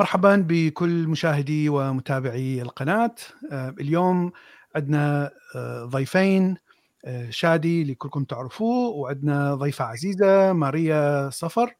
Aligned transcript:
مرحبا 0.00 0.36
بكل 0.48 1.08
مشاهدي 1.08 1.68
ومتابعي 1.68 2.62
القناة. 2.62 3.14
آه، 3.52 3.74
اليوم 3.80 4.32
عندنا 4.76 5.30
آه، 5.56 5.84
ضيفين 5.84 6.56
آه، 7.04 7.30
شادي 7.30 7.82
اللي 7.82 7.94
كلكم 7.94 8.24
تعرفوه 8.24 8.88
وعندنا 8.88 9.54
ضيفة 9.54 9.84
عزيزة 9.84 10.52
ماريا 10.52 11.30
صفر. 11.30 11.74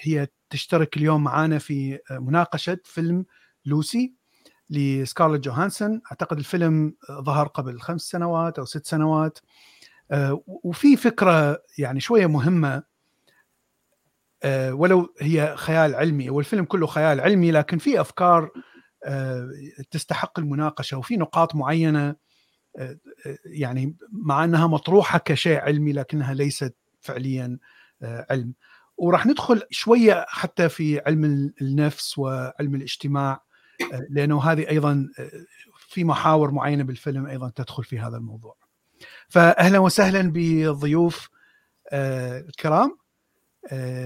هي 0.00 0.28
تشترك 0.50 0.96
اليوم 0.96 1.24
معنا 1.24 1.58
في 1.58 1.98
مناقشة 2.10 2.78
فيلم 2.84 3.24
لوسي 3.66 4.14
لسكارلت 4.70 5.44
جوهانسون. 5.44 6.00
أعتقد 6.10 6.38
الفيلم 6.38 6.94
ظهر 7.20 7.46
قبل 7.46 7.80
خمس 7.80 8.02
سنوات 8.02 8.58
أو 8.58 8.64
ست 8.64 8.86
سنوات. 8.86 9.38
وفي 10.46 10.96
فكرة 10.96 11.62
يعني 11.78 12.00
شوية 12.00 12.26
مهمة 12.26 12.82
ولو 14.72 15.14
هي 15.20 15.56
خيال 15.56 15.94
علمي 15.94 16.30
والفيلم 16.30 16.64
كله 16.64 16.86
خيال 16.86 17.20
علمي 17.20 17.50
لكن 17.50 17.78
في 17.78 18.00
أفكار 18.00 18.50
آه، 19.04 19.50
تستحق 19.90 20.38
المناقشة 20.38 20.96
وفي 20.96 21.16
نقاط 21.16 21.54
معينة 21.54 22.16
آه، 22.78 22.98
يعني 23.44 23.96
مع 24.12 24.44
أنها 24.44 24.66
مطروحة 24.66 25.18
كشيء 25.18 25.58
علمي 25.58 25.92
لكنها 25.92 26.34
ليست 26.34 26.76
فعليا 27.00 27.58
علم 28.02 28.54
وراح 28.96 29.26
ندخل 29.26 29.62
شوية 29.70 30.24
حتى 30.28 30.68
في 30.68 31.00
علم 31.06 31.52
النفس 31.62 32.18
وعلم 32.18 32.74
الاجتماع 32.74 33.42
لأنه 34.10 34.42
هذه 34.42 34.68
أيضا 34.68 35.08
في 35.78 36.04
محاور 36.04 36.50
معينة 36.50 36.84
بالفيلم 36.84 37.26
أيضا 37.26 37.52
تدخل 37.56 37.84
في 37.84 37.98
هذا 37.98 38.16
الموضوع. 38.16 38.56
فاهلا 39.28 39.78
وسهلا 39.78 40.32
بالضيوف 40.32 41.28
الكرام 41.92 42.90
آه، 42.90 43.07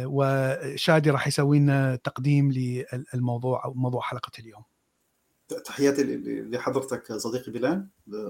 وشادي 0.07 1.11
راح 1.11 1.27
يسوي 1.27 1.59
لنا 1.59 1.97
تقديم 1.97 2.53
للموضوع 2.53 3.65
أو 3.65 3.75
موضوع 3.75 4.01
حلقة 4.01 4.33
اليوم. 4.39 4.63
تحياتي 5.65 6.03
لحضرتك 6.51 7.13
صديقي 7.13 7.53
بلال 7.53 7.87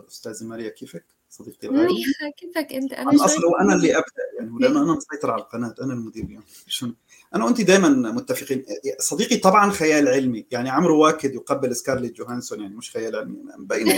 استاذه 0.09 0.45
ماريا 0.45 0.69
كيفك؟ 0.69 1.05
صديقتي 1.31 1.67
الغالي 1.67 1.95
كيفك 2.37 2.73
أنت؟ 2.73 2.93
أنا 2.93 3.25
أصلا 3.25 3.47
وأنا 3.47 3.75
اللي 3.75 3.97
أبدأ 3.97 4.23
يعني 4.39 4.51
لأنه 4.61 4.83
أنا 4.83 4.93
مسيطر 4.93 5.31
على 5.31 5.43
القناة 5.43 5.75
أنا 5.83 5.93
المدير 5.93 6.25
اليوم. 6.25 6.43
شو؟ 6.67 6.91
أنا 7.35 7.45
وأنت 7.45 7.61
دائما 7.61 7.89
متفقين. 7.89 8.65
صديقي 8.99 9.37
طبعا 9.37 9.71
خيال 9.71 10.09
علمي. 10.09 10.47
يعني 10.51 10.71
عمرو 10.71 11.03
واكد 11.05 11.35
يقبل 11.35 11.77
سكارليت 11.77 12.17
جوهانسون 12.17 12.61
يعني 12.61 12.77
مش 12.77 12.91
خيال 12.91 13.17
علمي 13.17 13.39
مبين 13.59 13.87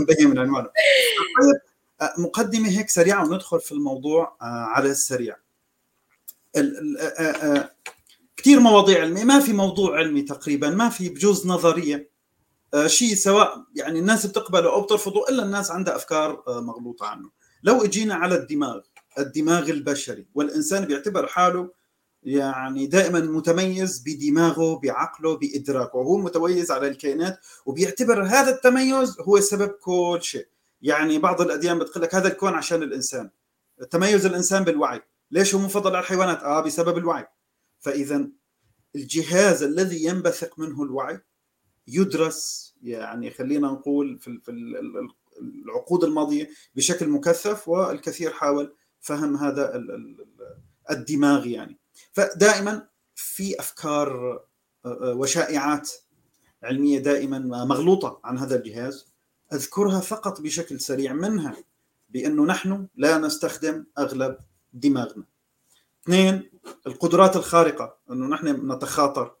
مبين 0.00 0.30
من 0.30 0.38
المعلومه 0.38 0.70
طيب 1.42 1.60
آه، 2.00 2.14
مقدمة 2.18 2.68
هيك 2.68 2.88
سريعة 2.88 3.24
وندخل 3.30 3.60
في 3.60 3.72
الموضوع 3.72 4.36
آه، 4.42 4.44
على 4.44 4.90
السريع. 4.90 5.36
كثير 8.36 8.60
مواضيع 8.60 9.00
علمية. 9.00 9.24
ما 9.24 9.40
في 9.40 9.52
موضوع 9.52 9.98
علمي 9.98 10.22
تقريبا 10.22 10.70
ما 10.70 10.88
في 10.88 11.08
بجوز 11.08 11.46
نظرية. 11.46 12.16
شيء 12.86 13.14
سواء 13.14 13.64
يعني 13.74 13.98
الناس 13.98 14.26
بتقبله 14.26 14.72
أو 14.72 14.80
بترفضه 14.80 15.28
إلا 15.28 15.42
الناس 15.42 15.70
عندها 15.70 15.96
أفكار 15.96 16.42
مغلوطة 16.48 17.06
عنه. 17.06 17.30
لو 17.62 17.84
إجينا 17.84 18.14
على 18.14 18.34
الدماغ 18.34 18.80
الدماغ 19.18 19.70
البشري 19.70 20.26
والإنسان 20.34 20.84
بيعتبر 20.84 21.26
حاله 21.26 21.70
يعني 22.22 22.86
دائما 22.86 23.20
متميز 23.20 24.02
بدماغه 24.06 24.80
بعقله 24.82 25.36
بإدراكه. 25.36 25.98
وهو 25.98 26.18
متميز 26.18 26.70
على 26.70 26.88
الكائنات 26.88 27.38
وبيعتبر 27.66 28.22
هذا 28.22 28.50
التميز 28.50 29.20
هو 29.20 29.40
سبب 29.40 29.68
كل 29.68 30.18
شيء. 30.22 30.46
يعني 30.82 31.18
بعض 31.18 31.40
الأديان 31.40 31.78
بتقول 31.78 32.02
لك 32.02 32.14
هذا 32.14 32.28
الكون 32.28 32.54
عشان 32.54 32.82
الإنسان. 32.82 33.30
تميز 33.90 34.26
الإنسان 34.26 34.64
بالوعي. 34.64 35.02
ليش 35.30 35.54
هو 35.54 35.60
مفضل 35.60 35.90
على 35.90 36.02
الحيوانات؟ 36.02 36.42
آه 36.42 36.60
بسبب 36.60 36.98
الوعي 36.98 37.26
فإذا 37.78 38.28
الجهاز 38.96 39.62
الذي 39.62 40.04
ينبثق 40.04 40.58
منه 40.58 40.82
الوعي 40.82 41.20
يدرس 41.88 42.74
يعني 42.82 43.30
خلينا 43.30 43.68
نقول 43.68 44.18
في 44.18 44.40
العقود 45.40 46.04
الماضية 46.04 46.50
بشكل 46.74 47.08
مكثف 47.08 47.68
والكثير 47.68 48.30
حاول 48.30 48.74
فهم 49.00 49.36
هذا 49.36 49.84
الدماغ 50.90 51.46
يعني 51.46 51.78
فدائما 52.12 52.88
في 53.14 53.60
أفكار 53.60 54.32
آه، 54.84 55.10
آه، 55.10 55.14
وشائعات 55.14 55.90
علمية 56.62 56.98
دائما 56.98 57.38
مغلوطة 57.64 58.20
عن 58.24 58.38
هذا 58.38 58.56
الجهاز 58.56 59.12
أذكرها 59.52 60.00
فقط 60.00 60.40
بشكل 60.40 60.80
سريع 60.80 61.12
منها 61.12 61.56
بأنه 62.08 62.44
نحن 62.44 62.88
لا 62.96 63.18
نستخدم 63.18 63.84
أغلب 63.98 64.38
دماغنا. 64.72 65.24
اثنين 66.04 66.50
القدرات 66.86 67.36
الخارقة 67.36 67.98
إنه 68.10 68.26
نحن 68.26 68.72
نتخاطر 68.72 69.34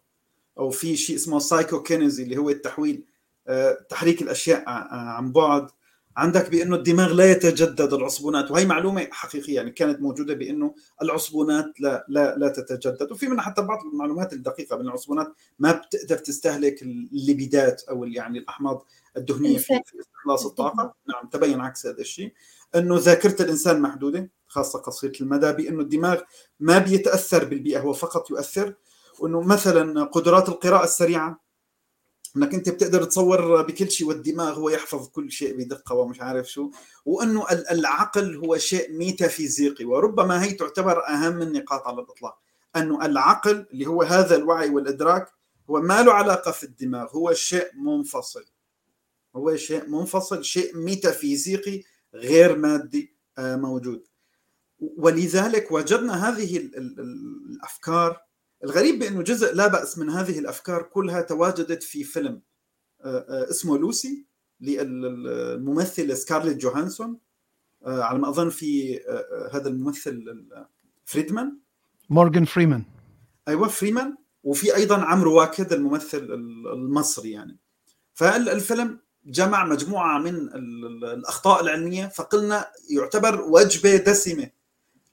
أو 0.58 0.70
في 0.70 0.96
شيء 0.96 1.16
اسمه 1.16 1.38
سايكوكينيزي 1.38 2.22
اللي 2.22 2.36
هو 2.36 2.50
التحويل 2.50 3.04
آه، 3.48 3.86
تحريك 3.88 4.22
الأشياء 4.22 4.62
عن 4.66 5.32
بعد. 5.32 5.70
عندك 6.16 6.50
بأنه 6.50 6.76
الدماغ 6.76 7.12
لا 7.12 7.30
يتجدد 7.30 7.92
العصبونات 7.92 8.50
وهي 8.50 8.66
معلومة 8.66 9.08
حقيقية 9.10 9.54
يعني 9.54 9.70
كانت 9.70 10.00
موجودة 10.00 10.34
بأنه 10.34 10.74
العصبونات 11.02 11.80
لا 11.80 12.06
لا 12.08 12.36
لا 12.38 12.48
تتجدد. 12.48 13.12
وفي 13.12 13.26
منها 13.28 13.42
حتى 13.44 13.62
بعض 13.62 13.78
المعلومات 13.92 14.32
الدقيقة 14.32 14.76
بأن 14.76 14.86
العصبونات 14.86 15.34
ما 15.58 15.72
بتقدر 15.72 16.18
تستهلك 16.18 16.82
الليبيدات 16.82 17.82
أو 17.82 18.04
يعني 18.04 18.38
الأحماض 18.38 18.86
الدهنية 19.16 19.58
في 19.58 19.80
استخلاص 20.00 20.46
الطاقة. 20.46 20.94
نعم 21.08 21.28
تبين 21.28 21.60
عكس 21.60 21.86
هذا 21.86 22.00
الشيء. 22.00 22.32
أنه 22.74 22.98
ذاكرة 22.98 23.42
الإنسان 23.42 23.80
محدودة 23.80 24.30
خاصة 24.46 24.78
قصيرة 24.78 25.12
المدى 25.20 25.52
بأنه 25.52 25.80
الدماغ 25.80 26.20
ما 26.60 26.78
بيتأثر 26.78 27.44
بالبيئة 27.44 27.80
هو 27.80 27.92
فقط 27.92 28.30
يؤثر. 28.30 28.74
وأنه 29.18 29.40
مثلا 29.40 30.04
قدرات 30.04 30.48
القراءة 30.48 30.84
السريعة 30.84 31.46
إنك 32.36 32.54
أنت 32.54 32.68
بتقدر 32.68 33.04
تصور 33.04 33.62
بكل 33.62 33.90
شيء 33.90 34.06
والدماغ 34.08 34.58
هو 34.58 34.68
يحفظ 34.68 35.08
كل 35.08 35.30
شيء 35.30 35.56
بدقة 35.56 35.94
ومش 35.94 36.20
عارف 36.20 36.50
شو. 36.50 36.70
وأنه 37.04 37.46
العقل 37.50 38.36
هو 38.36 38.56
شيء 38.56 38.92
ميتافيزيقي 38.92 39.84
وربما 39.84 40.44
هي 40.44 40.52
تعتبر 40.52 41.08
أهم 41.08 41.42
النقاط 41.42 41.86
على 41.86 42.00
الإطلاق. 42.00 42.38
أنه 42.76 43.06
العقل 43.06 43.66
اللي 43.72 43.86
هو 43.86 44.02
هذا 44.02 44.36
الوعي 44.36 44.70
والإدراك 44.70 45.28
هو 45.70 45.80
ما 45.80 46.02
له 46.02 46.12
علاقة 46.12 46.50
في 46.50 46.64
الدماغ 46.64 47.08
هو 47.10 47.32
شيء 47.32 47.66
منفصل. 47.76 48.44
هو 49.36 49.56
شيء 49.56 49.88
منفصل 49.88 50.44
شيء 50.44 50.76
ميتافيزيقي 50.76 51.82
غير 52.16 52.58
مادي 52.58 53.16
آه، 53.38 53.56
موجود. 53.56 54.06
ولذلك 54.78 55.72
وجدنا 55.72 56.28
هذه 56.28 56.56
الأفكار. 56.56 58.20
الغريب 58.64 58.98
بأنه 58.98 59.22
جزء 59.22 59.54
لا 59.54 59.66
بأس 59.66 59.98
من 59.98 60.10
هذه 60.10 60.38
الأفكار 60.38 60.82
كلها 60.82 61.20
تواجدت 61.20 61.82
في 61.82 62.04
فيلم 62.04 62.42
آه، 63.00 63.18
آه، 63.28 63.50
اسمه 63.50 63.78
لوسي 63.78 64.26
للممثله 64.60 66.14
سكارليت 66.14 66.56
جوهانسون 66.56 67.18
على 67.86 68.18
ما 68.18 68.28
أظن 68.28 68.48
في 68.48 69.00
هذا 69.52 69.68
الممثل 69.68 70.46
فريدمان. 71.04 71.58
مورغان 72.10 72.44
فريمان. 72.44 72.84
أيوه 73.48 73.68
فريمان. 73.68 74.16
وفي 74.42 74.76
أيضا 74.76 75.04
عمرو 75.04 75.38
واكد 75.38 75.72
الممثل 75.72 76.18
المصري 76.72 77.30
يعني. 77.30 77.58
فالفيلم 78.14 79.00
جمع 79.26 79.64
مجموعة 79.64 80.18
من 80.18 80.34
الأخطاء 81.04 81.62
العلمية 81.62 82.06
فقلنا 82.06 82.70
يعتبر 82.90 83.40
وجبة 83.40 83.96
دسمة. 83.96 84.50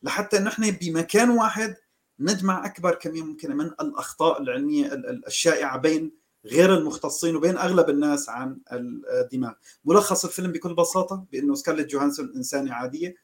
لحتى 0.04 0.40
نحن 0.40 0.72
بمكان 0.72 1.30
واحد 1.30 1.76
نجمع 2.20 2.66
أكبر 2.66 2.96
كميه 2.96 3.22
ممكنه 3.22 3.56
من 3.56 3.66
الأخطاء 3.66 4.42
العلمية 4.42 4.94
الشائعة 5.28 5.78
بين 5.78 6.12
غير 6.46 6.78
المختصين 6.78 7.36
وبين 7.36 7.58
أغلب 7.58 7.90
الناس 7.90 8.30
عن 8.30 8.58
الدماغ. 8.72 9.54
ملخص 9.86 10.26
الفيلم 10.26 10.52
بكل 10.52 10.76
بساطة 10.76 11.26
بأنه 11.32 11.56
سكارليت 11.56 11.88
جوهانسون 11.88 12.34
إنسانة 12.36 12.74
عادية 12.74 13.16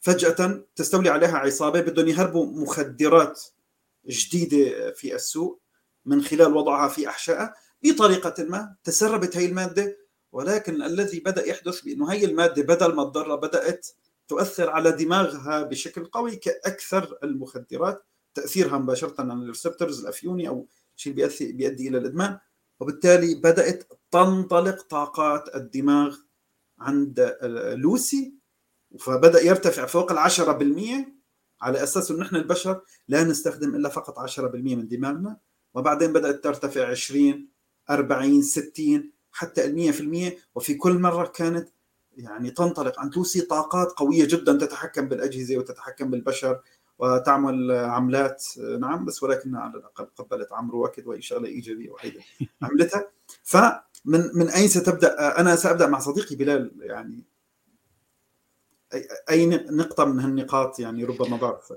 فجأة 0.00 0.64
تستولي 0.76 1.08
عليها 1.08 1.38
عصابة 1.38 1.80
بدهم 1.80 2.08
يهربوا 2.08 2.46
مخدرات 2.62 3.42
جديدة 4.06 4.92
في 4.92 5.14
السوق 5.14 5.60
من 6.04 6.22
خلال 6.22 6.56
وضعها 6.56 6.88
في 6.88 7.08
أحشائها. 7.08 7.54
بطريقة 7.84 8.44
ما 8.44 8.76
تسربت 8.84 9.36
هي 9.36 9.46
الماده 9.46 9.98
ولكن 10.32 10.82
الذي 10.82 11.20
بدأ 11.20 11.46
يحدث 11.46 11.80
بأنه 11.80 12.12
هي 12.12 12.24
المادة 12.24 12.62
بدل 12.62 12.94
ما 12.94 13.04
تضر 13.04 13.36
بدأت 13.36 13.88
تؤثر 14.28 14.70
على 14.70 14.92
دماغها 14.92 15.62
بشكل 15.62 16.04
قوي 16.04 16.36
كأكثر 16.36 17.18
المخدرات 17.22 18.06
تأثيرها 18.34 18.78
مباشرة 18.78 19.14
على 19.18 19.32
الريسبتورز 19.32 20.00
الأفيوني 20.00 20.48
أو 20.48 20.68
شيء 20.96 21.12
بيؤدي 21.12 21.52
بيؤدي 21.52 21.88
إلى 21.88 21.98
الإدمان. 21.98 22.38
وبالتالي 22.80 23.34
بدأت 23.34 23.92
تنطلق 24.10 24.82
طاقات 24.82 25.56
الدماغ 25.56 26.16
عند 26.78 27.36
لوسي 27.76 28.34
فبدأ 29.00 29.42
يرتفع 29.42 29.86
فوق 29.86 30.12
ال 30.12 30.18
10% 30.18 31.14
على 31.60 31.82
أساس 31.82 32.10
انه 32.10 32.20
نحن 32.20 32.36
البشر 32.36 32.82
لا 33.08 33.24
نستخدم 33.24 33.74
إلا 33.74 33.88
فقط 33.88 34.18
10% 34.30 34.40
من 34.54 34.88
دماغنا 34.88 35.36
وبعدين 35.74 36.12
بدأت 36.12 36.44
ترتفع 36.44 36.90
20 36.90 37.48
40 37.90 38.42
60 38.42 39.10
حتى 39.32 39.64
ال 39.64 39.74
100% 39.74 40.32
وفي 40.54 40.74
كل 40.74 40.98
مرة 40.98 41.26
كانت 41.26 41.68
يعني 42.16 42.50
تنطلق 42.50 43.00
أن 43.00 43.10
توصي 43.10 43.40
طاقات 43.40 43.92
قوية 43.92 44.24
جدا 44.24 44.52
تتحكم 44.66 45.08
بالأجهزة 45.08 45.56
وتتحكم 45.56 46.10
بالبشر 46.10 46.60
وتعمل 46.98 47.70
عملات. 47.72 48.44
نعم 48.80 49.04
بس 49.04 49.22
ولكنها 49.22 49.60
على 49.60 49.78
الأقل 49.78 50.04
قبلت 50.16 50.52
عمرو 50.52 50.84
وكد 50.84 51.06
واي 51.06 51.22
شغله 51.22 51.46
إيجابية 51.46 51.90
وحيدة 51.90 52.20
عملتها. 52.62 53.10
فمن 53.42 54.30
من 54.34 54.48
أين 54.48 54.68
ستبدأ؟ 54.68 55.40
أنا 55.40 55.56
سأبدأ 55.56 55.86
مع 55.86 55.98
صديقي 55.98 56.36
بلال 56.36 56.72
يعني 56.80 57.24
أي 59.30 59.46
نقطة 59.70 60.04
من 60.04 60.20
هالنقاط 60.20 60.80
يعني 60.80 61.04
ربما 61.04 61.36
بعرف 61.36 61.72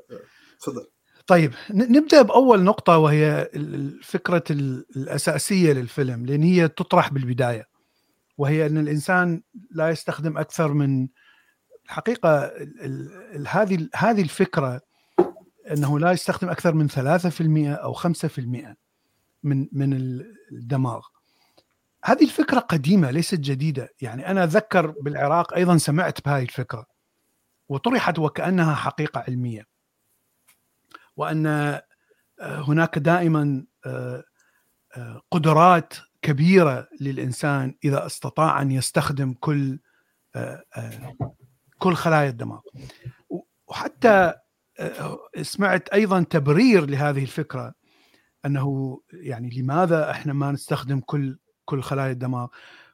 تفضل. 0.59 0.87
طيب 1.27 1.53
نبدأ 1.69 2.21
بأول 2.21 2.63
نقطة 2.63 2.97
وهي 2.97 3.49
الفكرة 3.55 4.43
الأساسية 4.95 5.73
للفيلم 5.73 6.25
لأن 6.25 6.43
هي 6.43 6.67
تطرح 6.67 7.09
بالبداية 7.09 7.67
وهي 8.37 8.65
أن 8.65 8.77
الإنسان 8.77 9.41
لا 9.71 9.89
يستخدم 9.89 10.37
أكثر 10.37 10.73
من 10.73 11.07
الحقيقة 11.85 12.51
هذه 13.47 13.89
هذه 13.95 14.21
الفكرة 14.21 14.81
أنه 15.71 15.99
لا 15.99 16.11
يستخدم 16.11 16.49
أكثر 16.49 16.73
من 16.73 16.89
3% 16.89 16.93
أو 17.83 17.93
5% 17.93 18.75
من 19.43 19.67
من 19.71 20.21
الدماغ. 20.51 21.01
هذه 22.03 22.23
الفكرة 22.23 22.59
قديمة 22.59 23.11
ليست 23.11 23.39
جديدة. 23.39 23.89
يعني 24.01 24.31
أنا 24.31 24.43
اتذكر 24.43 24.87
بالعراق 25.01 25.53
أيضا 25.53 25.77
سمعت 25.77 26.25
بهذه 26.25 26.43
الفكرة 26.43 26.85
وطرحت 27.69 28.19
وكأنها 28.19 28.75
حقيقة 28.75 29.23
علمية. 29.27 29.76
وأن 31.17 31.45
آه، 31.47 31.81
هناك 32.39 32.97
دائما 32.97 33.65
آه، 33.85 34.23
آه، 34.97 35.21
قدرات 35.31 35.93
كبيرة 36.21 36.87
للإنسان 37.01 37.75
إذا 37.83 38.05
استطاع 38.05 38.61
أن 38.61 38.71
يستخدم 38.71 39.33
كل 39.33 39.79
كل 41.79 41.93
خلايا 41.95 42.29
الدماغ. 42.29 42.59
وحتى 43.67 44.33
سمعت 45.41 45.89
أيضا 45.89 46.23
تبرير 46.23 46.85
لهذه 46.85 47.23
الفكرة 47.23 47.73
أنه 48.45 48.99
يعني 49.13 49.49
لماذا 49.49 50.11
إحنا 50.11 50.33
ما 50.33 50.51
نستخدم 50.51 50.99
كل 50.99 51.37
كل 51.65 51.81
خلايا 51.81 52.11
الدماغ؟ 52.11 52.47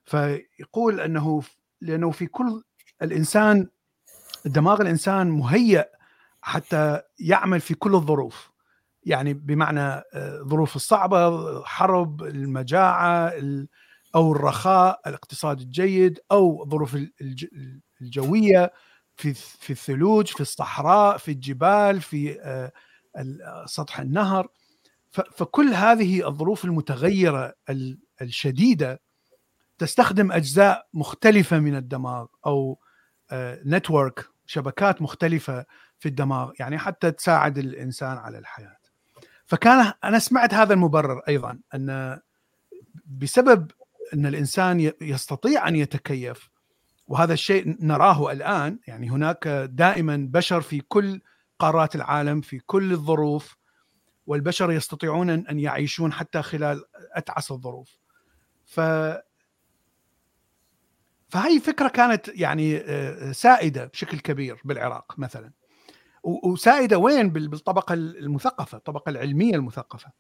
فيقول 0.05 0.99
أنه 0.99 1.43
لأنه 1.81 2.11
في 2.11 2.25
كل 2.25 2.63
الإنسان 3.01 3.67
دماغ 4.45 4.81
الإنسان 4.81 5.29
مهيأ 5.29 5.89
حتى 6.43 7.01
يعمل 7.19 7.61
في 7.61 7.73
كل 7.73 7.95
الظروف. 7.95 8.51
يعني 9.03 9.33
بمعنى 9.33 9.79
آه، 9.81 10.43
ظروف 10.43 10.75
الصعبة 10.75 11.63
حرب 11.63 12.23
المجاعة 12.23 13.33
أو 14.15 14.31
الرخاء 14.31 15.01
الاقتصاد 15.07 15.61
الجيد 15.61 16.19
أو 16.31 16.69
ظروف 16.69 16.97
الجوية 18.01 18.73
في 19.15 19.33
في 19.33 19.69
الثلوج 19.69 20.27
في 20.27 20.41
الصحراء 20.41 21.17
في 21.17 21.31
الجبال 21.31 22.01
في 22.01 22.41
آه، 22.41 22.71
سطح 23.65 23.99
النهر. 23.99 24.47
فكل 25.11 25.67
هذه 25.73 26.27
الظروف 26.27 26.65
المتغيرة 26.65 27.53
الشديدة 28.21 29.01
تستخدم 29.77 30.31
أجزاء 30.31 30.87
مختلفة 30.93 31.59
من 31.59 31.75
الدماغ 31.75 32.25
أو 32.45 32.79
نتورك 33.65 34.19
آه، 34.19 34.32
شبكات 34.45 35.01
مختلفة 35.01 35.65
في 35.99 36.09
الدماغ 36.09 36.51
يعني 36.59 36.77
حتى 36.77 37.11
تساعد 37.11 37.57
الإنسان 37.57 38.17
على 38.17 38.37
الحياة. 38.37 38.77
فكان 39.45 39.93
أنا 40.03 40.19
سمعت 40.19 40.53
هذا 40.53 40.73
المبرر 40.73 41.21
أيضا 41.27 41.59
أن 41.75 42.19
بسبب 43.05 43.71
أن 44.13 44.25
الإنسان 44.25 44.91
يستطيع 45.01 45.67
أن 45.67 45.75
يتكيف 45.75 46.49
وهذا 47.07 47.33
الشيء 47.33 47.77
نراه 47.79 48.31
الآن 48.31 48.79
يعني 48.87 49.09
هناك 49.09 49.47
دائما 49.71 50.27
بشر 50.31 50.61
في 50.61 50.81
كل 50.81 51.21
قارات 51.59 51.95
العالم 51.95 52.41
في 52.41 52.59
كل 52.59 52.91
الظروف 52.91 53.57
والبشر 54.27 54.71
يستطيعون 54.71 55.29
أن 55.29 55.59
يعيشون 55.59 56.13
حتى 56.13 56.41
خلال 56.41 56.83
أتعس 57.13 57.51
الظروف. 57.51 57.97
ف 58.65 58.79
فهي 61.33 61.59
فكرة 61.59 61.87
كانت 61.87 62.27
يعني 62.27 62.77
آه، 62.77 63.31
سائدة 63.31 63.85
بشكل 63.85 64.19
كبير 64.19 64.61
بالعراق 64.65 65.15
مثلا. 65.17 65.51
وسائدة 66.23 66.97
وين؟ 66.97 67.29
بالطبقة 67.29 67.93
المثقفة 67.93 68.77
الطبقة 68.77 69.09
العلمية 69.09 69.55
المثقفة. 69.55 70.11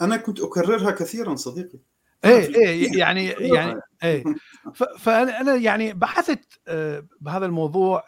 أنا 0.00 0.16
كنت 0.16 0.40
أكررها 0.40 0.90
كثيرا 0.90 1.34
صديقي. 1.34 1.78
إيه 2.24 2.54
إيه 2.54 2.98
يعني 2.98 3.26
يعني 3.26 3.80
إيه. 4.02 4.24
فأنا 4.98 5.40
أنا 5.40 5.54
يعني 5.54 5.92
بحثت 5.92 6.44
آه، 6.68 7.06
بهذا 7.20 7.46
الموضوع. 7.46 8.04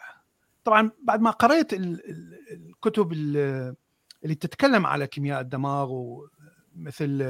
طبعا 0.63 0.91
بعد 1.03 1.21
ما 1.21 1.31
قريت 1.31 1.73
الكتب 1.73 3.13
اللي 3.13 4.35
تتكلم 4.39 4.85
على 4.85 5.07
كيمياء 5.07 5.41
الدماغ 5.41 5.89
ومثل 5.91 7.25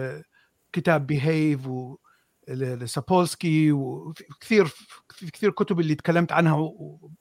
كتاب 0.74 1.08
بيهيف 1.08 1.68
سابولسكي 2.86 3.72
وكثير 3.72 4.66
في 5.10 5.32
كثير 5.34 5.52
كتب 5.52 5.80
اللي 5.80 5.96
تكلمت 5.96 6.32
عنها 6.32 6.74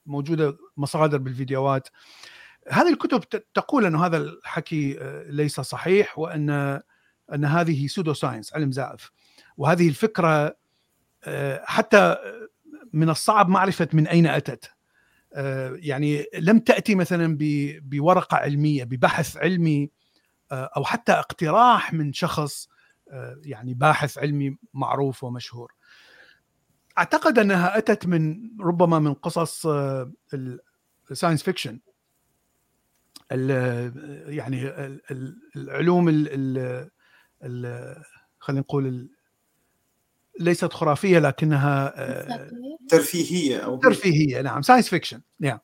وموجودة 0.05 0.57
مصادر 0.77 1.17
بالفيديوهات. 1.17 1.87
هذه 2.69 2.89
الكتب 2.89 3.19
تقول 3.53 3.85
انه 3.85 4.05
هذا 4.05 4.17
الحكي 4.17 5.01
آه، 5.01 5.23
ليس 5.29 5.59
صحيح 5.59 6.19
وأن 6.19 6.49
أن 7.33 7.45
هذه 7.45 7.87
pseudo 7.87 8.13
science 8.13 8.53
علم 8.53 8.71
زائف. 8.71 9.11
وهذه 9.57 9.89
الفكرة 9.89 10.57
آه، 11.23 11.61
حتى 11.65 12.15
من 12.93 13.09
الصعب 13.09 13.49
معرفة 13.49 13.87
من 13.93 14.07
أين 14.07 14.27
أتت. 14.27 14.71
آه، 15.33 15.73
يعني 15.75 16.25
لم 16.39 16.59
تأتي 16.59 16.95
مثلا 16.95 17.37
بورقة 17.81 18.37
علمية 18.37 18.83
ببحث 18.83 19.37
علمي 19.37 19.89
أو 20.51 20.83
حتى 20.83 21.11
اقتراح 21.11 21.93
من 21.93 22.13
شخص 22.13 22.67
يعني 23.45 23.73
باحث 23.73 24.17
علمي 24.17 24.57
معروف 24.73 25.23
ومشهور. 25.23 25.73
أعتقد 26.97 27.39
أنها 27.39 27.77
أتت 27.77 28.07
من 28.07 28.49
ربما 28.61 28.99
من 28.99 29.13
قصص 29.13 29.67
ال 31.11 31.15
science 31.15 31.43
fiction 31.43 31.79
يعني 34.27 34.71
العلوم 35.55 36.09
ال 36.09 36.89
خلينا 38.39 38.61
نقول 38.61 39.09
ليست 40.39 40.73
خرافية 40.73 41.19
لكنها 41.19 41.93
آه، 41.95 42.49
ترفيهية. 42.89 43.57
أو 43.57 43.77
ترفيهية 43.77 44.41
نعم 44.41 44.61
science 44.61 44.89
fiction 44.89 45.21
نعم. 45.39 45.59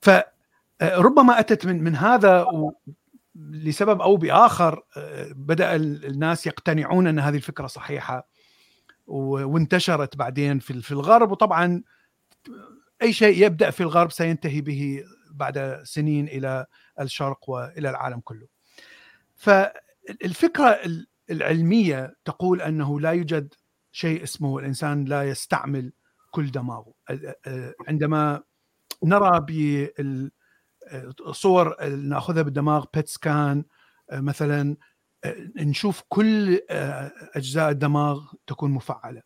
فربما 0.00 1.36
آه، 1.36 1.40
أتت 1.40 1.66
من 1.66 1.84
من 1.84 1.96
هذا 1.96 2.46
لسبب 3.50 4.00
أو 4.00 4.16
بآخر 4.16 4.82
آه، 4.96 5.32
بدأ 5.32 5.76
الناس 5.76 6.46
يقتنعون 6.46 7.06
أن 7.06 7.18
هذه 7.18 7.36
الفكرة 7.36 7.66
صحيحة 7.66 8.28
وانتشرت 9.06 10.16
بعدين 10.16 10.58
في 10.58 10.92
الغرب 10.92 11.30
وطبعا 11.30 11.82
أي 13.02 13.12
شيء 13.12 13.46
يبدأ 13.46 13.70
في 13.70 13.80
الغرب 13.80 14.10
سينتهي 14.10 14.60
به 14.60 15.04
بعد 15.30 15.80
سنين 15.84 16.28
إلى 16.28 16.66
الشرق 17.00 17.50
وإلى 17.50 17.90
العالم 17.90 18.20
كله. 18.20 18.46
فالفكرة 19.36 20.80
العلمية 21.30 22.16
تقول 22.24 22.62
أنه 22.62 23.00
لا 23.00 23.10
يوجد 23.10 23.54
شيء 23.92 24.22
اسمه 24.22 24.58
الإنسان 24.58 25.04
لا 25.04 25.22
يستعمل 25.22 25.92
كل 26.30 26.50
دماغه 26.50 26.92
عندما 27.88 28.42
نرى 29.04 29.40
بالصور 30.92 31.86
ناخذها 31.86 32.42
بالدماغ 32.42 32.84
بيت 32.94 33.08
سكان 33.08 33.64
مثلا 34.12 34.76
نشوف 35.56 36.02
كل 36.08 36.60
أجزاء 36.70 37.70
الدماغ 37.70 38.32
تكون 38.46 38.70
مفعلة. 38.70 39.22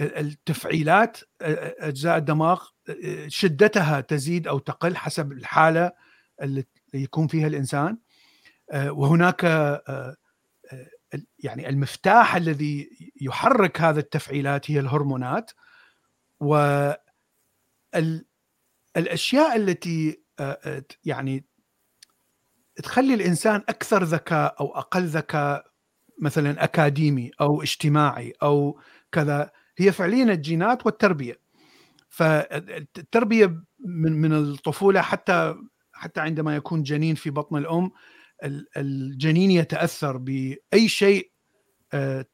التفعيلات 0.00 1.18
أجزاء 1.40 2.16
الدماغ 2.16 2.64
شدتها 3.28 4.00
تزيد 4.00 4.48
أو 4.48 4.58
تقل 4.58 4.96
حسب 4.96 5.32
الحالة 5.32 5.92
اللي 6.42 6.64
يكون 6.94 7.26
فيها 7.26 7.46
الإنسان. 7.46 7.98
وهناك 8.74 9.44
يعني 11.38 11.68
المفتاح 11.68 12.36
الذي 12.36 12.90
يحرك 13.20 13.80
هذا 13.80 14.00
التفعيلات 14.00 14.70
هي 14.70 14.80
الهرمونات. 14.80 15.50
و 16.40 16.56
الأشياء 18.96 19.56
التي 19.56 20.23
يعني 21.04 21.44
تخلي 22.82 23.14
الإنسان 23.14 23.62
أكثر 23.68 24.04
ذكاء 24.04 24.56
أو 24.60 24.76
أقل 24.76 25.04
ذكاء 25.04 25.66
مثلا 26.22 26.64
أكاديمي 26.64 27.30
أو 27.40 27.62
اجتماعي 27.62 28.32
أو 28.42 28.80
كذا 29.12 29.50
هي 29.78 29.92
فعليا 29.92 30.24
الجينات 30.24 30.86
والتربية. 30.86 31.44
فالتربية 32.08 33.64
من 33.86 34.12
من 34.12 34.32
الطفولة 34.32 35.00
حتى 35.00 35.54
حتى 35.92 36.20
عندما 36.20 36.56
يكون 36.56 36.82
جنين 36.82 37.14
في 37.14 37.30
بطن 37.30 37.56
الأم 37.56 37.90
الجنين 38.76 39.50
يتأثر 39.50 40.16
بأي 40.16 40.88
شيء 40.88 41.30
آه، 41.94 42.26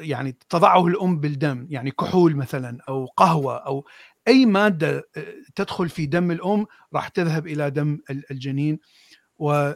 يعني 0.00 0.38
تضعه 0.48 0.86
الأم 0.86 1.20
بالدم 1.20 1.66
يعني 1.70 1.90
كحول 1.90 2.36
مثلا 2.36 2.78
أو 2.88 3.06
قهوة 3.06 3.56
أو 3.56 3.86
أي 4.28 4.46
مادة 4.46 5.08
آه، 5.16 5.34
تدخل 5.54 5.88
في 5.88 6.06
دم 6.06 6.30
الأم 6.30 6.66
راح 6.94 7.08
تذهب 7.08 7.46
إلى 7.46 7.70
دم 7.70 7.98
الجنين 8.30 8.78
و 9.36 9.72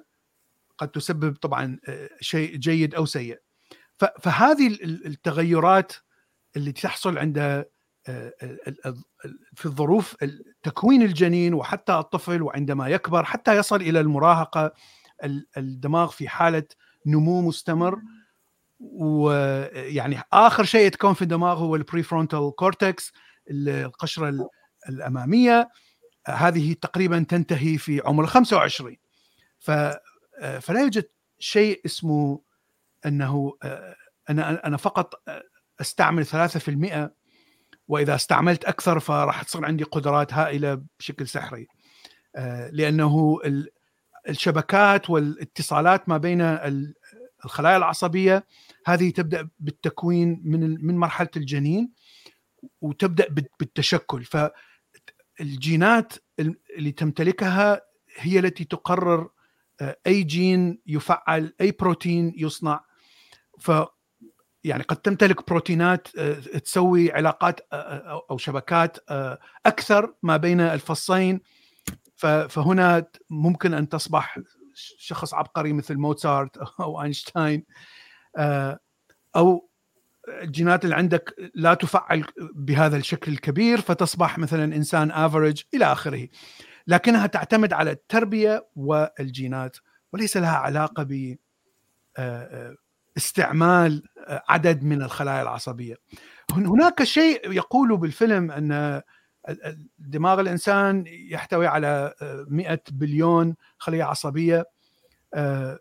قد 0.79 0.89
تسبب 0.89 1.37
طبعا 1.37 1.79
شيء 2.21 2.57
جيد 2.57 2.95
أو 2.95 3.07
سيء. 3.07 3.39
فهذه 4.21 4.79
التغيرات 4.83 5.93
اللي 6.57 6.73
تحصل 6.73 7.19
عند 7.19 7.65
في 9.55 9.67
الظروف 9.67 10.17
تكوين 10.63 11.03
الجنين 11.03 11.55
وحتى 11.55 11.93
الطفل 11.93 12.43
وعندما 12.43 12.89
يكبر 12.89 13.25
حتى 13.25 13.57
يصل 13.57 13.77
إلى 13.77 14.01
المراهقة 14.01 14.73
الدماغ 15.57 16.11
في 16.11 16.29
حالة 16.29 16.65
نمو 17.07 17.43
مستمر. 17.43 17.99
ويعني 18.81 20.23
آخر 20.33 20.65
شيء 20.65 20.87
يتكون 20.87 21.15
في 21.15 21.23
الدماغ 21.23 21.59
هو 21.59 21.77
ال 21.77 22.03
prefrontal 22.03 22.53
cortex 22.57 23.13
القشرة 23.51 24.49
الأمامية 24.89 25.69
هذه 26.27 26.73
تقريبا 26.73 27.25
تنتهي 27.29 27.79
في 27.79 28.03
عمر 28.05 28.27
25 28.27 28.97
ف 29.59 29.71
فلا 30.61 30.81
يوجد 30.81 31.09
شيء 31.39 31.81
اسمه 31.87 32.43
أنه 33.07 33.53
أنا 34.31 34.67
أنا 34.67 34.77
فقط 34.77 35.23
أستعمل 35.81 36.27
3% 36.27 37.11
وإذا 37.89 38.15
استعملت 38.15 38.65
أكثر 38.65 39.01
فراح 39.01 39.43
تصير 39.43 39.65
عندي 39.65 39.85
قدرات 39.85 40.33
هائلة 40.35 40.83
بشكل 40.99 41.29
سحري. 41.29 41.67
لأنه 42.71 43.39
الشبكات 44.29 45.11
والاتصالات 45.11 46.09
ما 46.09 46.19
بين 46.19 46.41
الخلايا 47.45 47.77
العصبية 47.77 48.47
هذه 48.87 49.11
تبدأ 49.11 49.49
بالتكوين 49.61 50.43
من 50.45 50.87
من 50.87 50.97
مرحلة 50.97 51.29
الجنين 51.37 51.93
وتبدأ 52.81 53.29
بالتشكل. 53.61 54.25
فالجينات 54.25 56.13
اللي 56.77 56.93
تمتلكها 56.93 57.83
هي 58.17 58.39
التي 58.39 58.65
تقرر 58.65 59.31
آه، 59.81 59.97
أي 60.07 60.23
جين 60.23 60.79
يفعل 60.87 61.55
أي 61.61 61.71
بروتين 61.71 62.33
يصنع. 62.37 62.85
ف 63.61 63.73
يعني 64.65 64.83
قد 64.83 64.97
تمتلك 64.97 65.49
بروتينات 65.49 66.09
آه، 66.19 66.59
تسوي 66.59 67.13
علاقات 67.13 67.61
آه، 67.73 68.25
أو 68.31 68.39
شبكات 68.39 68.99
أكثر 69.67 70.15
ما 70.23 70.37
بين 70.37 70.61
الفصين. 70.61 71.41
فهنا 72.49 73.07
ممكن 73.31 73.75
أن 73.75 73.89
تصبح 73.89 74.39
شخص 74.75 75.35
عبقري 75.35 75.73
مثل 75.73 75.97
موتسارت 75.97 76.57
أو 76.81 77.03
أينشتاين. 77.03 77.65
أو 79.37 79.69
الجينات 80.29 80.85
اللي 80.85 80.95
عندك 80.95 81.35
لا 81.55 81.75
تفعل 81.75 82.25
بهذا 82.55 82.97
الشكل 82.97 83.33
الكبير 83.33 83.81
فتصبح 83.81 84.39
مثلا 84.39 84.65
إنسان 84.65 85.11
افريج 85.11 85.63
إلى 85.75 85.85
آخره. 85.85 86.29
لكنها 86.87 87.27
تعتمد 87.27 87.73
على 87.73 87.91
التربية 87.91 88.67
والجينات 88.77 89.77
وليس 90.13 90.37
لها 90.37 90.57
علاقة 90.57 91.03
ب 91.03 91.37
استعمال 93.17 94.03
عدد 94.29 94.83
من 94.83 95.03
الخلايا 95.03 95.43
العصبية. 95.43 95.97
هناك 96.53 97.03
شيء 97.03 97.53
يقول 97.53 97.97
بالفيلم 97.97 98.51
أن 98.51 99.03
دماغ 99.99 100.41
الإنسان 100.41 101.05
يحتوي 101.07 101.67
على 101.67 102.15
100 102.49 102.81
بليون 102.91 103.57
خلية 103.79 104.05
عصبية 104.05 104.67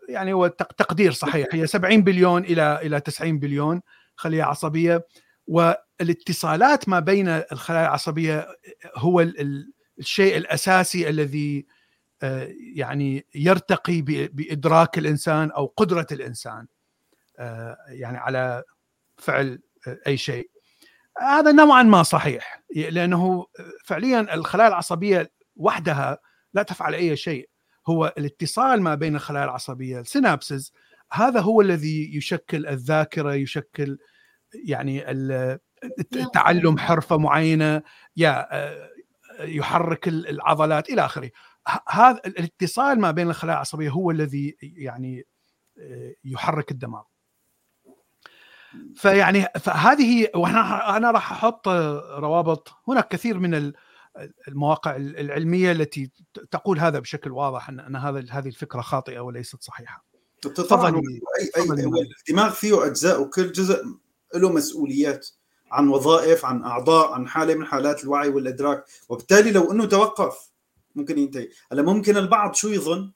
يعني 0.08 0.32
هو 0.32 0.46
تقدير 0.46 1.12
صحيح. 1.12 1.46
هي 1.52 1.66
70 1.66 2.02
بليون 2.02 2.44
إلى 2.44 2.80
إلى 2.82 3.00
90 3.00 3.38
بليون. 3.38 3.80
خليه 4.22 4.42
عصبيه 4.42 5.06
والاتصالات 5.46 6.88
ما 6.88 7.00
بين 7.00 7.28
الخلايا 7.28 7.82
العصبية 7.82 8.48
هو 8.96 9.20
الشيء 9.98 10.36
الأساسي 10.36 11.08
الذي 11.08 11.66
يعني 12.74 13.26
يرتقي 13.34 14.02
بإدراك 14.32 14.98
الإنسان 14.98 15.50
أو 15.50 15.66
قدرة 15.66 16.06
الإنسان 16.12 16.66
يعني 17.88 18.18
على 18.18 18.62
فعل 19.16 19.62
أي 20.06 20.16
شيء. 20.16 20.50
هذا 21.18 21.52
نوعا 21.52 21.82
ما 21.82 22.02
صحيح 22.02 22.64
لأنه 22.76 23.46
فعليا 23.84 24.34
الخلايا 24.34 24.68
العصبية 24.68 25.32
وحدها 25.56 26.18
لا 26.54 26.62
تفعل 26.62 26.94
أي 26.94 27.16
شيء. 27.16 27.48
هو 27.88 28.14
الاتصال 28.18 28.82
ما 28.82 28.94
بين 28.94 29.14
الخلايا 29.14 29.44
العصبية 29.44 30.00
السينابسز 30.00 30.72
هذا 31.12 31.40
هو 31.40 31.60
الذي 31.60 32.16
يشكل 32.16 32.66
الذاكرة 32.66 33.34
يشكل 33.34 33.98
يعني 34.54 35.10
التعلم 35.10 36.78
حرفة 36.78 37.16
معينة 37.16 37.82
يا 38.16 38.48
يحرك 39.40 40.08
العضلات 40.08 40.90
إلى 40.90 41.04
آخره. 41.04 41.30
هذا 41.88 42.20
الاتصال 42.26 43.00
ما 43.00 43.10
بين 43.10 43.30
الخلايا 43.30 43.56
العصبية 43.56 43.90
هو 43.90 44.10
الذي 44.10 44.56
يعني 44.60 45.26
يحرك 46.24 46.70
الدماغ. 46.70 47.02
فيعني 48.94 49.46
فهذه 49.60 50.28
وأنا 50.34 50.96
أنا 50.96 51.10
راح 51.10 51.32
أحط 51.32 51.68
روابط. 52.18 52.74
هناك 52.88 53.08
كثير 53.08 53.38
من 53.38 53.72
المواقع 54.48 54.96
العلمية 54.96 55.72
التي 55.72 56.10
تقول 56.50 56.78
هذا 56.78 56.98
بشكل 56.98 57.30
واضح 57.30 57.68
ان 57.68 57.80
أن 57.80 57.96
هذا 57.96 58.24
هذه 58.30 58.48
الفكرة 58.48 58.80
خاطئة 58.80 59.20
وليست 59.20 59.62
صحيحة. 59.62 60.04
طبعا 60.70 60.96
أي 60.96 61.50
أي 61.56 61.62
الدماغ 62.28 62.50
فيه 62.50 62.86
أجزاء 62.86 63.22
وكل 63.22 63.52
جزء 63.52 63.84
له 64.34 64.52
مسؤوليات 64.52 65.28
عن 65.72 65.88
وظائف 65.88 66.44
عن 66.44 66.64
أعضاء 66.64 67.12
عن 67.12 67.28
حالة 67.28 67.54
من 67.54 67.66
حالات 67.66 68.04
الوعي 68.04 68.28
والإدراك. 68.28 68.84
وبالتالي 69.08 69.52
لو 69.52 69.72
إنه 69.72 69.84
توقف 69.84 70.50
ممكن 70.94 71.18
ينتهي. 71.18 71.48
هلأ 71.72 71.82
ممكن 71.82 72.16
البعض 72.16 72.54
شو 72.54 72.68
يظن؟ 72.68 73.12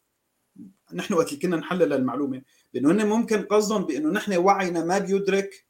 نحن 0.94 1.14
وقت 1.14 1.34
كنا 1.34 1.56
نحلل 1.56 1.92
المعلومه 1.92 2.42
بأنه 2.74 2.90
هن 2.90 3.06
ممكن 3.06 3.42
قصدهم 3.42 3.84
بأنه 3.84 4.10
نحن 4.10 4.36
وعينا 4.36 4.84
ما 4.84 4.98
بيدرك 4.98 5.66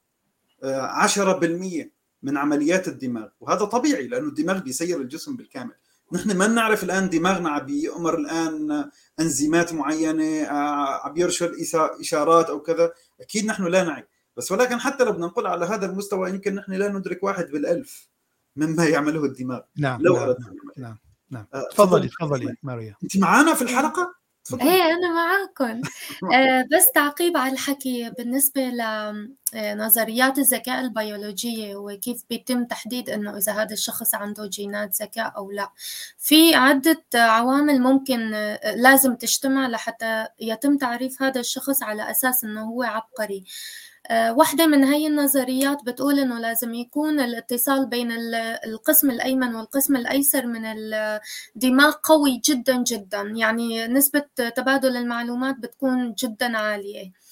10% 0.62 1.82
آه، 1.84 1.90
من 2.22 2.36
عمليات 2.36 2.88
الدماغ. 2.88 3.28
وهذا 3.40 3.64
طبيعي 3.64 4.06
لأنه 4.06 4.28
الدماغ 4.28 4.58
بيسير 4.58 5.00
الجسم 5.00 5.36
بالكامل. 5.36 5.74
نحن 6.12 6.36
ما 6.36 6.46
نعرف 6.46 6.84
الآن 6.84 7.10
دماغنا 7.10 7.50
عم 7.50 7.66
بيأمر 7.66 8.14
الآن 8.18 8.90
إنزيمات 9.20 9.72
معينة 9.72 10.42
آه، 10.42 11.06
عم 11.06 11.16
يرسل 11.16 11.52
إشارات 12.00 12.50
أو 12.50 12.60
كذا. 12.60 12.92
أكيد 13.20 13.46
نحن 13.46 13.64
لا 13.64 13.84
نعي. 13.84 14.06
بس 14.36 14.52
ولكن 14.52 14.80
حتى 14.80 15.04
لو 15.04 15.12
بدنا 15.12 15.26
نقول 15.26 15.46
على 15.46 15.66
هذا 15.66 15.86
المستوى 15.86 16.30
يمكن 16.30 16.54
نحن 16.54 16.72
لا 16.72 16.88
ندرك 16.88 17.22
واحد 17.22 17.46
بالألف 17.46 18.08
مما 18.56 18.84
يعمله 18.84 19.24
الدماغ. 19.24 19.60
نعم 19.76 20.02
لو 20.02 20.16
نعم 20.16 20.26
نعم, 20.26 20.36
نعم 20.76 20.98
نعم. 21.30 21.46
آه، 21.54 21.68
تفضلي 21.70 22.08
تفضلي 22.08 22.56
ماريا. 22.62 22.94
أنت 23.04 23.16
معنا 23.16 23.54
في 23.54 23.62
الحلقة؟ 23.62 24.14
إيه 24.52 24.82
أنا 24.82 25.14
معاكم. 25.14 25.82
آه، 26.34 26.68
بس 26.72 26.90
تعقيب 26.94 27.36
على 27.36 27.52
الحكي 27.52 28.10
بالنسبة 28.18 28.72
لنظريات 29.54 30.38
الذكاء 30.38 30.80
البيولوجية 30.80 31.76
وكيف 31.76 32.22
بيتم 32.30 32.64
تحديد 32.64 33.10
إنه 33.10 33.36
إذا 33.36 33.52
هذا 33.52 33.72
الشخص 33.72 34.14
عنده 34.14 34.46
جينات 34.46 35.02
ذكاء 35.02 35.36
أو 35.36 35.50
لا. 35.50 35.72
في 36.18 36.54
عدة 36.54 37.04
عوامل 37.14 37.80
ممكن 37.80 38.34
آه، 38.34 38.74
لازم 38.74 39.14
تجتمع 39.14 39.68
لحتى 39.68 40.26
يتم 40.40 40.76
تعريف 40.76 41.22
هذا 41.22 41.40
الشخص 41.40 41.82
على 41.82 42.10
أساس 42.10 42.44
إنه 42.44 42.62
هو 42.62 42.82
عبقري. 42.82 43.36
آه، 43.38 43.46
واحدة 44.10 44.66
من 44.66 44.84
هاي 44.84 45.06
النظريات 45.06 45.84
بتقول 45.84 46.18
إنه 46.18 46.38
لازم 46.38 46.74
يكون 46.74 47.20
الاتصال 47.20 47.86
بين 47.86 48.12
القسم 48.66 49.10
الأيمن 49.10 49.54
والقسم 49.54 49.96
الأيسر 49.96 50.46
من 50.46 50.62
الدماغ 51.56 51.92
قوي 52.02 52.40
جدا 52.44 52.82
جدا. 52.82 53.32
يعني 53.36 53.86
نسبة 53.86 54.24
تبادل 54.56 54.96
المعلومات 54.96 55.56
بتكون 55.58 56.14
جدا 56.14 56.58
عالية. 56.58 57.02
آه، 57.04 57.25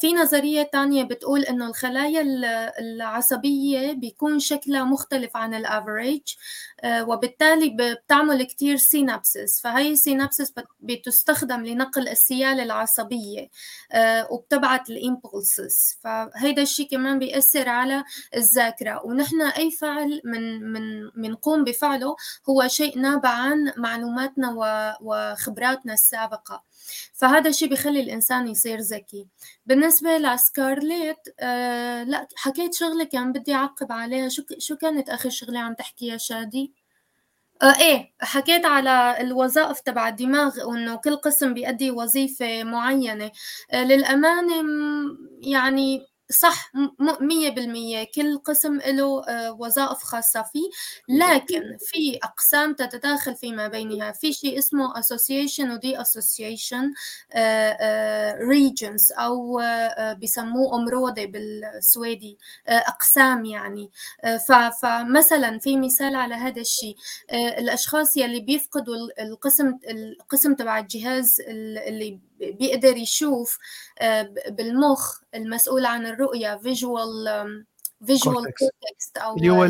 في 0.00 0.14
نظرية 0.14 0.62
تانية 0.62 1.02
بتقول 1.02 1.40
إنه 1.42 1.66
الخلايا 1.66 2.22
العصبية 2.78 3.92
بيكون 3.92 4.38
شكلها 4.38 4.84
مختلف 4.84 5.36
عن 5.36 5.54
ال 5.54 5.62
average 5.62 6.22
آه، 6.80 7.08
وبالتالي 7.08 7.76
بتعمل 7.78 8.42
كتير 8.42 8.76
synapses 8.76 9.60
فهي 9.60 9.90
ال 9.92 9.99
synapses 9.99 10.52
بتستخدم 10.80 11.64
لنقل 11.64 12.08
السيال 12.08 12.60
العصبية 12.60 13.48
آه، 13.92 14.32
وبتبعت 14.32 14.90
ال 14.90 15.02
impulses 15.02 15.98
فهيدا 16.02 16.62
الشيء 16.62 16.90
كمان 16.90 17.18
بيأثر 17.18 17.68
على 17.68 18.04
الذاكرة. 18.36 19.06
ونحن 19.06 19.42
أي 19.42 19.70
فعل 19.70 20.20
من 20.24 20.62
من 20.72 21.10
بنقوم 21.16 21.64
بفعله 21.64 22.16
هو 22.48 22.68
شيء 22.68 22.98
نابع 22.98 23.28
عن 23.28 23.72
معلوماتنا 23.76 24.54
وخبراتنا 25.00 25.92
السابقة. 25.92 26.62
فهذا 27.14 27.48
الشيء 27.50 27.68
بخلي 27.70 28.00
الإنسان 28.00 28.48
يصير 28.48 28.78
ذكي. 28.80 29.26
بالنسبة 29.66 30.18
لسكارليت 30.18 31.18
آه 31.40 32.04
لا 32.04 32.28
حكيت 32.36 32.74
شغلة 32.74 33.04
كان 33.04 33.32
بدي 33.32 33.54
أعقب 33.54 33.92
عليها. 33.92 34.28
شو 34.28 34.42
شو 34.58 34.76
كانت 34.76 35.08
آخر 35.08 35.30
شغلة 35.30 35.60
عم 35.60 35.74
تحكي 35.74 36.06
يا 36.06 36.16
شادي؟ 36.16 36.72
آه 37.62 37.80
إيه 37.80 38.12
حكيت 38.20 38.66
على 38.66 39.16
الوظائف 39.20 39.80
تبع 39.80 40.08
الدماغ 40.08 40.68
وإنه 40.68 40.96
كل 40.96 41.16
قسم 41.16 41.54
بيأدي 41.54 41.90
وظيفة 41.90 42.64
معينة. 42.64 43.30
آه 43.70 43.84
للأمانة 43.84 44.54
يعني 45.42 46.06
صح 46.32 46.72
مية 47.20 47.50
بالمية. 47.50 48.04
كل 48.14 48.38
قسم 48.38 48.78
له 48.78 49.24
آه، 49.28 49.52
وظائف 49.52 49.98
خاصة 50.02 50.42
فيه. 50.42 50.70
لكن 51.08 51.62
في 51.80 52.18
أقسام 52.22 52.74
تتداخل 52.74 53.34
فيما 53.36 53.68
بينها. 53.68 54.12
في 54.12 54.32
شيء 54.32 54.58
اسمه 54.58 54.94
association 54.94 55.60
و 55.64 55.78
association 56.04 56.84
regions 58.52 59.18
أو 59.18 59.60
بيسموه 60.14 60.74
أمرودة 60.76 61.24
بالسويدي 61.24 62.38
أقسام 62.68 63.44
يعني. 63.44 63.90
فمثلا 64.82 65.58
في 65.58 65.76
مثال 65.76 66.14
على 66.16 66.34
هذا 66.34 66.60
الشيء. 66.60 66.96
الأشخاص 67.32 68.16
يلي 68.16 68.40
بيفقدوا 68.40 68.94
القسم 69.22 69.78
القسم 69.90 70.54
تبع 70.54 70.78
الجهاز 70.78 71.40
اللي 71.48 72.18
بيقدر 72.42 72.96
يشوف 72.96 73.58
آه، 73.98 74.34
بالمخ 74.48 75.20
المسؤول 75.34 75.86
عن 75.86 76.06
الرؤية 76.06 76.56
visual 76.56 77.24
visual 78.06 78.44
cortex 78.44 79.12
أو 79.16 79.36
اللي 79.36 79.50
هو 79.50 79.64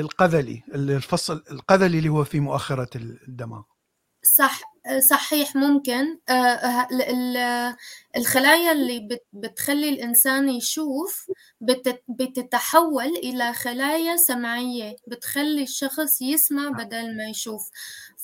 القذلي 0.00 0.62
الفص 0.74 1.44
القذلي 1.50 1.98
اللي 1.98 2.08
هو 2.08 2.24
في 2.24 2.40
مؤخرة 2.40 2.90
الدماغ. 2.96 3.62
صح 4.24 4.60
صحيح 5.10 5.56
ممكن. 5.56 6.18
آه، 6.28 7.76
الخلايا 8.16 8.72
اللي 8.72 9.08
بتخلي 9.32 9.88
الإنسان 9.88 10.48
يشوف 10.48 11.30
بتتحول 12.08 13.16
إلى 13.16 13.52
خلايا 13.52 14.16
سمعية 14.16 14.96
بتخلي 15.08 15.62
الشخص 15.62 16.22
يسمع 16.22 16.68
بدل 16.68 17.16
ما 17.16 17.24
يشوف. 17.24 17.70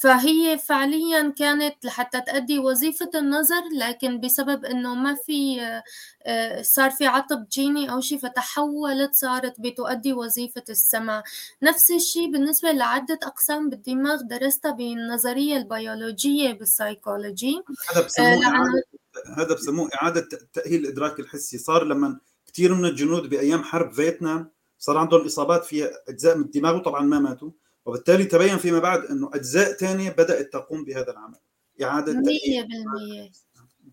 فهي 0.01 0.59
فعليا 0.59 1.35
كانت 1.37 1.85
لحتى 1.85 2.21
تأدي 2.21 2.59
وظيفة 2.59 3.11
النظر 3.15 3.63
لكن 3.79 4.21
بسبب 4.21 4.65
إنه 4.65 4.95
ما 4.95 5.15
في 5.15 5.61
آه، 6.27 6.63
صار 6.63 6.91
في 6.91 7.07
عطب 7.07 7.47
جيني 7.49 7.93
أو 7.93 8.01
شيء 8.01 8.19
فتحولت 8.19 9.15
صارت 9.15 9.61
بتؤدي 9.61 10.13
وظيفة 10.13 10.65
السمع. 10.69 11.23
نفس 11.63 11.91
الشيء 11.91 12.33
بالنسبة 12.33 12.73
لعدة 12.73 13.19
أقسام 13.23 13.71
بالدماغ 13.71 14.23
درستها 14.23 14.71
بالنظرية 14.71 15.57
البيولوجية 15.57 16.53
بالسايكولوجي 16.53 17.63
هذا 17.95 18.05
بسموه 18.07 18.29
آه 18.29 18.45
إعادة 18.45 18.85
هذا 19.37 19.55
بسموه 19.55 19.91
إعادة 20.03 20.29
تأهيل 20.53 20.81
الإدراك 20.81 21.21
الحسي. 21.21 21.59
صار 21.59 21.85
لما 21.85 22.21
كثير 22.47 22.75
من 22.75 22.85
الجنود 22.85 23.31
بأيام 23.31 23.63
حرب 23.63 23.93
فيتنام 23.93 24.51
صار 24.79 24.99
عندهم 24.99 25.25
إصابات 25.25 25.65
في 25.65 25.91
أجزاء 26.09 26.37
من 26.37 26.45
الدماغ 26.45 26.77
وطبعا 26.77 27.03
ما 27.03 27.19
ماتوا. 27.19 27.51
وبالتالي 27.87 28.25
تبين 28.25 28.59
فيما 28.59 28.79
بعد 28.79 29.05
إنه 29.05 29.31
أجزاء 29.35 29.73
ثانية 29.73 30.11
بدأت 30.11 30.53
تقوم 30.53 30.85
بهذا 30.85 31.11
العمل. 31.11 31.39
إعادة 31.83 32.13
100% 32.13 33.31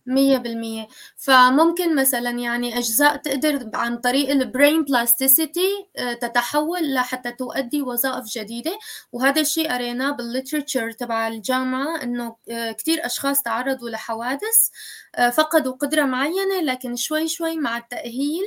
مية 0.08 0.38
بالمية. 0.38 0.88
فممكن 1.18 1.96
مثلا 1.96 2.30
يعني 2.30 2.78
أجزاء 2.78 3.18
تقدر 3.18 3.70
عن 3.74 3.98
طريق 3.98 4.30
البرين 4.30 4.84
بلاستيسيتي 4.84 5.88
آه، 5.98 6.14
تتحول 6.14 6.94
لحتى 6.94 7.32
تؤدي 7.32 7.82
وظائف 7.82 8.26
جديدة. 8.26 8.80
وهذا 9.12 9.42
الشيء 9.42 9.72
قريناه 9.72 10.12
بالليترشر 10.12 10.92
تبع 10.92 11.28
الجامعة 11.28 12.04
إنه 12.04 12.36
آه، 12.50 12.72
كتير 12.72 13.06
أشخاص 13.06 13.42
تعرضوا 13.42 13.90
لحوادث 13.90 14.70
آه، 15.16 15.30
فقدوا 15.30 15.74
قدرة 15.74 16.04
معينة 16.04 16.62
لكن 16.62 16.96
شوي 16.96 17.28
شوي 17.28 17.58
مع 17.58 17.78
التأهيل 17.78 18.46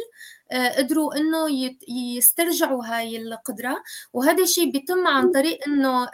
قدروا 0.79 1.17
إنه 1.17 1.47
يسترجعوا 1.89 2.85
هاي 2.87 3.17
القدرة 3.17 3.83
وهذا 4.13 4.43
الشيء 4.43 4.71
بيتم 4.71 5.07
عن 5.07 5.31
طريق 5.31 5.59
إنه 5.67 6.05
آه، 6.05 6.09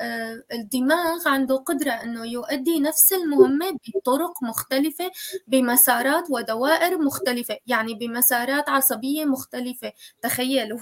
آه، 0.00 0.42
الدماغ 0.52 1.28
عنده 1.28 1.56
قدرة 1.56 1.90
إنه 1.90 2.26
يؤدي 2.26 2.80
نفس 2.80 3.12
المهمة 3.12 3.76
بطرق 3.96 4.42
مختلفة 4.42 5.10
بمسارات 5.46 6.24
ودوائر 6.30 6.98
مختلفة 6.98 7.58
يعني 7.66 7.94
بمسارات 7.94 8.68
عصبية 8.68 9.24
مختلفة 9.24 9.92
تخيلوا. 10.22 10.78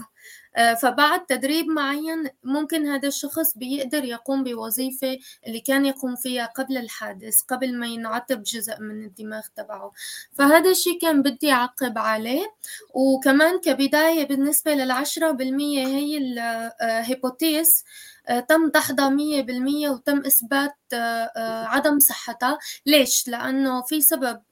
فبعد 0.83 1.27
تدريب 1.27 1.67
معين 1.67 2.29
ممكن 2.45 2.87
هذا 2.87 3.09
الشخص 3.09 3.59
بيقدر 3.59 4.05
يقوم 4.05 4.45
بوظيفة 4.45 5.19
اللي 5.47 5.61
كان 5.61 5.87
يقوم 5.87 6.17
فيها 6.17 6.47
قبل 6.47 6.77
الحادث 6.77 7.43
قبل 7.43 7.79
ما 7.79 7.87
ينعطب 7.87 8.43
جزء 8.43 8.81
من 8.81 9.05
الدماغ 9.05 9.43
تبعه. 9.57 9.93
فهذا 10.33 10.71
الشيء 10.71 11.01
كان 11.01 11.23
بدي 11.23 11.53
أعقب 11.53 11.99
عليه. 11.99 12.55
وكمان 12.95 13.61
كبداية 13.61 14.27
بالنسبة 14.27 14.75
للعشرة 14.75 15.31
بالمية 15.31 15.87
هي 15.87 16.19
الهيبوتيس 16.19 17.85
آه، 17.85 18.22
تم 18.49 18.71
دحضها 18.75 19.09
مية 19.09 19.43
بالمية 19.43 19.91
وتم 19.91 20.19
إثبات 20.27 20.75
آه، 20.93 20.97
آه، 20.97 21.65
عدم 21.65 21.99
صحتها. 21.99 22.59
ليش؟ 22.87 23.29
لأنه 23.29 23.83
في 23.83 24.01
سبب 24.01 24.43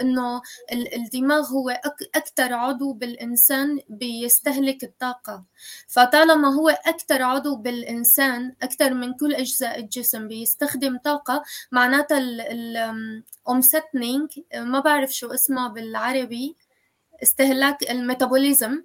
أنه 0.00 0.42
الدماغ 0.72 1.46
هو 1.46 1.70
أكثر 2.14 2.52
عضو 2.54 2.92
بالإنسان 2.92 3.80
بيستهلك 3.88 4.84
الطاقة. 4.84 5.44
فطالما 5.88 6.54
هو 6.54 6.68
أكثر 6.68 7.22
عضو 7.22 7.56
بالإنسان 7.56 8.54
أكثر 8.62 8.94
من 8.94 9.14
كل 9.14 9.34
أجزاء 9.34 9.78
الجسم 9.80 10.28
بيستخدم 10.28 10.98
طاقة 10.98 11.42
معناتها 11.72 12.18
الأومستنينج 12.18 14.28
ما 14.56 14.80
بعرف 14.80 15.14
شو 15.14 15.34
اسمها 15.34 15.68
بالعربي 15.68 16.56
استهلاك 17.22 17.90
الميتابوليزم. 17.90 18.82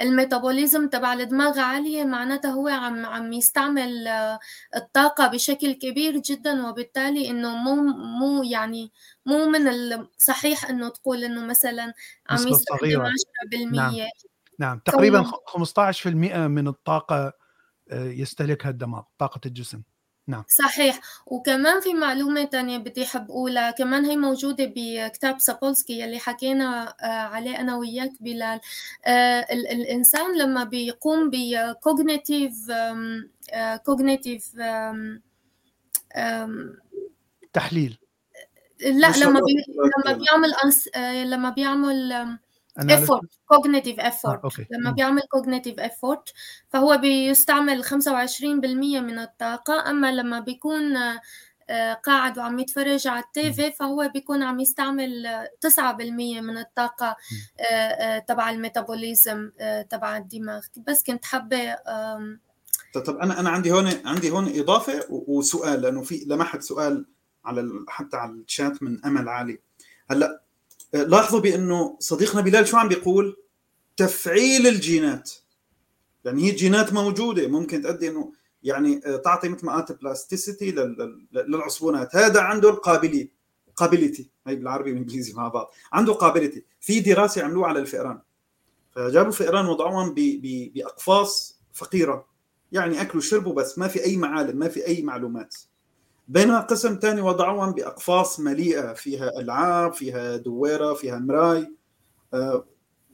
الميتابوليزم 0.00 0.88
تبع 0.88 1.12
الدماغ 1.12 1.58
عالية 1.58 2.04
معناتها 2.04 2.50
هو 2.50 2.68
عم 2.68 3.06
عم 3.06 3.32
يستعمل 3.32 4.06
آه، 4.06 4.38
الطاقة 4.76 5.28
بشكل 5.28 5.72
كبير 5.72 6.16
جدا 6.16 6.68
وبالتالي 6.68 7.30
إنه 7.30 7.56
مو 7.56 7.74
مو 7.92 8.42
يعني 8.42 8.92
مو 9.26 9.46
من 9.46 9.68
الصحيح 9.68 10.70
إنه 10.70 10.88
تقول 10.88 11.24
إنه 11.24 11.46
مثلا 11.46 11.92
عم 12.30 12.48
يستخدم 12.48 13.06
10% 13.06 13.72
نعم. 13.72 13.94
نعم. 14.58 14.78
تقريبا 14.78 15.22
15% 15.22 16.06
من 16.46 16.68
الطاقة 16.68 17.32
آه، 17.90 18.04
يستهلكها 18.04 18.70
الدماغ 18.70 19.02
طاقة 19.18 19.40
الجسم. 19.46 19.82
نعم. 20.28 20.44
صحيح. 20.48 21.00
وكمان 21.26 21.80
في 21.80 21.94
معلومة 21.94 22.44
تانية 22.44 22.78
بدي 22.78 23.04
أحب 23.04 23.30
أقولها. 23.30 23.70
كمان 23.70 24.04
هي 24.04 24.16
موجودة 24.16 24.72
بكتاب 24.76 25.38
سابولسكي 25.38 26.04
اللي 26.04 26.18
حكينا 26.18 26.94
آه، 27.02 27.06
عليه 27.06 27.60
أنا 27.60 27.76
وياك 27.76 28.10
بلال. 28.20 28.60
آه، 29.06 29.46
الإنسان 29.52 30.38
لما 30.38 30.64
بيقوم 30.64 31.30
ب 31.32 31.44
cognitive 31.44 32.52
cognitive 33.84 34.52
تحليل. 37.52 37.98
لا 38.80 39.12
لما 39.16 39.40
بي 39.40 39.54
لما 40.06 40.18
بيعمل 40.18 40.52
آه، 40.94 41.24
لما 41.24 41.50
بيعمل 41.50 42.38
effort 42.82 43.26
cognitive 43.52 44.00
effort. 44.00 44.44
آه، 44.44 44.66
لما 44.70 44.90
بيعمل 44.90 45.22
cognitive 45.36 45.80
effort 45.82 46.32
فهو 46.68 46.96
بيستعمل 46.96 47.84
25% 47.84 49.00
من 49.00 49.18
الطاقة. 49.18 49.90
أما 49.90 50.12
لما 50.12 50.40
بيكون 50.40 50.96
آه، 51.70 51.92
قاعد 51.92 52.38
وعم 52.38 52.58
يتفرج 52.58 53.06
على 53.06 53.24
التيفي 53.24 53.72
فهو 53.72 54.10
بيكون 54.14 54.42
عم 54.42 54.60
يستعمل 54.60 55.26
9% 55.60 56.40
من 56.40 56.58
الطاقة 56.58 57.16
آه، 57.70 58.18
تبع 58.18 58.50
الميتابوليزم 58.50 59.50
تبع 59.90 60.16
الدماغ. 60.16 60.60
بس 60.76 61.02
كنت 61.02 61.24
حابة 61.24 61.76
طب 62.94 63.16
أنا 63.16 63.40
أنا 63.40 63.50
عندي 63.50 63.72
هون 63.72 63.90
عندي 64.04 64.30
هون 64.30 64.58
إضافة 64.58 65.04
وسؤال 65.08 65.82
لأنه 65.82 66.02
في 66.02 66.24
لمحت 66.26 66.62
سؤال 66.62 67.06
على 67.44 67.70
حتى 67.88 68.16
على 68.16 68.32
الشات 68.32 68.82
من 68.82 69.04
أمل 69.04 69.28
علي 69.28 69.58
هلأ 70.10 70.42
لاحظوا 70.92 71.40
بأنه 71.40 71.96
صديقنا 72.00 72.40
بلال 72.40 72.68
شو 72.68 72.76
عم 72.76 72.88
بيقول؟ 72.88 73.36
تفعيل 73.96 74.66
الجينات. 74.66 75.30
يعني 76.24 76.44
هي 76.44 76.50
الجينات 76.50 76.92
موجودة 76.92 77.48
ممكن 77.48 77.82
تؤدي 77.82 78.08
إنه 78.08 78.32
يعني 78.62 79.00
آه، 79.06 79.16
تعطي 79.16 79.48
مثل 79.48 79.66
ما 79.66 79.74
قالت 79.74 79.92
بلاستيسيتي 79.92 80.74
للعصبونات. 81.32 82.16
هذا 82.16 82.40
عنده 82.40 82.70
القابلية 82.70 83.32
قابلتي 83.76 84.30
هي 84.46 84.56
بالعربي 84.56 84.90
والإنجليزي 84.90 85.32
مع 85.32 85.48
بعض. 85.48 85.70
عنده 85.92 86.12
قابلتي 86.12 86.64
في 86.80 87.00
دراسة 87.00 87.42
عملوها 87.42 87.68
على 87.68 87.78
الفئران. 87.78 88.20
فجابوا 88.94 89.28
الفئران 89.28 89.66
وضعوهم 89.66 90.14
بأقفاص 90.14 91.60
فقيرة. 91.72 92.26
يعني 92.72 93.00
أكلوا 93.00 93.22
شربوا 93.22 93.54
بس 93.54 93.78
ما 93.78 93.88
في 93.88 94.04
أي 94.04 94.16
معالم 94.16 94.58
ما 94.58 94.68
في 94.68 94.86
أي 94.86 95.02
معلومات. 95.02 95.54
بينما 96.28 96.60
قسم 96.60 96.98
ثاني 97.02 97.20
وضعوهم 97.20 97.72
بأقفاص 97.72 98.40
مليئة 98.40 98.92
فيها 98.92 99.40
ألعاب 99.40 99.92
فيها 99.92 100.36
دويرة 100.36 100.94
فيها 100.94 101.18
مراي 101.18 101.72
آه، 102.34 102.66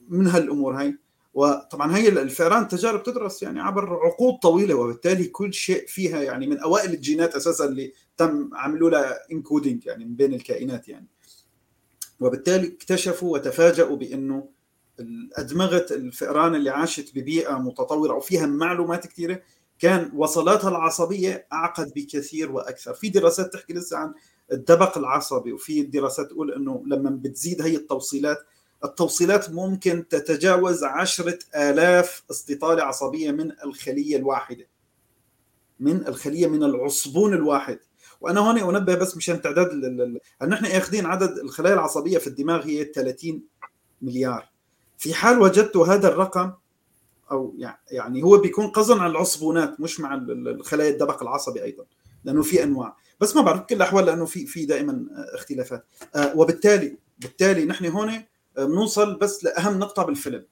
من 0.09 0.27
هالأمور 0.27 0.79
هاي. 0.79 0.97
وطبعا 1.33 1.97
هي 1.97 2.07
الفئران 2.07 2.67
تجارب 2.67 3.03
تدرس 3.03 3.43
يعني 3.43 3.61
عبر 3.61 3.99
عقود 4.05 4.39
طويلة 4.39 4.75
وبالتالي 4.75 5.25
كل 5.25 5.53
شيء 5.53 5.85
فيها 5.87 6.21
يعني 6.23 6.47
من 6.47 6.59
أوائل 6.59 6.93
الجينات 6.93 7.35
أساسا 7.35 7.65
اللي 7.65 7.93
تم 8.17 8.49
عملوا 8.53 8.89
لها 8.89 9.31
انكودينج 9.31 9.85
يعني 9.85 10.05
من 10.05 10.15
بين 10.15 10.33
الكائنات 10.33 10.87
يعني. 10.87 11.07
وبالتالي 12.19 12.67
اكتشفوا 12.67 13.33
وتفاجؤوا 13.33 13.97
بأنه 13.97 14.49
ادمغه 15.37 15.85
الفئران 15.91 16.55
اللي 16.55 16.69
عاشت 16.69 17.15
ببيئة 17.15 17.57
متطورة 17.57 18.13
وفيها 18.13 18.45
معلومات 18.45 19.07
كثيرة 19.07 19.41
كان 19.79 20.11
وصلاتها 20.15 20.69
العصبية 20.69 21.47
أعقد 21.53 21.93
بكثير 21.95 22.51
وأكثر. 22.51 22.93
في 22.93 23.09
دراسات 23.09 23.53
تحكي 23.53 23.73
لسه 23.73 23.97
عن 23.97 24.13
الدبق 24.51 24.97
العصبي 24.97 25.53
وفي 25.53 25.83
دراسات 25.83 26.29
تقول 26.29 26.53
إنه 26.53 26.83
لما 26.87 27.09
بتزيد 27.09 27.61
هي 27.61 27.75
التوصيلات 27.75 28.37
التوصيلات 28.83 29.49
ممكن 29.49 30.07
تتجاوز 30.07 30.83
عشرة 30.83 31.39
آلاف 31.55 32.23
استطالة 32.31 32.83
عصبية 32.83 33.31
من 33.31 33.51
الخلية 33.63 34.17
الواحدة. 34.17 34.67
من 35.79 36.07
الخلية 36.07 36.47
من 36.47 36.63
العصبون 36.63 37.33
الواحد. 37.33 37.79
وأنا 38.21 38.39
هون 38.39 38.75
أنبه 38.75 38.95
بس 38.95 39.17
مشان 39.17 39.41
تعداد 39.41 39.69
انه 40.41 40.53
إحنا 40.53 40.77
أخذين 40.77 41.05
عدد 41.05 41.37
الخلايا 41.37 41.73
العصبية 41.73 42.17
في 42.17 42.27
الدماغ 42.27 42.65
هي 42.65 42.83
30 42.83 43.43
مليار. 44.01 44.49
في 44.97 45.13
حال 45.13 45.39
وجدتوا 45.41 45.87
هذا 45.87 46.07
الرقم 46.07 46.51
أو 47.31 47.55
يعني 47.91 48.23
هو 48.23 48.37
بيكون 48.37 48.67
قصدا 48.67 49.01
على 49.01 49.11
العصبونات 49.11 49.79
مش 49.79 49.99
مع 49.99 50.15
الخلايا 50.29 50.89
الدبق 50.89 51.23
العصبي 51.23 51.63
أيضا 51.63 51.85
لأنه 52.23 52.41
في 52.41 52.63
أنواع. 52.63 52.97
بس 53.19 53.35
ما 53.35 53.41
بعرف 53.41 53.59
بكل 53.59 53.75
الأحوال 53.75 54.05
لأنه 54.05 54.25
في 54.25 54.45
في 54.45 54.65
دائما 54.65 55.05
اختلافات. 55.33 55.85
آه، 56.15 56.37
وبالتالي 56.37 56.97
بالتالي 57.19 57.65
نحن 57.65 57.85
هون 57.85 58.09
آه، 58.09 58.65
بنوصل 58.65 59.15
بس 59.15 59.43
لأهم 59.43 59.79
نقطة 59.79 60.03
بالفيلم. 60.03 60.45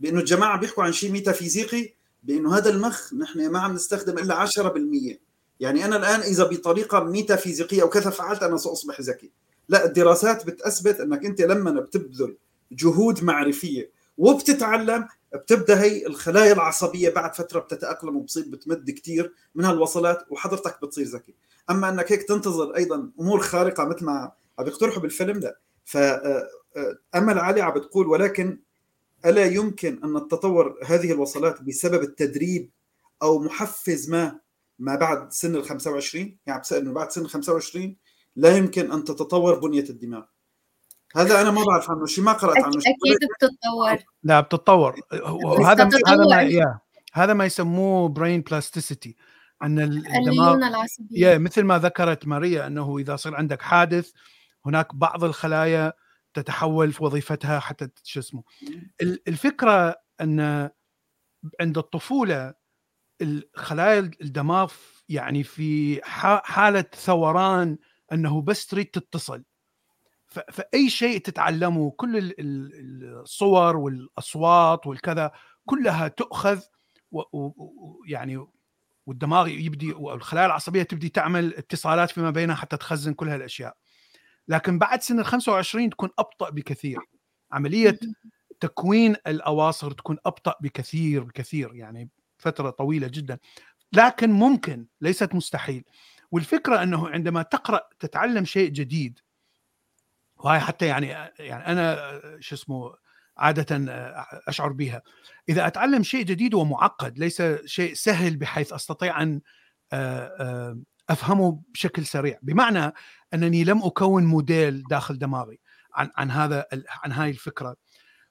بأنه 0.00 0.20
الجماعة 0.20 0.58
بيحكوا 0.60 0.84
عن 0.84 0.92
شيء 0.92 1.12
ميتافيزيقي 1.12 1.94
بأنه 2.22 2.56
هذا 2.56 2.70
المخ 2.70 3.14
نحن 3.14 3.50
ما 3.50 3.58
عم 3.58 3.74
نستخدم 3.74 4.18
إلا 4.18 4.34
10% 4.34 5.18
يعني 5.60 5.84
أنا 5.84 5.96
الآن 5.96 6.20
إذا 6.20 6.44
بطريقة 6.44 7.04
ميتافيزيقية 7.04 7.82
أو 7.82 7.88
كذا 7.88 8.10
فعلت 8.10 8.42
أنا 8.42 8.56
سأصبح 8.56 9.00
ذكي. 9.00 9.30
لا 9.68 9.84
الدراسات 9.84 10.46
بتثبت 10.46 11.00
أنك 11.00 11.24
أنت 11.24 11.40
لما 11.40 11.70
بتبذل 11.70 12.36
جهود 12.72 13.24
معرفية 13.24 13.90
وبتتعلم 14.18 15.08
بتبدأ 15.34 15.82
هي 15.82 16.06
الخلايا 16.06 16.52
العصبية 16.52 17.10
بعد 17.10 17.34
فترة 17.34 17.60
بتتأقلم 17.60 18.16
وبتصير 18.16 18.44
بتمد 18.48 18.90
كثير 18.90 19.32
من 19.54 19.64
هالوصلات 19.64 20.26
وحضرتك 20.30 20.82
بتصير 20.82 21.06
ذكي. 21.06 21.34
أما 21.70 21.88
أنك 21.88 22.12
هيك 22.12 22.22
تنتظر 22.22 22.76
أيضا 22.76 23.10
أمور 23.20 23.40
خارقة 23.40 23.84
مثل 23.84 24.04
ما 24.04 24.32
عم 24.58 24.66
يقترحوا 24.66 25.02
بالفيلم 25.02 25.38
لا 25.38 25.58
فامل 25.84 27.38
علي 27.38 27.60
عم 27.60 27.74
بتقول 27.74 28.06
ولكن 28.06 28.58
ألا 29.26 29.44
يمكن 29.44 30.00
أن 30.04 30.28
تتطور 30.28 30.78
هذه 30.84 31.12
الوصلات 31.12 31.62
بسبب 31.62 32.02
التدريب 32.02 32.70
أو 33.22 33.38
محفز 33.38 34.10
ما 34.10 34.40
ما 34.78 34.94
بعد 34.96 35.32
سن 35.32 35.56
ال 35.56 35.64
25 35.64 36.36
يعني 36.46 36.60
بسأل 36.60 36.78
إنه 36.78 36.92
بعد 36.92 37.10
سن 37.10 37.22
ال 37.22 37.28
25 37.30 37.96
لا 38.36 38.56
يمكن 38.56 38.92
أن 38.92 39.04
تتطور 39.04 39.58
بنية 39.58 39.84
الدماغ. 39.90 40.22
هذا 41.16 41.40
أنا 41.40 41.50
ما 41.50 41.64
بعرف 41.64 41.90
عنه 41.90 42.06
شيء 42.06 42.24
ما 42.24 42.32
قرأت 42.32 42.56
عنه 42.56 42.80
شيء 42.80 42.92
أكيد 42.92 43.28
بتتطور. 43.36 43.98
لا 44.22 44.40
بتتطور. 44.40 44.94
وهذا 45.44 45.84
هذا 46.06 46.24
ما 46.26 46.78
هذا 47.12 47.32
ما 47.32 47.44
يسموه 47.44 48.08
برين 48.08 48.40
بلاستيسيتي 48.40 49.16
أن 49.62 49.78
الدماغ 49.78 50.54
العصبية. 50.54 51.38
مثل 51.38 51.62
ما 51.62 51.78
ذكرت 51.78 52.26
ماريا 52.26 52.66
أنه 52.66 52.98
إذا 52.98 53.16
صار 53.16 53.34
عندك 53.34 53.62
حادث 53.62 54.10
هناك 54.66 54.94
بعض 54.94 55.24
الخلايا 55.24 55.92
تتحول 56.34 56.92
في 56.92 57.04
وظيفتها 57.04 57.60
حتى 57.60 57.88
شو 58.04 58.20
اسمه. 58.20 58.42
الفكرة 59.28 59.96
أن 60.20 60.70
عند 61.60 61.78
الطفولة 61.78 62.54
الخلايا 63.22 64.10
الدماغ 64.20 64.72
يعني 65.08 65.42
في 65.42 66.00
حالة 66.44 66.84
ثوران 66.94 67.78
أنه 68.12 68.42
بس 68.42 68.66
تريد 68.66 68.86
تتصل. 68.86 69.44
فأي 70.52 70.90
شيء 70.90 71.18
تتعلمه 71.18 71.90
كل 71.90 72.34
الصور 72.40 73.76
والأصوات 73.76 74.86
والكذا 74.86 75.32
كلها 75.66 76.08
تؤخذ 76.08 76.60
ويعني 77.12 78.46
والدماغ 79.06 79.48
يبدي 79.48 79.92
والخلايا 79.92 80.46
العصبية 80.46 80.82
تبدي 80.82 81.08
تعمل 81.08 81.54
اتصالات 81.54 82.10
فيما 82.10 82.30
بينها 82.30 82.54
حتى 82.54 82.76
تخزن 82.76 83.14
كل 83.14 83.28
هالأشياء. 83.28 83.76
لكن 84.48 84.78
بعد 84.78 85.02
سن 85.02 85.20
ال 85.20 85.24
25 85.24 85.90
تكون 85.90 86.10
أبطأ 86.18 86.50
بكثير. 86.50 86.98
عملية 87.52 87.98
تكوين 88.60 89.16
الأواصر 89.26 89.90
تكون 89.90 90.18
أبطأ 90.26 90.54
بكثير 90.60 91.24
بكثير 91.24 91.74
يعني 91.74 92.10
فترة 92.38 92.70
طويلة 92.70 93.08
جدا. 93.08 93.38
لكن 93.92 94.30
ممكن 94.30 94.86
ليست 95.00 95.34
مستحيل. 95.34 95.84
والفكرة 96.30 96.82
أنه 96.82 97.08
عندما 97.08 97.42
تقرأ 97.42 97.80
تتعلم 98.00 98.44
شيء 98.44 98.70
جديد 98.70 99.18
وهي 100.38 100.60
حتى 100.60 100.86
يعني 100.86 101.06
يعني 101.38 101.66
أنا 101.66 102.20
شو 102.40 102.54
اسمه 102.54 102.94
عاده 103.36 103.66
أشعر 104.48 104.72
بها 104.72 105.02
إذا 105.48 105.66
أتعلم 105.66 106.02
شيء 106.02 106.24
جديد 106.24 106.54
ومعقد 106.54 107.18
ليس 107.18 107.42
شيء 107.64 107.94
سهل 107.94 108.36
بحيث 108.36 108.72
أستطيع 108.72 109.22
أن 109.22 109.40
أفهمه 111.10 111.62
بشكل 111.74 112.06
سريع. 112.06 112.38
بمعنى 112.42 112.92
أنني 113.34 113.64
لم 113.64 113.82
أكون 113.82 114.24
موديل 114.24 114.82
داخل 114.82 115.18
دماغي 115.18 115.60
عن 115.94 116.10
عن 116.16 116.30
هذا 116.30 116.66
عن 117.04 117.12
هاي 117.12 117.30
الفكرة. 117.30 117.76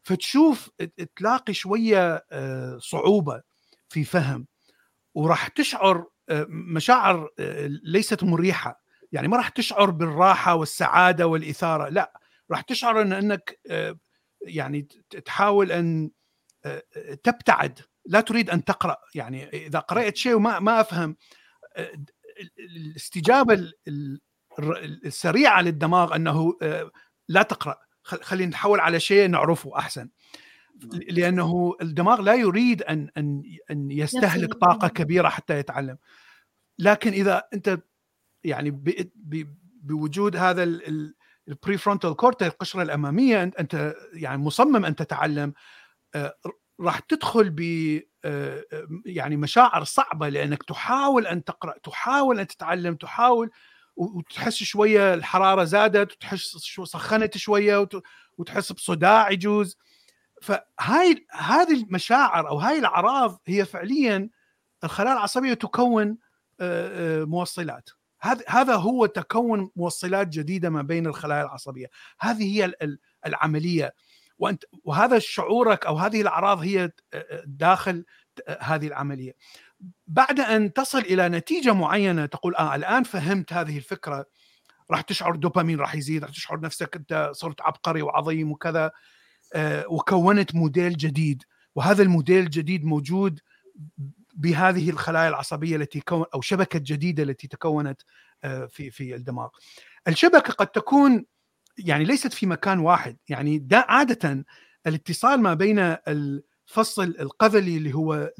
فتشوف 0.03 0.69
تلاقي 1.15 1.53
شوية 1.53 2.25
صعوبة 2.77 3.41
في 3.89 4.03
فهم 4.03 4.47
وراح 5.13 5.47
تشعر 5.47 6.05
مشاعر 6.49 7.29
ليست 7.83 8.23
مريحة. 8.23 8.86
يعني 9.11 9.27
ما 9.27 9.37
راح 9.37 9.49
تشعر 9.49 9.89
بالراحة 9.89 10.55
والسعادة 10.55 11.27
والإثارة 11.27 11.89
لا 11.89 12.19
راح 12.51 12.61
تشعر 12.61 13.01
إن 13.01 13.13
إنك 13.13 13.59
يعني 14.41 14.81
تحاول 15.25 15.71
أن 15.71 16.11
تبتعد 17.23 17.79
لا 18.05 18.21
تريد 18.21 18.49
أن 18.49 18.63
تقرأ. 18.63 18.97
يعني 19.15 19.49
إذا 19.49 19.79
قرأت 19.79 20.17
شيء 20.17 20.35
وما 20.35 20.59
ما 20.59 20.81
أفهم 20.81 21.15
الاستجابة 22.59 23.71
السريعة 25.05 25.61
للدماغ 25.61 26.15
أنه 26.15 26.53
لا 27.27 27.41
تقرأ 27.41 27.77
خلينا 28.03 28.51
نحول 28.51 28.79
على 28.79 28.99
شيء 28.99 29.29
نعرفه 29.29 29.77
أحسن. 29.77 30.09
لأنه 31.09 31.75
الدماغ 31.81 32.21
لا 32.21 32.33
يريد 32.33 32.83
أن 32.83 33.09
أن 33.17 33.43
أن 33.71 33.91
يستهلك 33.91 34.53
طاقة 34.53 34.87
كبيرة 34.87 35.29
حتى 35.29 35.57
يتعلم. 35.59 35.97
لكن 36.79 37.11
إذا 37.11 37.43
أنت 37.53 37.79
يعني 38.43 38.81
بوجود 39.83 40.35
هذا 40.35 40.63
ال 41.47 41.77
prefrontal 41.77 42.15
cortex 42.15 42.47
القشرة 42.47 42.81
الأمامية 42.81 43.43
أنت 43.43 43.95
يعني 44.13 44.37
مصمم 44.37 44.85
أن 44.85 44.95
تتعلم 44.95 45.53
آه، 46.15 46.35
راح 46.79 46.99
تدخل 46.99 47.49
ب 47.49 47.61
آه، 48.25 48.63
يعني 49.05 49.37
مشاعر 49.37 49.83
صعبة 49.83 50.29
لأنك 50.29 50.63
تحاول 50.63 51.27
أن 51.27 51.43
تقرأ 51.43 51.77
تحاول 51.83 52.39
أن 52.39 52.47
تتعلم 52.47 52.95
تحاول 52.95 53.49
وتحس 53.95 54.63
شوية 54.63 55.13
الحرارة 55.13 55.63
زادت 55.63 56.11
وتحس 56.11 56.57
شو 56.57 56.85
سخنت 56.85 57.37
شوية 57.37 57.87
وتحس 58.37 58.71
بصداع 58.71 59.31
يجوز. 59.31 59.77
فهاي 60.41 61.27
هذه 61.31 61.83
المشاعر 61.83 62.49
أو 62.49 62.57
هاي 62.59 62.79
الأعراض 62.79 63.41
هي 63.47 63.65
فعليا 63.65 64.29
الخلايا 64.83 65.13
العصبية 65.13 65.53
تكون 65.53 66.17
موصلات 67.25 67.89
هذا 68.47 68.75
هو 68.75 69.05
تكون 69.05 69.69
موصلات 69.75 70.27
جديدة 70.27 70.69
ما 70.69 70.81
بين 70.81 71.07
الخلايا 71.07 71.43
العصبية. 71.43 71.87
هذه 72.19 72.43
هي 72.43 72.73
العملية. 73.25 73.93
وأنت 74.39 74.63
وهذا 74.83 75.19
شعورك 75.19 75.85
أو 75.85 75.97
هذه 75.97 76.21
الأعراض 76.21 76.59
هي 76.59 76.91
داخل 77.45 78.05
هذه 78.59 78.87
العملية. 78.87 79.35
بعد 80.07 80.39
أن 80.39 80.73
تصل 80.73 80.99
إلى 80.99 81.29
نتيجة 81.29 81.73
معينة 81.73 82.25
تقول 82.25 82.55
آه 82.55 82.75
الآن 82.75 83.03
فهمت 83.03 83.53
هذه 83.53 83.77
الفكرة. 83.77 84.25
راح 84.91 85.01
تشعر 85.01 85.35
دوبامين 85.35 85.79
راح 85.79 85.95
يزيد 85.95 86.23
راح 86.23 86.31
تشعر 86.31 86.59
نفسك 86.59 86.95
أنت 86.95 87.29
صرت 87.33 87.61
عبقري 87.61 88.01
وعظيم 88.01 88.51
وكذا. 88.51 88.91
آه 89.53 89.85
وكونت 89.87 90.55
موديل 90.55 90.97
جديد. 90.97 91.43
وهذا 91.75 92.03
الموديل 92.03 92.43
الجديد 92.43 92.85
موجود 92.85 93.39
بهذه 94.37 94.89
الخلايا 94.89 95.29
العصبية 95.29 95.75
التي 95.75 95.99
كون 95.99 96.25
أو 96.33 96.41
شبكة 96.41 96.79
جديدة 96.79 97.23
التي 97.23 97.47
تكونت 97.47 98.01
آه 98.43 98.65
في 98.65 98.91
في 98.91 99.15
الدماغ. 99.15 99.47
الشبكة 100.07 100.53
قد 100.53 100.67
تكون 100.67 101.25
يعني 101.77 102.03
ليست 102.03 102.33
في 102.33 102.45
مكان 102.45 102.79
واحد 102.79 103.17
يعني 103.29 103.57
دا 103.57 103.85
عادة 103.87 104.45
الاتصال 104.87 105.41
ما 105.41 105.53
بين 105.53 105.79
الفصل 106.07 107.15
القذلي 107.19 107.77
اللي 107.77 107.93
هو 107.93 108.31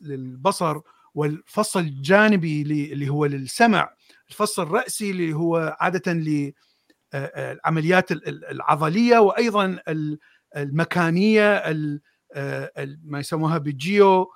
للبصر 0.00 0.80
والفصل 1.14 1.80
الجانبي 1.80 2.62
اللي 2.92 3.08
هو 3.08 3.26
للسمع 3.26 3.94
الفصل 4.30 4.62
الرأسي 4.62 5.10
اللي 5.10 5.32
هو 5.32 5.76
عادة 5.80 6.12
للعمليات 7.14 8.12
العضلية 8.12 9.18
وأيضا 9.18 9.78
المكانية 10.56 11.62
ما 13.04 13.18
يسموها 13.20 13.58
بالجيو 13.58 14.30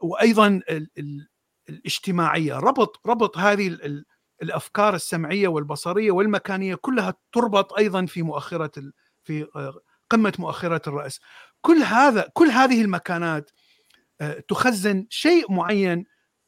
وأيضا 0.00 0.60
الاجتماعية. 1.68 2.58
ربط 2.58 3.00
ربط 3.06 3.38
هذه 3.38 3.78
الأفكار 4.42 4.94
السمعية 4.94 5.48
والبصرية 5.48 6.10
والمكانية 6.10 6.74
كلها 6.74 7.14
تربط 7.32 7.72
أيضا 7.72 8.06
في 8.06 8.22
مؤخرة 8.22 8.92
في 9.24 9.46
قمة 10.10 10.32
مؤخرة 10.38 10.82
الرأس. 10.86 11.20
كل 11.60 11.76
هذا 11.76 12.30
كل 12.32 12.46
هذه 12.46 12.82
المكانات 12.82 13.50
آه، 14.20 14.44
تخزن 14.48 15.06
شيء 15.10 15.52
معين 15.52 16.04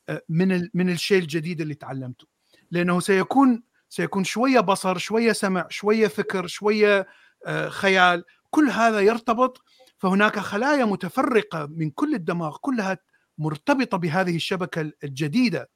آه، 0.09 0.23
من 0.29 0.69
من 0.75 0.91
الشيء 0.91 1.19
الجديد 1.19 1.61
اللي 1.61 1.75
تعلمته. 1.75 2.27
لأنه 2.71 3.01
سيكون 3.01 3.63
سيكون 3.89 4.25
شوية 4.25 4.61
بصر 4.61 4.99
شوية 4.99 5.33
سمع 5.33 5.67
شوية 5.71 6.09
فكر 6.09 6.47
شوية 6.47 7.07
آه، 7.47 7.69
خيال. 7.69 8.25
كل 8.51 8.71
هذا 8.71 9.01
يرتبط 9.01 9.63
فهناك 9.99 10.39
خلايا 10.39 10.85
متفرقة 10.85 11.67
من 11.67 11.91
كل 11.91 12.15
الدماغ 12.15 12.57
كلها 12.61 12.99
مرتبطة 13.39 13.99
بهذه 13.99 14.37
الشبكة 14.37 14.93
الجديدة 15.05 15.71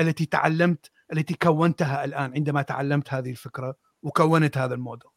التي 0.00 0.26
تعلمت 0.26 0.90
التي 1.12 1.34
كونتها 1.34 2.04
الآن 2.04 2.34
عندما 2.34 2.62
تعلمت 2.62 3.12
هذه 3.14 3.30
الفكرة 3.30 3.76
وكونت 4.02 4.58
هذا 4.58 4.74
الموديل. 4.74 5.10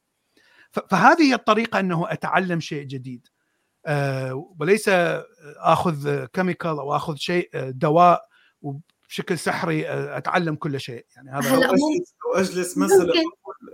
فهذه 0.71 1.21
هي 1.21 1.33
الطريقة 1.33 1.79
أنه 1.79 2.11
أتعلم 2.11 2.59
شيء 2.59 2.83
جديد. 2.83 3.27
آه، 3.85 4.53
وليس 4.59 4.89
آخذ 5.57 6.25
chemical 6.25 6.69
أو 6.71 6.95
آخذ 6.95 7.15
شيء 7.15 7.49
آه، 7.53 7.69
دواء 7.69 8.27
وبشكل 8.61 9.39
سحري 9.39 9.87
آه، 9.87 10.17
أتعلم 10.17 10.55
كل 10.55 10.79
شيء. 10.79 11.05
يعني 11.15 11.31
هذا 11.31 11.55
هلا 11.55 11.71
واجلس 12.33 12.77
مثلا 12.77 13.13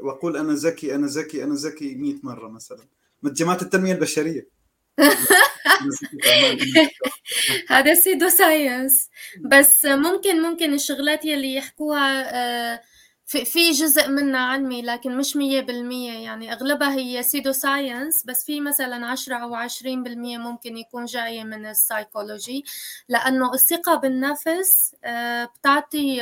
وأقول 0.04 0.38
أنا 0.38 0.54
ذكي 0.54 0.96
أنا 0.96 1.08
ذكي 1.08 1.44
أنا 1.44 1.54
ذكي 1.54 1.96
100 1.96 2.15
مرة 2.24 2.50
مثلا. 2.50 2.88
من 3.24 3.34
جماعة 3.34 3.60
التنمية 3.62 3.94
البشرية. 3.94 4.59
هذا 7.70 7.94
pseudoscience. 7.94 9.10
بس 9.46 9.86
ممكن 9.86 10.42
ممكن 10.42 10.74
الشغلات 10.74 11.26
يلي 11.26 11.56
يحكوها 11.56 12.82
في 13.26 13.46
في 13.46 13.72
جزء 13.72 14.08
منها 14.10 14.40
علمي 14.42 14.82
لكن 14.82 15.18
مش 15.18 15.36
مية 15.36 15.62
بالمية. 15.62 16.12
يعني 16.26 16.54
أغلبها 16.54 16.94
هي 16.96 17.24
pseudoscience 17.24 18.24
بس 18.26 18.46
في 18.46 18.62
مثلا 18.62 19.06
عشرة 19.08 19.36
أو 19.36 19.56
عشرين 19.56 20.04
بالمية 20.04 20.38
ممكن 20.38 20.78
يكون 20.78 21.06
جاية 21.06 21.44
من 21.44 21.66
السايكولوجي. 21.66 22.64
لأنه 23.10 23.54
الثقة 23.54 23.96
بالنفس 23.96 24.96
آه، 25.06 25.46
بتعطي 25.46 26.22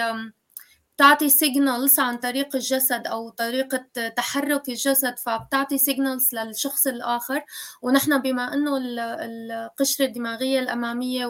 بتعطي 0.97 1.29
signals 1.29 1.99
عن 1.99 2.17
طريق 2.17 2.55
الجسد 2.55 3.07
أو 3.07 3.29
طريقة 3.29 3.85
تحرك 4.15 4.69
الجسد 4.69 5.19
فبتعطي 5.19 5.77
signals 5.77 6.35
للشخص 6.35 6.87
الآخر. 6.87 7.43
ونحن 7.81 8.17
بما 8.21 8.53
إنه 8.53 8.77
القشرة 8.81 10.05
الدماغية 10.05 10.59
الأمامية 10.59 11.25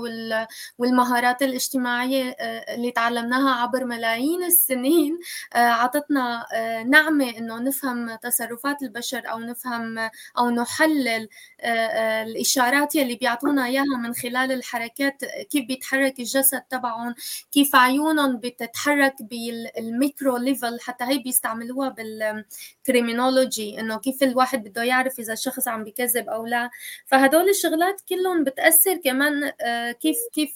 والمهارات 0.78 1.42
الاجتماعية 1.42 2.36
آه، 2.40 2.76
اللي 2.76 2.92
تعلمناها 2.92 3.52
عبر 3.62 3.86
ملايين 3.86 4.44
السنين 4.44 5.20
آه، 5.56 5.58
عطتنا 5.58 6.46
آه، 6.54 6.84
نعمة 6.84 7.30
إنه 7.38 7.60
نفهم 7.60 8.16
تصرفات 8.16 8.82
البشر 8.84 9.22
أو 9.32 9.40
نفهم 9.40 10.10
أو 10.38 10.50
نحلل 10.50 11.28
الإشارات 11.64 12.96
يلي 12.96 13.16
بيعطونا 13.16 13.66
إياها 13.66 13.98
من 14.04 14.14
خلال 14.14 14.52
الحركات 14.52 15.26
كيف 15.26 15.66
بيتحرك 15.66 16.20
الجسد 16.20 16.62
تبعهم 16.62 17.16
كيف 17.52 17.76
عيونهم 17.76 18.38
بتتحرك 18.38 19.16
بال 19.22 19.57
ال 19.78 19.88
micro 19.88 20.38
level 20.38 20.80
حتى 20.82 21.04
هي 21.04 21.18
بيستعملوها 21.18 21.90
بال 21.90 22.19
criminology 22.19 23.80
إنه 23.80 24.00
كيف 24.00 24.24
الواحد 24.24 24.64
بده 24.64 24.84
يعرف 24.84 25.20
إذا 25.20 25.34
الشخص 25.34 25.68
عم 25.68 25.84
بكذب 25.84 26.30
أو 26.30 26.46
لا. 26.46 26.70
فهدول 27.06 27.50
الشغلات 27.50 28.02
كلهم 28.10 28.44
بتأثر 28.44 28.98
كمان 28.98 29.52
آه، 29.62 29.92
كيف 29.92 30.18
كيف 30.34 30.56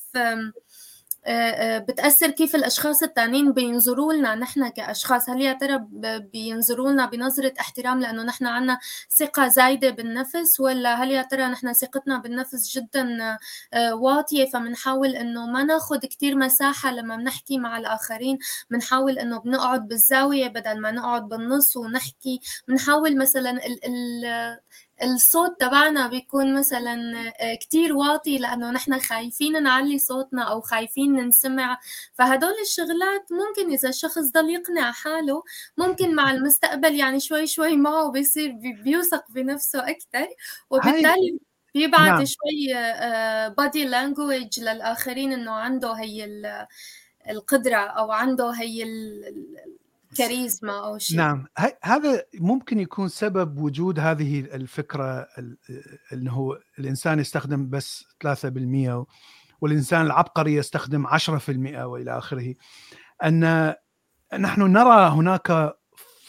بتأثر 1.80 2.32
كيف 2.32 2.56
الأشخاص 2.56 3.04
التانيين 3.04 3.52
بينظروا 3.54 4.14
لنا 4.14 4.36
نحن 4.36 4.70
كأشخاص 4.70 5.30
هل 5.30 5.42
يا 5.42 5.54
ترى 5.54 5.80
بينظروا 6.34 6.92
لنا 6.92 7.06
بنظرة 7.06 7.54
احترام 7.60 8.00
لأنه 8.00 8.24
نحن 8.24 8.46
عنا 8.46 8.80
ثقة 9.10 9.48
زايدة 9.48 9.90
بالنفس 9.90 10.60
ولا 10.60 11.04
هل 11.04 11.12
يا 11.12 11.22
ترى 11.22 11.44
نحن 11.46 11.74
ثقتنا 11.74 12.18
بالنفس 12.18 12.78
جدا 12.78 13.38
آه، 13.74 13.96
واطية؟ 13.96 14.46
فبنحاول 14.50 15.16
إنه 15.16 15.46
ما 15.46 15.64
ناخد 15.64 16.06
كتير 16.06 16.36
مساحة 16.36 16.92
لما 16.92 17.16
بنحكي 17.16 17.58
مع 17.58 17.78
الآخرين 17.78 18.38
بنحاول 18.72 19.20
إنه 19.20 19.40
بنقعد 19.40 19.88
بالزاوية 19.88 20.48
بدل 20.48 20.82
ما 20.82 20.92
نقعد 20.92 21.30
بالنص 21.30 21.78
ونحكي. 21.78 22.40
بنحاول 22.68 23.18
مثلا 23.18 23.52
ال 23.52 23.86
ال 23.86 24.60
الصوت 25.04 25.60
تبعنا 25.60 26.08
بيكون 26.08 26.54
مثلا 26.54 27.14
آه، 27.40 27.56
كتير 27.56 27.94
واطي 27.94 28.38
لأنه 28.38 28.72
نحن 28.72 29.00
خايفين 29.00 29.64
نعلي 29.64 30.00
صوتنا 30.00 30.44
أو 30.44 30.62
خايفين 30.62 31.14
ننسمع 31.14 31.80
فهدول 32.14 32.54
الشغلات 32.62 33.26
ممكن 33.32 33.72
إذا 33.72 33.90
الشخص 33.90 34.32
ضل 34.32 34.50
يقنع 34.50 34.92
حاله 34.92 35.44
ممكن 35.78 36.16
مع 36.16 36.32
المستقبل 36.32 36.96
يعني 36.96 37.20
شوي 37.20 37.48
شوي 37.48 37.78
معه 37.78 38.12
بيصير 38.12 38.52
بيوثق 38.84 39.32
بنفسه 39.32 39.90
أكثر 39.90 40.28
وبالتالي 40.70 41.40
بيبعت 41.74 42.10
نعم. 42.10 42.26
شوي 42.26 42.74
بادي 43.58 43.84
آه، 43.84 43.88
لانجويج 43.88 44.60
للآخرين 44.60 45.34
إنه 45.34 45.52
عنده 45.52 45.94
هي 45.94 46.26
القدرة 47.30 47.78
أو 47.78 48.12
عنده 48.12 48.52
هي 48.52 48.84
كاريزما 50.18 50.86
أو 50.86 50.98
شيء. 50.98 51.18
نعم. 51.18 51.48
هذا 51.84 52.24
ممكن 52.40 52.80
يكون 52.80 53.08
سبب 53.08 53.58
وجود 53.58 54.00
هذه 54.00 54.40
الفكرة 54.40 55.28
انه 56.14 56.58
الإنسان 56.80 57.20
يستخدم 57.20 57.70
بس 57.70 58.04
3% 58.20 59.06
والإنسان 59.62 60.06
العبقري 60.06 60.56
يستخدم 60.56 61.08
10% 61.08 61.86
وإلى 61.86 62.18
آخره. 62.18 62.56
ان 63.24 63.74
نحن 64.40 64.62
نرى 64.62 65.10
هناك 65.10 65.74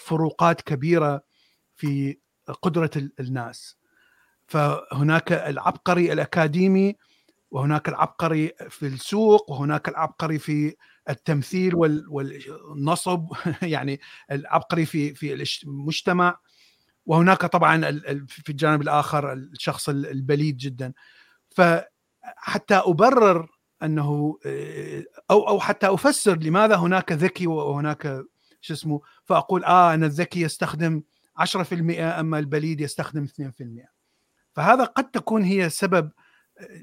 فروقات 0.05 0.61
كبيرة 0.61 1.23
في 1.77 2.19
قدرة 2.63 2.91
الناس. 3.21 3.77
فهناك 4.47 5.33
العبقري 5.33 6.13
الأكاديمي 6.13 6.97
وهناك 7.51 7.89
العبقري 7.89 8.53
في 8.69 8.87
السوق 8.87 9.51
وهناك 9.51 9.89
العبقري 9.89 10.39
في 10.39 10.77
التمثيل 11.11 11.75
والنصب 12.09 13.33
يعني 13.63 14.01
العبقري 14.31 14.87
في 14.87 15.15
في 15.15 15.45
المجتمع. 15.65 16.39
وهناك 17.07 17.47
طبعا 17.47 18.01
في 18.27 18.49
الجانب 18.49 18.83
الآخر 18.83 19.33
الشخص 19.33 19.89
البليد 19.89 20.57
جدا. 20.57 20.93
فحتى 21.51 22.75
أبرر 22.75 23.49
أنه 23.83 24.39
أو 25.31 25.49
أو 25.49 25.61
حتى 25.61 25.87
أفسر 25.87 26.39
لماذا 26.39 26.77
هناك 26.77 27.13
ذكي 27.13 27.47
وهناك 27.47 28.25
شو 28.61 28.75
اسمه 28.75 29.01
فأقول 29.25 29.65
آه 29.65 29.95
أن 29.95 30.05
الذكي 30.05 30.41
يستخدم 30.41 31.03
10% 31.39 32.01
أما 32.01 32.39
البليد 32.39 32.81
يستخدم 32.81 33.27
2% 33.27 33.31
فهذا 34.53 34.85
قد 34.85 35.11
تكون 35.11 35.43
هي 35.43 35.71
سبب 35.71 36.11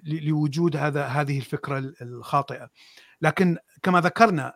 لوجود 0.03 0.77
هذا 0.77 1.05
هذه 1.05 1.37
الفكرة 1.37 1.93
الخاطئة. 2.01 2.69
لكن 3.21 3.57
كما 3.83 4.01
ذكرنا 4.01 4.53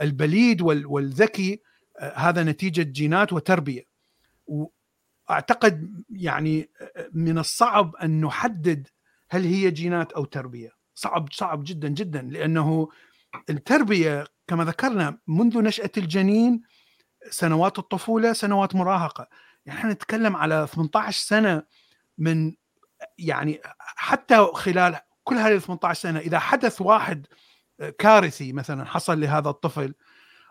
البليد 0.00 0.62
والذكي 0.62 1.62
آه، 2.00 2.14
هذا 2.16 2.42
نتيجة 2.42 2.82
جينات 2.82 3.32
وتربية. 3.32 3.82
وأعتقد 4.46 6.04
يعني 6.10 6.70
آه، 6.80 7.08
من 7.12 7.38
الصعب 7.38 7.96
أن 7.96 8.20
نحدد 8.20 8.88
هل 9.30 9.44
هي 9.44 9.70
جينات 9.70 10.12
أو 10.12 10.24
تربية. 10.24 10.70
صعب 10.94 11.32
صعب 11.32 11.64
جدا 11.64 11.88
جدا 11.88 12.22
لأنه 12.22 12.88
التربية 13.50 14.24
كما 14.46 14.64
ذكرنا 14.64 15.18
منذ 15.26 15.62
نشأة 15.62 15.90
الجنين 15.96 16.62
سنوات 17.30 17.78
الطفولة 17.78 18.32
سنوات 18.32 18.74
مراهقة. 18.74 19.28
يعني 19.66 19.78
إحنا 19.78 19.92
نتكلم 19.92 20.36
على 20.36 20.66
18 20.74 21.26
سنة 21.26 21.62
من 22.18 22.54
يعني 23.18 23.60
حتى 23.78 24.46
خلال 24.54 24.96
كل 25.24 25.34
هذه 25.36 25.58
18 25.58 26.00
سنة 26.00 26.18
إذا 26.18 26.38
حدث 26.38 26.80
واحد 26.80 27.26
كارثي 27.98 28.52
مثلا 28.52 28.84
حصل 28.84 29.20
لهذا 29.20 29.48
الطفل 29.48 29.94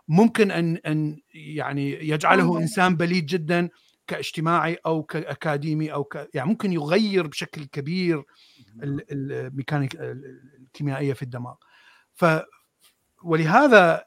ممكن 0.07 0.51
أن 0.51 0.77
أن 0.77 1.21
يعني 1.33 2.09
يجعله 2.09 2.59
إنسان 2.59 2.95
بليد 2.95 3.25
جدا 3.25 3.69
كاجتماعي 4.07 4.77
أو 4.85 5.03
كأكاديمي 5.03 5.93
أو 5.93 6.03
ك 6.03 6.29
يعني 6.33 6.49
ممكن 6.49 6.73
يغير 6.73 7.27
بشكل 7.27 7.65
كبير 7.65 8.23
الميكانيك 8.81 9.95
الكيميائية 9.95 11.13
في 11.13 11.21
الدماغ. 11.21 11.55
ف 12.13 12.25
ولهذا 13.23 14.03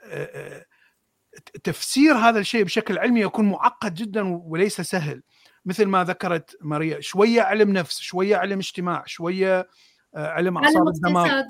تفسير 1.64 2.14
هذا 2.14 2.38
الشيء 2.38 2.64
بشكل 2.64 2.98
علمي 2.98 3.20
يكون 3.20 3.48
معقد 3.48 3.94
جدا 3.94 4.22
وليس 4.36 4.80
سهل. 4.80 5.22
مثل 5.64 5.86
ما 5.86 6.04
ذكرت 6.04 6.56
ماريا 6.60 7.00
شوية 7.00 7.42
علم 7.42 7.72
نفس 7.72 8.00
شوية 8.00 8.36
علم 8.36 8.58
اجتماع 8.58 9.02
شوية 9.06 9.68
علم 10.14 10.58
أعصاب 10.58 10.88
الدماغ. 10.88 11.42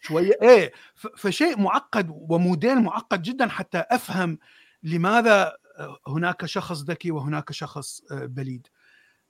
شوية. 0.00 0.38
إيه 0.42 0.72
فشيء 1.16 1.60
معقد 1.60 2.06
وموديل 2.10 2.82
معقد 2.82 3.22
جدا 3.22 3.48
حتى 3.48 3.84
أفهم 3.90 4.38
لماذا 4.82 5.52
هناك 6.06 6.46
شخص 6.46 6.82
ذكي 6.82 7.10
وهناك 7.10 7.52
شخص 7.52 8.02
بليد. 8.10 8.66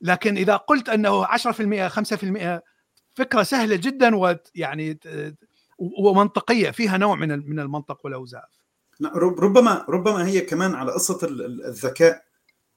لكن 0.01 0.37
إذا 0.37 0.57
قلت 0.57 0.89
أنه 0.89 1.27
10% 1.27 1.89
5% 1.89 2.63
فكرة 3.15 3.43
سهلة 3.43 3.77
جدا 3.77 4.17
ويعني 4.17 4.99
ومنطقية 5.79 6.71
فيها 6.71 6.97
نوع 6.97 7.17
من 7.17 7.49
من 7.51 7.61
المنطق 7.61 8.01
والأوزاف. 8.05 8.59
ربما 9.15 9.85
ربما 9.89 10.27
هي 10.27 10.41
كمان 10.41 10.75
على 10.75 10.93
قصة 10.93 11.19
الذكاء. 11.69 12.25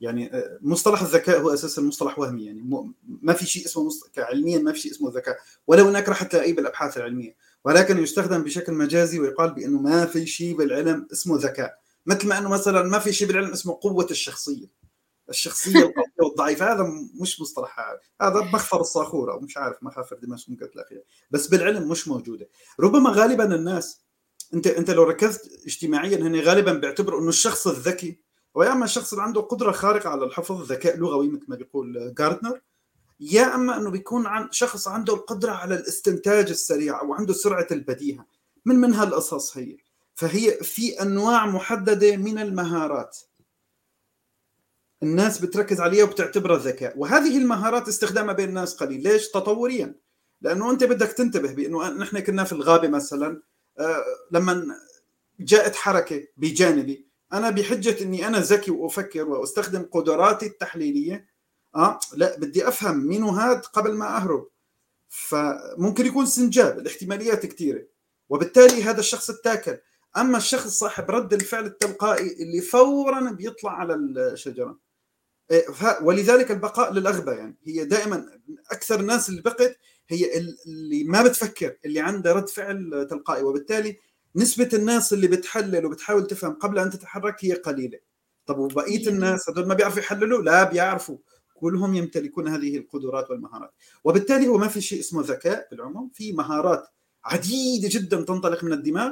يعني 0.02 0.32
مصطلح 0.62 1.02
الذكاء 1.02 1.42
هو 1.42 1.54
أساسا 1.54 1.82
مصطلح 1.82 2.20
وهمي. 2.20 2.46
يعني 2.46 2.92
ما 3.22 3.34
في 3.34 3.46
شيء 3.46 3.66
اسمه 3.66 3.90
علميا 4.18 4.60
ما 4.60 4.72
في 4.72 4.80
شيء 4.80 4.92
اسمه 4.92 5.12
ذكاء 5.12 5.38
ولو 5.68 5.90
انك 5.90 6.10
راح 6.10 6.24
تلاقيه 6.24 6.56
بالأبحاث 6.56 6.98
العلمية. 6.98 7.36
ولكن 7.66 8.04
يستخدم 8.04 8.44
بشكل 8.44 8.74
مجازي 8.74 9.20
ويقال 9.20 9.54
بأنه 9.54 9.82
ما 9.82 10.06
في 10.06 10.26
شيء 10.26 10.56
بالعلم 10.58 11.08
اسمه 11.12 11.38
ذكاء. 11.38 11.82
مثل 12.06 12.28
ما 12.28 12.38
أنه 12.38 12.50
مثلا 12.50 12.84
ما 12.84 13.00
في 13.00 13.14
شيء 13.14 13.28
بالعلم 13.28 13.52
اسمه 13.52 13.80
قوة 13.82 14.08
الشخصية. 14.12 14.68
الشخصية 15.30 15.80
القوية 15.86 16.06
والضعيفة 16.20 16.74
هذا 16.74 16.84
مش 17.22 17.42
مصطلح 17.42 17.80
هذا 18.22 18.42
مخفر 18.42 18.82
الصاخوره 18.82 19.40
مش 19.40 19.58
عارف 19.58 19.84
مخافر 19.84 20.16
دمشق 20.16 20.50
ممكن 20.50 20.72
تلاقيها 20.72 21.02
بس 21.32 21.48
بالعلم 21.48 21.90
مش 21.90 22.08
موجودة. 22.08 22.50
ربما 22.80 23.10
غالبا 23.10 23.56
الناس 23.56 24.02
أنت 24.54 24.68
أنت 24.68 24.92
لو 24.92 25.04
ركزت 25.04 25.66
اجتماعيا 25.66 26.18
هن 26.18 26.40
غالبا 26.40 26.74
بيعتبروا 26.74 27.20
أنه 27.22 27.30
الشخص 27.30 27.68
الذكي 27.68 28.20
هو 28.58 28.64
يا 28.64 28.72
أما 28.72 28.86
الشخص 28.86 29.14
اللي 29.14 29.24
عنده 29.24 29.42
قدرة 29.42 29.72
خارقة 29.72 30.10
على 30.10 30.26
الحفظ 30.26 30.72
ذكاء 30.72 30.98
لغوي 30.98 31.30
مثل 31.30 31.46
ما 31.48 31.56
بيقول 31.56 32.14
جاردنر 32.18 32.62
يا 33.22 33.56
أما 33.56 33.78
أنه 33.78 33.90
بيكون 33.90 34.28
عن 34.28 34.52
شخص 34.52 34.88
عنده 34.88 35.14
القدرة 35.14 35.52
على 35.52 35.76
الاستنتاج 35.76 36.50
السريع 36.50 37.02
أو 37.02 37.14
عنده 37.14 37.34
سرعة 37.34 37.68
البديهة 37.72 38.26
من 38.66 38.76
من 38.76 38.94
هالقصص 38.94 39.58
هي. 39.58 39.78
فهي 40.16 40.52
في 40.52 41.02
أنواع 41.02 41.46
محددة 41.46 42.18
من 42.18 42.40
المهارات. 42.40 43.18
الناس 45.04 45.40
بتركز 45.40 45.82
عليها 45.82 46.04
وبتعتبرها 46.04 46.58
ذكاء. 46.58 46.98
وهذه 46.98 47.38
المهارات 47.38 47.88
استخدامها 47.88 48.34
بين 48.34 48.50
الناس 48.50 48.76
قليل. 48.76 49.04
ليش؟ 49.04 49.28
تطوريا. 49.28 49.96
لأنه 50.42 50.72
أنت 50.72 50.84
بدك 50.84 51.12
تنتبه 51.12 51.54
بأنه 51.54 51.90
نحن 51.90 52.20
كنا 52.20 52.44
في 52.44 52.54
الغابة 52.54 52.88
مثلا 52.88 53.42
آه، 53.80 54.04
لما 54.32 54.76
جاءت 55.40 55.76
حركة 55.76 56.28
بجانبي 56.38 57.08
أنا 57.34 57.50
بحجة 57.50 58.04
إني 58.04 58.28
أنا 58.28 58.40
ذكي 58.40 58.72
وأفكر 58.72 59.30
وأستخدم 59.30 59.84
قدراتي 59.92 60.46
التحليلية 60.46 61.31
آه 61.76 62.00
لا 62.14 62.40
بدي 62.40 62.68
أفهم 62.68 63.08
مين 63.08 63.24
هذا 63.24 63.60
قبل 63.60 63.94
ما 63.94 64.18
أهرب. 64.18 64.48
فممكن 65.10 66.06
يكون 66.06 66.26
سنجاب 66.26 66.80
الاحتماليات 66.80 67.46
كثيره 67.46 67.84
وبالتالي 68.30 68.84
هذا 68.84 69.00
الشخص 69.00 69.30
التاكل. 69.30 69.78
أما 70.18 70.38
الشخص 70.38 70.68
صاحب 70.68 71.12
رد 71.12 71.34
الفعل 71.34 71.66
التلقائي 71.66 72.44
اللي 72.44 72.62
فورا 72.62 73.32
بيطلع 73.32 73.72
على 73.72 73.96
الشجرة. 73.96 74.80
إيه، 75.52 75.66
ولذلك 76.02 76.52
البقاء 76.52 76.94
للأغبى 76.94 77.32
يعني. 77.32 77.58
هي 77.66 77.86
دائما 77.86 78.40
أكثر 78.72 79.00
الناس 79.00 79.30
اللي 79.30 79.42
بقت 79.42 79.78
هي 80.10 80.38
اللي 80.66 81.04
ما 81.04 81.24
بتفكر 81.24 81.78
اللي 81.86 82.00
عندها 82.00 82.34
رد 82.34 82.50
فعل 82.50 83.08
تلقائي. 83.10 83.44
وبالتالي 83.44 83.98
نسبة 84.36 84.70
الناس 84.74 85.14
اللي 85.14 85.28
بتحلل 85.28 85.86
وبتحاول 85.86 86.28
تفهم 86.28 86.54
قبل 86.54 86.80
أن 86.80 86.90
تتحرك 86.90 87.46
هي 87.46 87.54
قليلة. 87.54 88.00
طب 88.46 88.58
وبقية 88.58 89.08
الناس 89.08 89.50
هذول 89.50 89.68
ما 89.68 89.74
بيعرفوا 89.74 90.00
يحللوا؟ 90.00 90.42
لا 90.42 90.64
بيعرفوا. 90.64 91.18
كلهم 91.62 91.96
يمتلكون 91.96 92.48
هذه 92.48 92.78
القدرات 92.78 93.30
والمهارات. 93.30 93.72
وبالتالي 94.04 94.48
هو 94.48 94.58
ما 94.58 94.68
في 94.68 94.82
شيء 94.82 95.00
اسمه 95.00 95.22
ذكاء 95.22 95.68
بالعموم 95.72 96.10
في 96.14 96.34
مهارات 96.34 96.88
عديدة 97.26 97.90
جدا 97.92 98.22
تنطلق 98.22 98.64
من 98.64 98.74
الدماغ. 98.74 99.12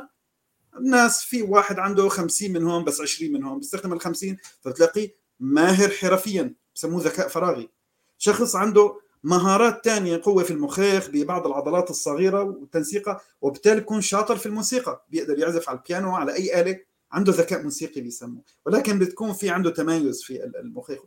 الناس 0.78 1.24
في 1.24 1.42
واحد 1.42 1.80
عنده 1.80 2.10
50 2.10 2.54
من 2.54 2.64
هون 2.64 2.84
بس 2.84 3.02
20 3.02 3.34
من 3.34 3.44
هون 3.44 3.60
بيستخدم 3.60 3.94
ال 3.94 4.02
50 4.02 4.38
فتلاقيه 4.62 5.16
ماهر 5.40 5.90
حرفيا 5.90 6.54
بسموه 6.76 7.04
ذكاء 7.04 7.28
فراغي. 7.28 7.70
شخص 8.18 8.56
عنده 8.56 9.00
مهارات 9.24 9.84
تانية 9.84 10.22
قوة 10.24 10.44
في 10.44 10.52
المخيخ 10.52 11.10
ببعض 11.10 11.48
العضلات 11.48 11.90
الصغيرة 11.90 12.44
والتنسيقة 12.44 13.22
وبالتالي 13.42 13.78
يكون 13.78 14.02
شاطر 14.02 14.38
في 14.38 14.46
الموسيقى 14.46 15.06
بيقدر 15.10 15.40
يعزف 15.40 15.70
على 15.70 15.78
البيانو 15.78 16.16
على 16.16 16.34
أي 16.34 16.62
آلة 16.62 16.80
عنده 17.12 17.34
ذكاء 17.34 17.64
موسيقي 17.64 18.02
بيسموه. 18.02 18.42
ولكن 18.66 19.00
بتكون 19.00 19.34
في 19.34 19.50
عنده 19.50 19.70
تميز 19.70 20.24
في 20.24 20.44
المخيخ. 20.44 21.00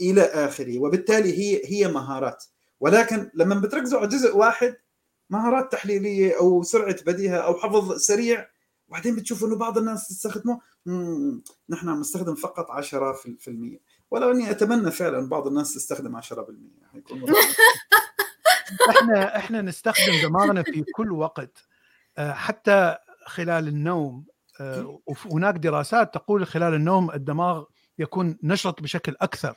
إلى 0.00 0.22
آخره 0.22 0.78
وبالتالي 0.78 1.38
هي 1.38 1.62
هي 1.64 1.88
مهارات. 1.88 2.44
ولكن 2.80 3.30
لما 3.34 3.54
بتركزوا 3.54 3.98
على 3.98 4.08
جزء 4.08 4.36
واحد 4.36 4.76
مهارات 5.30 5.72
تحليلية 5.72 6.38
أو 6.40 6.62
سرعة 6.62 6.96
بديهة 7.06 7.36
أو 7.36 7.54
حفظ 7.54 7.96
سريع 7.96 8.48
وبعدين 8.88 9.16
بتشوفوا 9.16 9.48
إنه 9.48 9.56
بعض 9.56 9.78
الناس 9.78 10.08
تستخدمه 10.08 10.60
نحن 11.68 11.88
عم 11.88 12.00
نستخدم 12.00 12.34
فقط 12.34 12.66
10% 12.70 12.80
ولو 14.10 14.30
إني 14.30 14.50
أتمنى 14.50 14.90
فعلا 14.90 15.28
بعض 15.28 15.46
الناس 15.46 15.74
تستخدم 15.74 16.20
10% 16.20 16.24
حيكون 16.92 17.24
إحنا 18.90 19.36
إحنا 19.36 19.62
نستخدم 19.62 20.12
دماغنا 20.22 20.62
في 20.62 20.84
كل 20.94 21.12
وقت. 21.12 21.68
آه، 22.18 22.32
حتى 22.32 22.96
خلال 23.26 23.68
النوم 23.68 24.24
آه، 24.60 25.00
وهناك 25.06 25.54
دراسات 25.54 26.14
تقول 26.14 26.46
خلال 26.46 26.74
النوم 26.74 27.10
الدماغ 27.10 27.64
يكون 27.98 28.38
نشط 28.42 28.82
بشكل 28.82 29.16
أكثر. 29.20 29.56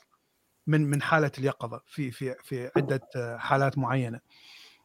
من 0.66 0.90
من 0.90 1.02
حالة 1.02 1.30
اليقظة 1.38 1.80
في 1.86 2.10
في 2.10 2.34
في 2.42 2.70
عدة 2.76 3.08
آه، 3.16 3.36
حالات 3.36 3.78
معينة. 3.78 4.20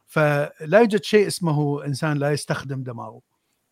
فلا 0.06 0.78
يوجد 0.78 1.04
شيء 1.04 1.26
اسمه 1.26 1.84
إنسان 1.84 2.18
لا 2.18 2.32
يستخدم 2.32 2.82
دماغه. 2.82 3.20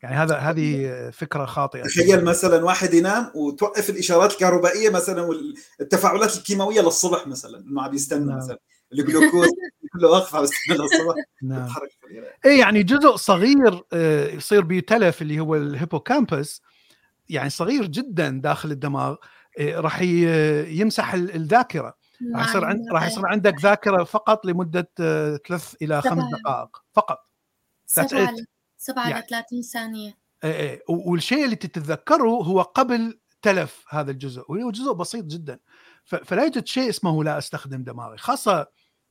يعني 0.03 0.17
هذا 0.17 0.37
هذه 0.37 1.11
فكرة 1.11 1.45
خاطئة. 1.45 1.83
تخيل 1.83 2.25
مثلا 2.25 2.65
واحد 2.65 2.95
ينام 2.95 3.31
وتوقف 3.35 3.91
الإشارات 3.91 4.33
الكهربائية 4.33 4.91
مثلا 4.91 5.23
والتفاعلات 5.23 6.37
الكيماوية 6.37 6.81
للصبح 6.81 7.27
مثلا 7.27 7.59
إنه 7.59 7.83
عم 7.83 7.95
يستنى 7.95 8.25
نعم. 8.25 8.39
مثلا. 8.39 8.59
الجلوكوز 8.93 9.49
كله 9.93 10.09
واقف 10.09 10.35
عم 10.35 10.45
يستنى 10.45 10.77
للصبح. 10.77 11.15
نعم. 11.43 11.69
اي 12.47 12.59
يعني 12.59 12.83
جزء 12.83 13.17
صغير 13.17 13.83
آه، 13.93 14.29
يصير 14.29 14.61
بيتلف 14.61 15.23
اللي 15.23 15.41
هو 15.41 15.57
الهيبوكامبس. 15.57 16.63
يعني 17.29 17.51
صغير 17.51 17.87
جدا 17.87 18.41
داخل 18.45 18.71
الدماغ 18.71 19.17
آه، 19.59 19.81
راح 19.81 20.01
يمسح 20.03 21.15
الذاكرة. 21.15 21.95
راح 22.35 22.49
يصير 22.49 22.65
عند 22.65 22.93
راح 22.93 23.07
يصير 23.07 23.27
عندك 23.27 23.55
ذاكرة 23.61 24.05
فقط 24.05 24.47
لمدة 24.47 24.91
آه، 25.01 25.41
ثلاث 25.49 25.75
إلى 25.83 26.03
خمس 26.03 26.25
دقائق 26.33 26.83
فقط. 26.93 27.19
سبعة 27.87 28.35
7 28.77 29.11
يعني 29.11 29.27
30 29.31 29.63
ثانية. 29.63 30.19
إيه 30.45 30.53
إيه. 30.53 30.83
والشيء 30.89 31.45
اللي 31.45 31.57
تتذكره 31.57 32.29
هو 32.29 32.63
قبل 32.63 33.21
تلف 33.43 33.85
هذا 33.89 34.11
الجزء 34.11 34.45
وهو 34.49 34.71
جزء 34.71 34.93
بسيط 34.93 35.25
جدا. 35.25 35.59
فلا 36.05 36.45
يوجد 36.45 36.67
شيء 36.67 36.89
اسمه 36.89 37.25
لا 37.25 37.39
أستخدم 37.39 37.85
دماغي 37.85 38.19
خاصة 38.19 38.67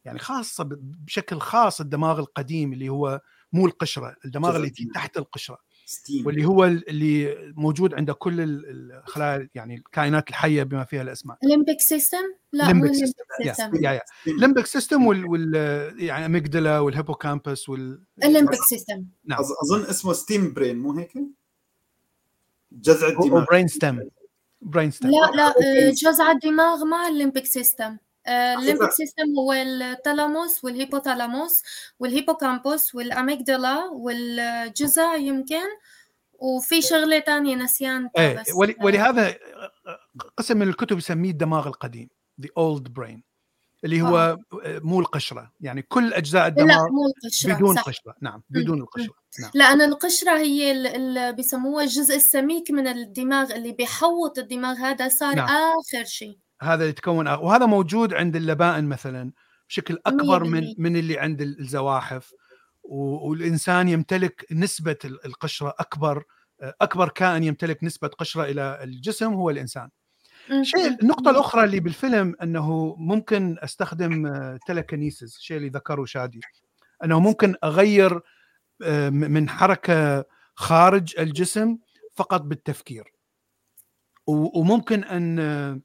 يعني 0.06 0.20
خاصة 0.20 0.70
بشكل 0.82 1.40
خاص 1.40 1.82
الدماغ 1.82 2.20
القديم 2.20 2.74
اللي 2.74 2.90
هو 2.90 3.22
مو 3.54 3.66
القشرة 3.66 4.16
الدماغ 4.26 4.56
اللي 4.56 4.70
تحت 4.70 5.18
القشرة. 5.18 5.58
stem. 5.90 6.26
واللي 6.26 6.46
هو 6.46 6.66
اللي 6.66 7.38
موجود 7.56 7.94
عند 7.94 8.12
كل 8.12 8.36
الخلايا 8.40 9.50
يعني 9.56 9.76
الكائنات 9.76 10.30
الحية 10.30 10.64
بما 10.64 10.84
فيها 10.84 11.02
الأسماك. 11.02 11.38
limbic 11.44 11.78
system 11.80 12.34
لا 12.54 12.74
مو 12.74 12.94
system 12.94 13.24
يا 13.82 13.92
يا 13.92 14.02
limbic 14.28 14.66
system 14.66 15.08
وال, 15.08 15.26
وال 15.26 15.54
يعني 16.04 16.26
amygdala 16.26 16.80
وال 16.80 16.93
hippocampus 16.93 17.70
وال 17.70 18.02
ال 18.24 18.29
limbic 18.29 18.60
system 18.70 19.06
نعم. 19.26 19.40
أظن 19.40 19.90
اسمه 19.90 20.14
stem 20.14 20.54
brain 20.54 20.78
مو 20.80 20.94
هيك؟ 20.94 21.14
جذع 22.72 23.08
الدماغ. 23.08 23.46
brain 23.46 23.68
stem 23.68 24.10
brain 24.62 24.92
stem 24.92 25.12
لا 25.12 25.32
لا 25.36 25.48
آه، 25.48 25.92
جذع 26.04 26.32
الدماغ 26.32 26.84
ما 26.84 27.08
ال 27.08 27.13
limbic 27.13 27.46
system 27.46 27.98
ال 28.30 28.39
limbic 28.39 28.92
system 28.92 29.24
هو 29.40 29.54
التالاموس 29.54 30.64
والهيبوثالاموس 30.64 31.64
والهيبوكامبوس 32.00 32.96
والاميجدلا 32.96 33.90
والجذع 33.92 35.16
يمكن 35.16 35.66
وفي 36.40 36.82
شغلة 36.82 37.20
ثانية 37.20 37.56
نسيان 37.56 38.10
إيه 38.18 38.44
ولهذا 38.82 39.36
قسم 40.38 40.58
من 40.58 40.68
الكتب 40.68 40.98
يسميه 40.98 41.32
الدماغ 41.32 41.68
القديم 41.68 42.10
the 42.42 42.48
old 42.48 42.84
brain 43.00 43.22
اللي 43.84 44.02
هو 44.02 44.18
آه. 44.18 44.38
مو 44.84 45.00
القشرة 45.00 45.52
يعني 45.60 45.82
كل 45.82 46.14
أجزاء 46.14 46.48
الدماغ 46.48 46.78
لا 46.78 46.92
مو 46.92 47.08
القشرة 47.08 47.54
بدون 47.54 47.76
صح. 47.76 47.84
قشرة 47.84 48.16
نعم 48.22 48.44
بدون 48.50 48.82
القشرة 48.82 49.14
نعم. 49.42 49.52
لأن 49.54 49.82
القشرة 49.82 50.38
هي 50.38 50.72
اللي 50.72 51.34
بيسموها 51.34 51.84
الجزء 51.84 52.16
السميك 52.16 52.72
من 52.72 52.88
الدماغ 52.88 53.56
اللي 53.56 53.72
بيحوط 53.72 54.40
الدماغ 54.40 54.76
هذا 54.76 55.08
صار 55.08 55.36
نعم. 55.36 55.50
آخر 55.50 56.04
شيء 56.06 56.38
هذا 56.62 56.88
يتكون 56.88 57.28
وهذا 57.28 57.66
موجود 57.66 58.14
عند 58.14 58.36
اللبائن 58.36 58.86
مثلا 58.86 59.32
بشكل 59.70 59.98
أكبر 60.06 60.44
من 60.44 60.74
من 60.78 60.98
اللي 60.98 61.20
عند 61.20 61.42
الزواحف. 61.42 62.34
والإنسان 62.84 63.90
يمتلك 63.90 64.46
نسبة 64.52 64.98
القشرة 65.04 65.74
أكبر 65.80 66.24
أكبر 66.62 67.10
كائن 67.10 67.44
يمتلك 67.44 67.84
نسبة 67.84 68.08
قشرة 68.08 68.44
إلى 68.44 68.84
الجسم 68.84 69.34
هو 69.34 69.50
الإنسان. 69.50 69.90
شيء 70.62 71.02
النقطة 71.02 71.30
الأخرى 71.32 71.64
اللي 71.64 71.80
بالفيلم 71.80 72.36
أنه 72.44 72.96
ممكن 73.00 73.58
أستخدم 73.60 74.28
تلكنيسز 74.68 75.36
الشيء 75.36 75.58
اللي 75.58 75.70
ذكره 75.70 76.06
شادي. 76.06 76.42
أنه 77.04 77.20
ممكن 77.20 77.56
أغير 77.64 78.22
آه، 78.84 79.10
من 79.10 79.50
حركة 79.50 80.26
خارج 80.56 81.20
الجسم 81.20 81.78
فقط 82.16 82.42
بالتفكير. 82.42 83.14
وممكن 84.28 85.04
أن 85.04 85.82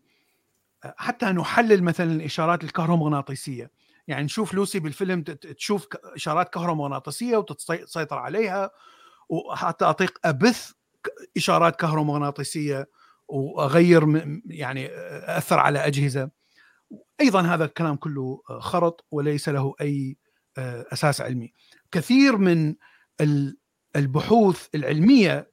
حتى 0.85 1.27
نحلل 1.27 1.83
مثلا 1.83 2.13
الاشارات 2.13 2.65
الكهرومغناطيسية. 2.65 3.71
يعني 4.09 4.25
نشوف 4.25 4.55
لوسي 4.55 4.81
بالفيلم 4.81 5.23
تشوف 5.23 5.87
إشارات 6.05 6.49
كهرومغناطيسية 6.49 7.37
وتسيطر 7.37 8.19
عليها 8.19 8.71
وحتى 9.29 9.85
اعطيك 9.85 10.19
أبث 10.25 10.73
إشارات 11.37 11.77
كهرومغناطيسية 11.77 12.89
وأغير 13.29 14.03
يعني 14.47 14.89
أثر 15.39 15.59
على 15.59 15.87
أجهزة. 15.87 16.31
أيضا 17.21 17.41
هذا 17.43 17.65
الكلام 17.65 17.97
كله 17.97 18.43
خرط 18.47 19.07
وليس 19.11 19.49
له 19.49 19.75
أي 19.81 20.17
أساس 20.59 21.21
علمي. 21.21 21.53
كثير 21.93 22.37
من 22.37 22.75
البحوث 23.97 24.67
العلمية 24.75 25.51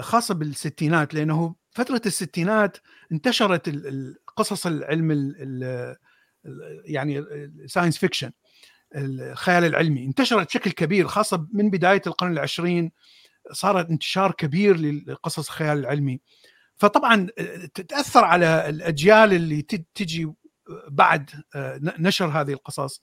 خاصة 0.00 0.34
بالستينات 0.34 1.14
لأنه 1.14 1.54
فترة 1.70 2.02
الستينات 2.06 2.76
انتشرت 3.12 3.72
قصص 4.36 4.66
العلم 4.66 5.34
يعني 6.84 7.18
ال 7.18 7.28
science 7.28 7.98
fiction 7.98 8.30
الخيال 8.96 9.64
العلمي. 9.64 10.04
انتشرت 10.04 10.46
بشكل 10.46 10.70
كبير 10.70 11.08
خاصة 11.08 11.46
من 11.52 11.70
بداية 11.70 12.02
القرن 12.06 12.32
العشرين 12.32 12.92
صارت 13.52 13.90
انتشار 13.90 14.32
كبير 14.32 14.76
لقصص 15.06 15.48
الخيال 15.48 15.78
العلمي. 15.78 16.20
فطبعا 16.76 17.26
تتاثر 17.74 18.24
على 18.24 18.68
الأجيال 18.68 19.32
اللي 19.32 19.62
تجي 19.94 20.32
بعد 20.88 21.30
نشر 21.98 22.26
هذه 22.26 22.52
القصص. 22.52 23.02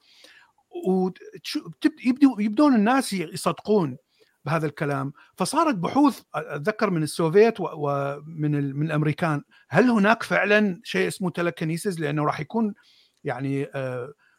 ويبدو 0.87 2.39
يبدون 2.39 2.75
الناس 2.75 3.13
يصدقون 3.13 3.97
بهذا 4.47 4.65
الكلام. 4.65 5.13
فصارت 5.35 5.75
بحوث 5.75 6.21
أتذكر 6.35 6.89
من 6.89 7.03
السوفيت 7.03 7.53
ومن 7.59 8.75
من 8.75 8.85
الأمريكان 8.85 9.43
هل 9.69 9.89
هناك 9.89 10.23
فعلا 10.23 10.81
شيء 10.83 11.07
اسمه 11.07 11.29
تلكنيسز 11.29 11.99
لأنه 11.99 12.25
راح 12.25 12.39
يكون 12.39 12.73
يعني 13.23 13.67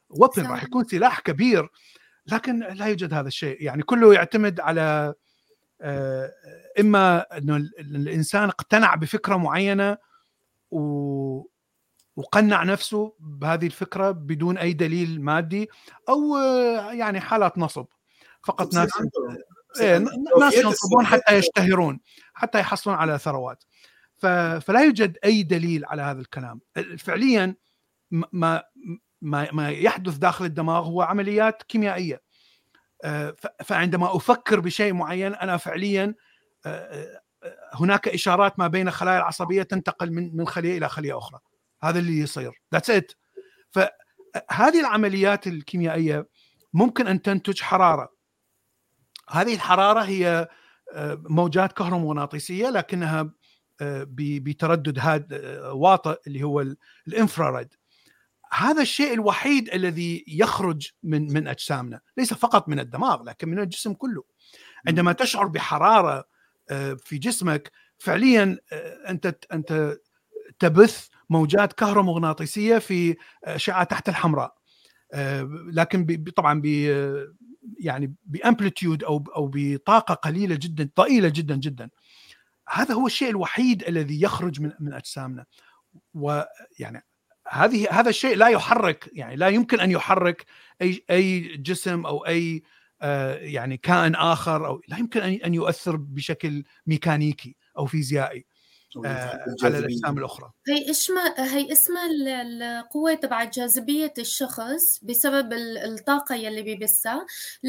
وبن 0.08 0.46
راح 0.46 0.64
يكون 0.64 0.84
سلاح 0.84 1.20
كبير. 1.20 1.68
لكن 2.26 2.58
لا 2.58 2.86
يوجد 2.86 3.14
هذا 3.14 3.28
الشيء. 3.28 3.62
يعني 3.62 3.82
كله 3.82 4.14
يعتمد 4.14 4.60
على 4.60 5.14
آه، 5.80 6.32
إما 6.80 7.38
إنه 7.38 7.56
الإنسان 7.80 8.48
اقتنع 8.48 8.94
بفكرة 8.94 9.36
معينة 9.36 9.96
و 10.70 11.48
وقنع 12.16 12.64
نفسه 12.64 13.14
بهذه 13.20 13.66
الفكرة 13.66 14.10
بدون 14.10 14.58
أي 14.58 14.72
دليل 14.72 15.22
مادي 15.22 15.68
أو 16.08 16.36
يعني 16.92 17.20
حالات 17.20 17.58
نصب. 17.58 17.86
فقط 18.44 18.74
ناس 18.74 18.90
إيه 19.80 19.98
ناس 20.40 20.54
ينصبون 20.54 21.06
حتى 21.06 21.34
يشتهرون 21.34 22.00
حتى 22.34 22.58
يحصلون 22.58 22.96
على 22.96 23.18
ثروات. 23.18 23.64
فلا 24.60 24.80
يوجد 24.84 25.18
أي 25.24 25.42
دليل 25.42 25.84
على 25.84 26.02
هذا 26.02 26.20
الكلام. 26.20 26.60
فعليا 26.98 27.54
ما 28.10 28.62
ما 29.22 29.48
ما 29.52 29.70
يحدث 29.70 30.16
داخل 30.16 30.44
الدماغ 30.44 30.86
هو 30.86 31.02
عمليات 31.02 31.62
كيميائية. 31.62 32.22
آه، 33.04 33.36
فعندما 33.64 34.16
أفكر 34.16 34.60
بشيء 34.60 34.92
معين 34.92 35.34
أنا 35.34 35.56
فعليا 35.56 36.14
آه، 36.66 37.20
آه، 37.42 37.58
هناك 37.74 38.08
إشارات 38.08 38.58
ما 38.58 38.66
بين 38.66 38.88
الخلايا 38.88 39.18
العصبية 39.18 39.62
تنتقل 39.62 40.12
من 40.12 40.36
من 40.36 40.46
خلية 40.46 40.78
إلى 40.78 40.88
خلية 40.88 41.18
أخرى. 41.18 41.40
هذا 41.82 41.98
اللي 41.98 42.18
يصير. 42.18 42.62
ذاتس 42.72 42.90
ات 42.90 43.12
فهذه 43.70 44.80
العمليات 44.80 45.46
الكيميائية 45.46 46.28
ممكن 46.72 47.06
أن 47.06 47.22
تنتج 47.22 47.60
حرارة. 47.60 48.17
هذه 49.30 49.54
الحرارة 49.54 50.00
هي 50.00 50.48
موجات 51.16 51.72
كهرومغناطيسية 51.72 52.70
لكنها 52.70 53.30
بتردد 53.80 54.98
هاد 54.98 55.32
واطئ 55.72 56.20
اللي 56.26 56.42
هو 56.42 56.64
الإنفراريد. 57.08 57.68
هذا 58.52 58.82
الشيء 58.82 59.14
الوحيد 59.14 59.74
الذي 59.74 60.24
يخرج 60.28 60.90
من 61.02 61.32
من 61.32 61.48
أجسامنا 61.48 62.00
ليس 62.16 62.34
فقط 62.34 62.68
من 62.68 62.80
الدماغ 62.80 63.22
لكن 63.22 63.48
من 63.48 63.58
الجسم 63.58 63.92
كله. 63.92 64.24
عندما 64.86 65.12
تشعر 65.12 65.46
بحرارة 65.46 66.24
آه، 66.70 66.96
في 67.04 67.18
جسمك 67.18 67.72
فعليا 67.98 68.58
آه، 68.72 69.10
أنت 69.10 69.34
أنت 69.52 69.96
تبث 70.58 71.08
موجات 71.30 71.72
كهرومغناطيسية 71.72 72.78
في 72.78 73.16
اشعه 73.44 73.84
تحت 73.84 74.08
الحمراء. 74.08 74.54
آه، 75.12 75.48
لكن 75.72 76.24
طبعا 76.36 76.62
يعني 77.80 78.14
بأمبليتيود 78.24 79.04
أو 79.04 79.24
أو 79.36 79.50
بطاقة 79.54 80.14
قليلة 80.14 80.54
جدا 80.54 80.90
ضئيلة 80.96 81.28
جدا 81.28 81.56
جدا. 81.56 81.90
هذا 82.68 82.94
هو 82.94 83.06
الشيء 83.06 83.30
الوحيد 83.30 83.84
الذي 83.84 84.22
يخرج 84.22 84.60
من 84.60 84.72
من 84.80 84.92
أجسامنا. 84.92 85.44
ويعني 86.14 87.02
هذه 87.48 87.88
هذا 87.90 88.10
الشيء 88.10 88.36
لا 88.36 88.48
يحرك 88.48 89.10
يعني 89.12 89.36
لا 89.36 89.48
يمكن 89.48 89.80
أن 89.80 89.90
يحرك 89.90 90.44
أي 90.82 91.04
أي 91.10 91.56
جسم 91.56 92.06
أو 92.06 92.26
أي 92.26 92.62
آه، 93.02 93.34
يعني 93.34 93.76
كائن 93.76 94.14
آخر 94.14 94.66
أو 94.66 94.80
لا 94.88 94.98
يمكن 94.98 95.20
أن 95.20 95.54
يؤثر 95.54 95.96
بشكل 95.96 96.64
ميكانيكي 96.86 97.56
أو 97.78 97.86
فيزيائي. 97.86 98.46
على 99.64 99.78
الأجسام 99.78 100.18
الأخرى. 100.18 100.50
هي 100.68 100.90
اسمها 100.90 101.54
هي 101.56 101.72
اسمها 101.72 102.06
القوة 102.42 103.14
تبع 103.14 103.44
جاذبية 103.44 104.12
الشخص 104.18 105.04
بسبب 105.04 105.52
الطاقة 105.52 106.34
يلي 106.34 106.62
بيبثها. 106.62 107.26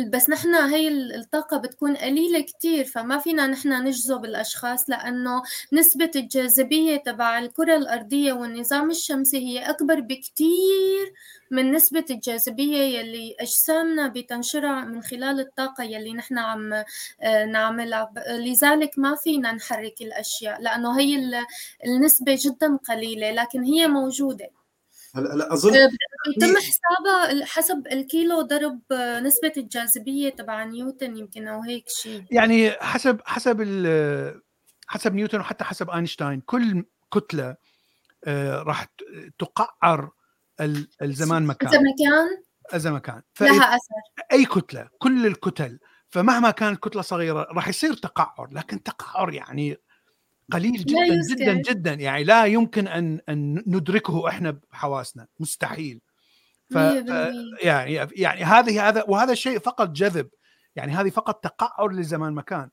بس 0.10 0.30
نحن 0.30 0.56
هي 0.56 0.88
الطاقة 0.88 1.58
بتكون 1.58 1.96
قليلة 1.98 2.42
كتير 2.42 2.86
فما 2.86 3.18
فينا 3.18 3.48
نحن 3.48 3.84
نجذب 3.88 4.26
الأشخاص 4.26 4.90
لأنه 4.90 5.42
نسبة 5.74 6.12
الجاذبية 6.16 6.98
تبع 6.98 7.40
الكرة 7.40 7.78
الأرضية 7.78 8.34
والنظام 8.34 8.92
الشمسي 8.92 9.38
هي 9.38 9.70
أكبر 9.70 10.00
بكتير 10.00 11.14
من 11.52 11.72
نسبة 11.72 12.06
الجاذبية 12.10 13.00
يلي 13.00 13.36
أجسامنا 13.40 14.08
بتنشرها 14.08 14.86
من 14.86 15.02
خلال 15.02 15.40
الطاقة 15.40 15.84
يلي 15.84 16.14
نحن 16.14 16.38
عم 16.38 16.74
آه، 16.74 17.46
نعملها. 17.46 18.14
لذلك 18.28 18.92
ما 18.98 19.16
فينا 19.16 19.52
نحرك 19.52 20.02
الأشياء 20.02 20.62
لأنه 20.62 21.00
هي 21.00 21.46
النسبة 21.86 22.38
جدا 22.40 22.78
قليلة 22.90 23.32
لكن 23.32 23.64
هي 23.64 23.88
موجودة. 23.88 24.50
هلا 25.16 25.34
هلا 25.34 25.54
أظن 25.54 25.76
آه، 25.76 25.90
يتم 26.38 26.56
حسابها 26.58 27.46
حسب 27.46 27.88
الكيلو 27.92 28.42
ضرب 28.42 28.80
آه، 28.92 29.20
نسبة 29.20 29.54
الجاذبية 29.58 30.30
تبع 30.30 30.64
نيوتن 30.64 31.18
يمكن 31.18 31.48
أو 31.48 31.62
هيك 31.62 31.90
شيء 31.90 32.24
يعني 32.32 32.72
حسب 32.72 33.22
حسب 33.26 33.62
حسب 34.88 35.16
نيوتن 35.16 35.40
وحتى 35.40 35.64
حسب 35.64 35.90
أينشتاين 35.90 36.42
كل 36.42 36.86
كتلة 37.14 37.56
راح 38.28 38.88
تقعر 39.40 40.12
الزمان 41.02 41.44
مكان 41.44 41.70
إذا 41.70 41.80
مكان 41.80 42.44
إذا 42.74 42.92
مكان 42.92 43.22
لها 43.42 43.76
أثر. 43.76 43.94
أي 44.32 44.46
كتلة 44.46 44.90
كل 45.00 45.26
الكتل 45.28 45.80
فمهما 46.10 46.52
كانت 46.52 46.80
كتلة 46.80 47.02
صغيرة 47.02 47.48
راح 47.52 47.68
يصير 47.68 47.94
تقعر 47.94 48.48
لكن 48.52 48.84
تقعر 48.84 49.34
يعني 49.34 49.78
قليل 50.52 50.72
جدا 50.72 51.22
جدا 51.30 51.54
جدا. 51.54 51.94
يعني 51.94 52.24
لا 52.24 52.46
يمكن 52.46 52.88
أن 52.88 53.20
أن 53.30 53.64
ندركه 53.68 54.28
إحنا 54.30 54.60
بحواسنا. 54.72 55.28
مستحيل. 55.40 56.02
ف 56.70 56.76
يعني 57.64 58.08
يعني 58.12 58.44
هذه 58.44 58.90
هذا 58.90 59.04
وهذا 59.08 59.32
الشيء 59.32 59.60
فقط 59.60 59.90
جذب. 59.90 60.30
يعني 60.76 60.92
هذه 60.92 61.10
فقط 61.10 61.44
تقعر 61.44 61.92
لزمان 61.92 62.34
مكان 62.34 62.70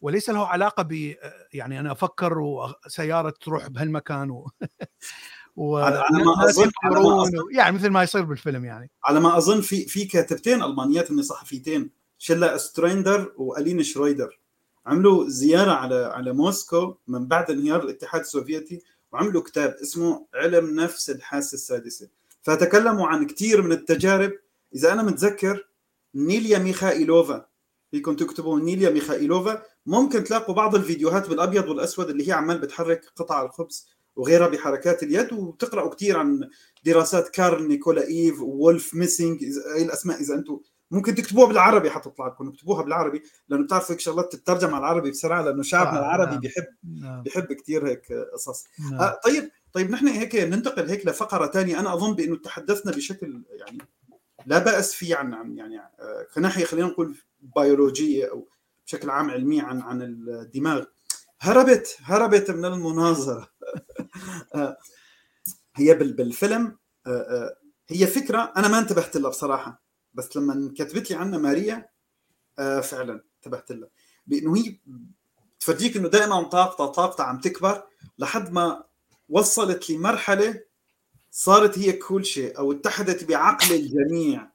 وليس 0.00 0.30
له 0.30 0.46
علاقة 0.46 0.82
ب 0.82 1.14
يعني 1.52 1.80
أنا 1.80 1.92
أفكر 1.92 2.38
وسيارة 2.38 3.34
تروح 3.40 3.68
بهالمكان 3.68 4.30
و 4.30 4.50
و 5.56 5.76
على 5.76 6.24
ما 6.24 6.48
اظن 6.48 6.70
على 6.84 7.00
ما 7.00 7.22
أظن 7.22 7.32
يعني 7.50 7.76
مثل 7.76 7.88
ما 7.88 8.02
يصير 8.02 8.22
بالفيلم 8.22 8.64
يعني. 8.64 8.90
على 9.04 9.20
ما 9.20 9.38
أظن 9.38 9.60
في 9.60 9.84
في 9.86 10.04
كاتبتين 10.04 10.62
ألمانيات 10.62 11.10
من 11.10 11.22
صحفيتين 11.22 11.90
شيلا 12.18 12.56
ستريندر 12.56 13.32
وألين 13.36 13.82
شرويدر 13.82 14.38
عملوا 14.86 15.28
زيارة 15.28 15.70
على 15.70 16.10
على 16.14 16.32
موسكو 16.32 16.96
من 17.08 17.26
بعد 17.26 17.50
انهيار 17.50 17.82
الاتحاد 17.82 18.20
السوفيتي 18.20 18.82
وعملوا 19.12 19.42
كتاب 19.42 19.76
اسمه 19.82 20.26
علم 20.34 20.80
نفس 20.80 21.10
الحاسة 21.10 21.54
السادسة. 21.54 22.08
فتكلموا 22.42 23.06
عن 23.06 23.26
كثير 23.26 23.62
من 23.62 23.72
التجارب. 23.72 24.32
إذا 24.74 24.92
أنا 24.92 25.02
متذكر 25.02 25.68
نيليا 26.14 26.58
ميخائيلوفا. 26.58 27.46
فيكم 27.90 28.16
تكتبوا 28.16 28.60
نيليا 28.60 28.90
ميخائيلوفا. 28.90 29.62
ممكن 29.86 30.24
تلاقوا 30.24 30.54
بعض 30.54 30.74
الفيديوهات 30.74 31.28
بالأبيض 31.28 31.68
والأسود 31.68 32.10
اللي 32.10 32.28
هي 32.28 32.32
عمال 32.32 32.58
بتحرك 32.58 33.04
قطع 33.16 33.42
الخبز. 33.42 33.88
وغيرها 34.16 34.48
بحركات 34.48 35.02
اليد 35.02 35.32
وبتقراوا 35.32 35.94
كثير 35.94 36.18
عن 36.18 36.48
دراسات 36.84 37.28
كارل 37.28 37.68
نيكولاييف 37.68 38.40
وولف 38.40 38.94
ميسينج 38.94 39.44
هي 39.76 39.82
الأسماء 39.82 40.20
إذا 40.20 40.34
أنتم 40.34 40.60
ممكن 40.90 41.14
تكتبوها 41.14 41.46
بالعربي 41.48 41.90
حتطلع 41.90 42.26
لكم 42.26 42.48
اكتبوها 42.48 42.82
بالعربي 42.82 43.22
لأنه 43.48 43.64
بتعرفوا 43.64 43.94
هيك 43.94 44.00
شغلات 44.00 44.32
تترجم 44.32 44.68
على 44.68 44.78
العربي 44.78 45.10
بسرعة 45.10 45.42
لأنه 45.42 45.62
شعبنا 45.62 45.98
آه 45.98 46.00
العربي 46.00 46.30
نعم. 46.30 46.40
بيحب 46.40 46.66
نعم. 47.00 47.22
بيحب 47.22 47.52
كثير 47.52 47.88
هيك 47.88 48.12
قصص 48.32 48.64
نعم. 48.90 49.00
آه 49.00 49.20
طيب 49.24 49.50
طيب 49.72 49.90
نحن 49.90 50.08
هيك 50.08 50.36
ننتقل 50.36 50.88
هيك 50.88 51.06
لفقرة 51.06 51.46
ثانية 51.46 51.80
أنا 51.80 51.94
أظن 51.94 52.14
بإنه 52.14 52.36
تحدثنا 52.36 52.92
بشكل 52.92 53.42
يعني 53.50 53.78
لا 54.46 54.58
بأس 54.58 54.94
فيه 54.94 55.16
عن 55.16 55.34
عن 55.34 55.56
يعني 55.56 55.78
آه 55.78 56.26
كناحية 56.34 56.64
خلينا 56.64 56.86
نقول 56.88 57.16
بيولوجية 57.56 58.30
أو 58.30 58.48
بشكل 58.86 59.10
عام 59.10 59.30
علميه 59.30 59.62
عن 59.62 59.80
عن 59.80 60.02
الدماغ 60.02 60.84
هربت 61.40 61.96
هربت 62.02 62.50
من 62.50 62.64
المناظرة 62.64 63.50
هي 65.76 65.94
بالفيلم 65.94 66.78
آه، 67.06 67.10
آه، 67.10 67.56
هي 67.88 68.06
فكرة 68.06 68.52
أنا 68.56 68.68
ما 68.68 68.78
انتبهت 68.78 69.16
لها 69.16 69.30
بصراحة 69.30 69.82
بس 70.14 70.36
لما 70.36 70.72
كتبت 70.76 71.10
لي 71.10 71.16
عنها 71.16 71.38
ماريا 71.38 71.88
فعلا 72.82 73.24
انتبهت 73.36 73.72
لها 73.72 73.88
بانه 74.26 74.56
هي 74.56 74.78
تفرجيك 75.60 75.96
إنه 75.96 76.08
دائما 76.08 76.42
طاقتها 76.42 76.86
طاقتها 76.86 77.24
عم 77.24 77.40
تكبر 77.40 77.82
لحد 78.18 78.52
ما 78.52 78.84
وصلت 79.28 79.90
لمرحلة 79.90 80.62
صارت 81.30 81.78
هي 81.78 81.92
كل 81.92 82.24
شيء 82.24 82.58
أو 82.58 82.72
اتحدت 82.72 83.24
بعقل 83.24 83.74
الجميع 83.74 84.50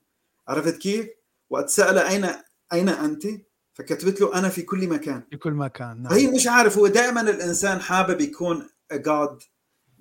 عرفت 0.47 0.77
كيف؟ 0.77 1.07
وقت 1.49 1.69
سأل 1.69 1.97
اين 1.97 2.25
أين 2.73 2.89
أنت؟ 2.89 3.27
فكتبت 3.73 4.21
له 4.21 4.39
أنا 4.39 4.49
في 4.49 4.61
كل 4.61 4.87
مكان 4.87 5.23
في 5.29 5.37
كل 5.37 5.51
مكان 5.51 6.01
نعم. 6.01 6.13
هي 6.13 6.27
مش 6.27 6.47
عارف 6.47 6.77
هو 6.77 6.87
دائما 6.87 7.21
الإنسان 7.21 7.81
حابب 7.81 8.21
يكون 8.21 8.69
جاد 8.91 9.39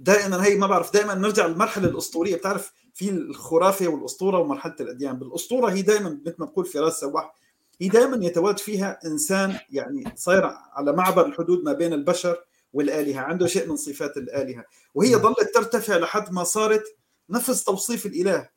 دائما 0.01 0.44
هي 0.46 0.55
ما 0.55 0.66
بعرف 0.66 0.92
دائما 0.92 1.14
نرجع 1.14 1.46
للمرحلة 1.46 1.88
الأسطورية. 1.88 2.36
بتعرف 2.36 2.72
في 2.94 3.11
الخرافة 3.11 3.88
والأسطورة 3.88 4.38
ومرحلة 4.38 4.76
الأديان. 4.80 5.18
بالأسطورة 5.18 5.70
هي 5.70 5.82
دائما 5.82 6.20
مثل 6.26 6.34
ما 6.38 6.46
بقول 6.46 6.66
فراس 6.66 7.01
سواح 7.01 7.34
هي 7.80 7.88
دائما 7.88 8.26
يتواجد 8.26 8.59
فيها 8.59 8.98
إنسان 9.05 9.59
يعني 9.70 10.12
صاير 10.16 10.44
على 10.72 10.92
معبر 10.92 11.26
الحدود 11.26 11.64
ما 11.64 11.72
بين 11.72 11.92
البشر 11.92 12.44
والآلهة 12.72 13.20
عنده 13.20 13.46
شيء 13.46 13.68
من 13.68 13.76
صفات 13.76 14.16
الآلهة. 14.16 14.64
وهي 14.94 15.16
ظلت 15.16 15.55
ترتفع 15.55 15.96
لحد 15.96 16.32
ما 16.32 16.44
صارت 16.44 16.84
نفس 17.30 17.64
توصيف 17.64 18.07
الإله. 18.07 18.48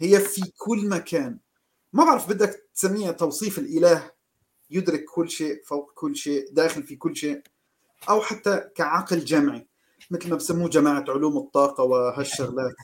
هي 0.00 0.20
في 0.20 0.42
كل 0.56 0.88
مكان. 0.88 1.38
ما 1.92 2.04
بعرف 2.04 2.28
بدك 2.28 2.68
تسميها 2.74 3.12
توصيف 3.12 3.58
الإله. 3.58 4.10
يدرك 4.70 5.04
كل 5.04 5.30
شيء 5.30 5.62
فوق 5.64 5.92
كل 5.94 6.16
شيء 6.16 6.48
داخل 6.52 6.82
في 6.82 6.96
كل 6.96 7.16
شيء 7.16 7.42
أو 8.08 8.20
حتى 8.20 8.60
كعقل 8.74 9.24
جمعي. 9.24 9.66
مثل 10.10 10.30
ما 10.30 10.36
بسموه 10.36 10.68
جماعة 10.68 11.04
علوم 11.08 11.36
الطاقة 11.36 11.84
وهالشغلات. 11.84 12.74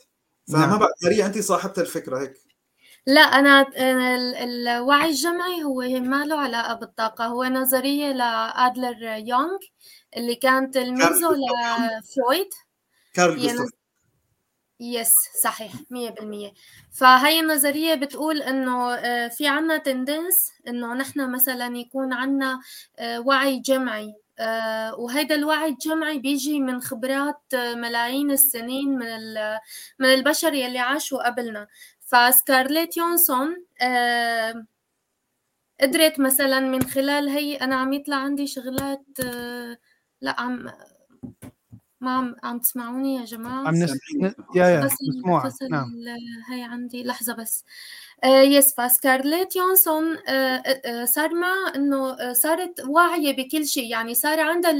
فما 0.49 0.67
نعم. 0.67 0.79
بعرف 0.79 0.93
ماريا 1.03 1.27
انت 1.27 1.39
صاحبة 1.39 1.75
الفكرة 1.79 2.21
هيك. 2.21 2.35
لا 3.07 3.21
أنا 3.21 3.67
الوعي 4.45 5.11
الجمعي 5.11 5.63
هو 5.65 5.81
ما 5.81 6.25
له 6.25 6.39
علاقة 6.39 6.75
بالطاقة 6.75 7.27
هو 7.27 7.45
نظرية 7.45 8.13
لأدلر 8.13 9.03
يونغ 9.03 9.59
اللي 10.17 10.35
كان 10.35 10.71
تلميذه 10.71 11.29
لفرويد 12.01 12.49
كارل 13.15 13.69
يس 14.81 15.15
صحيح 15.43 15.73
مية 15.91 16.11
بالمية. 16.11 16.53
فهي 16.93 17.41
النظرية 17.41 17.95
بتقول 17.95 18.43
إنه 18.43 18.95
آه، 18.95 19.29
في 19.29 19.49
عنا 19.49 19.77
تندنس 19.77 20.53
إنه 20.69 20.95
نحن 20.95 21.33
مثلا 21.33 21.77
يكون 21.77 22.13
عنا 22.13 22.61
آه، 22.99 23.21
وعي 23.21 23.61
جمعي. 23.61 24.15
آه، 24.39 24.95
وهيدا 25.01 25.35
الوعي 25.35 25.69
الجمعي 25.71 26.19
بيجي 26.19 26.61
من 26.61 26.81
خبرات 26.81 27.43
ملايين 27.55 28.31
السنين 28.31 28.89
من 28.99 29.07
من 29.99 30.07
البشر 30.15 30.55
يلي 30.55 30.79
عاشوا 30.79 31.27
قبلنا. 31.27 31.69
فسكارليت 32.01 32.97
يونسون 32.97 33.67
قدرت 35.81 36.21
مثلا 36.21 36.61
من 36.61 36.83
خلال 36.83 37.29
هي 37.29 37.57
أنا 37.57 37.77
عم 37.77 37.93
يطلع 37.93 38.17
عندي 38.17 38.47
شغلات 38.47 39.05
لا 40.21 40.41
عم 40.41 40.71
ما 42.03 42.11
عم 42.17 42.37
عم 42.43 42.59
تسمعوني 42.59 43.15
يا 43.17 43.25
جماعة؟ 43.25 43.69
عم 43.69 43.75
نس... 43.75 43.93
يا 44.55 44.67
يا 44.67 44.85
مسموعه 44.85 45.53
نعم. 45.71 45.93
هي 46.51 46.63
عندي 46.63 47.05
لحظة 47.05 47.35
بس. 47.35 47.65
آه 48.25 48.43
يس 48.43 48.75
فسكارليت 48.75 49.57
يونسون 49.57 50.19
آه 50.29 50.63
آه 50.85 51.05
صار 51.05 51.35
معها 51.35 51.77
إنه 51.77 52.33
صارت 52.33 52.81
واعية 52.87 53.37
بكل 53.37 53.67
شيء. 53.67 53.91
يعني 53.91 54.15
صار 54.15 54.41
عندها 54.41 54.73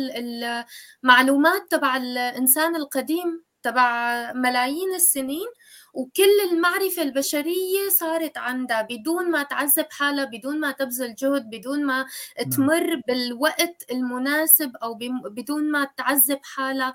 المعلومات 1.05 1.63
تبع 1.71 1.97
الإنسان 1.97 2.77
القديم 2.77 3.45
تبع 3.63 4.33
ملايين 4.33 4.95
السنين. 4.95 5.47
وكل 5.93 6.41
المعرفة 6.53 7.03
البشرية 7.03 7.89
صارت 7.89 8.39
عندها 8.39 8.83
بدون 8.83 9.31
ما 9.31 9.43
تعذب 9.43 9.87
حالها 9.91 10.25
بدون 10.25 10.61
ما 10.61 10.71
تبذل 10.71 11.15
جهد 11.15 11.51
بدون 11.51 11.85
ما 11.85 12.07
نعم. 12.39 12.51
تمر 12.51 13.01
بالوقت 13.09 13.85
المناسب 13.91 14.77
أو 14.77 14.95
بدون 15.25 15.71
ما 15.71 15.89
تعذب 15.97 16.39
حالها 16.43 16.95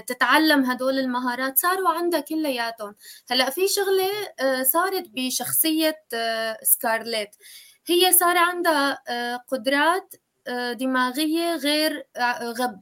تتعلم 0.00 0.64
هدول 0.64 0.98
المهارات. 0.98 1.58
صاروا 1.58 1.88
عندها 1.88 2.20
كلياتهم. 2.20 2.94
هلأ 3.30 3.50
في 3.50 3.68
شغلة 3.68 4.10
صارت 4.62 5.04
بشخصية 5.14 6.02
سكارليت. 6.62 7.36
هي 7.86 8.12
صار 8.12 8.36
عندها 8.36 9.02
قدرات 9.48 10.14
دماغية 10.72 11.56
غير 11.56 12.06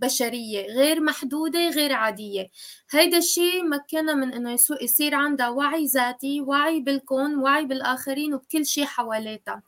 بشرية 0.02 0.66
غير 0.66 1.00
محدودة 1.00 1.68
غير 1.68 1.92
عادية. 1.92 2.46
هيدا 2.90 3.18
الشيء 3.18 3.64
مكنها 3.64 4.14
من 4.14 4.32
إنه 4.32 4.56
يصير 4.80 5.14
عندها 5.14 5.48
وعي 5.48 5.84
ذاتي 5.86 6.40
وعي 6.40 6.80
بالكون 6.80 7.38
وعي 7.38 7.64
بالآخرين 7.64 8.34
وبكل 8.34 8.66
شيء 8.66 8.84
حواليتها. 8.84 9.62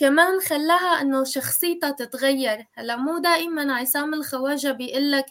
كمان 0.00 0.40
خلاها 0.40 1.00
إنه 1.00 1.24
شخصيتها 1.24 1.90
تتغير. 1.90 2.66
هلأ 2.74 2.96
مو 2.96 3.18
دائما 3.18 3.74
عصام 3.74 4.14
الخواجة 4.14 4.72
بيقول 4.72 5.12
لك 5.12 5.26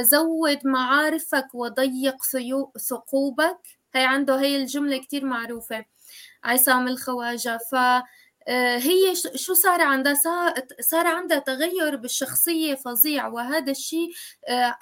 زود 0.00 0.58
معارفك 0.66 1.46
وضيق 1.54 2.16
ثقوبك. 2.78 3.58
هي 3.94 4.04
عنده 4.04 4.40
هي 4.40 4.56
الجملة 4.56 4.98
كتير 4.98 5.24
معروفة 5.24 5.84
عصام 6.44 6.88
الخواجة. 6.88 7.58
ف 7.72 7.74
آه، 7.74 8.04
هي 8.48 9.14
شو 9.36 9.54
صار 9.54 9.80
عندها؟ 9.82 10.14
صار 10.80 11.06
عندها 11.06 11.38
تغير 11.38 11.96
بالشخصية 11.96 12.74
فظيع 12.74 13.26
وهذا 13.26 13.70
الشيء 13.72 14.10
آه، 14.48 14.76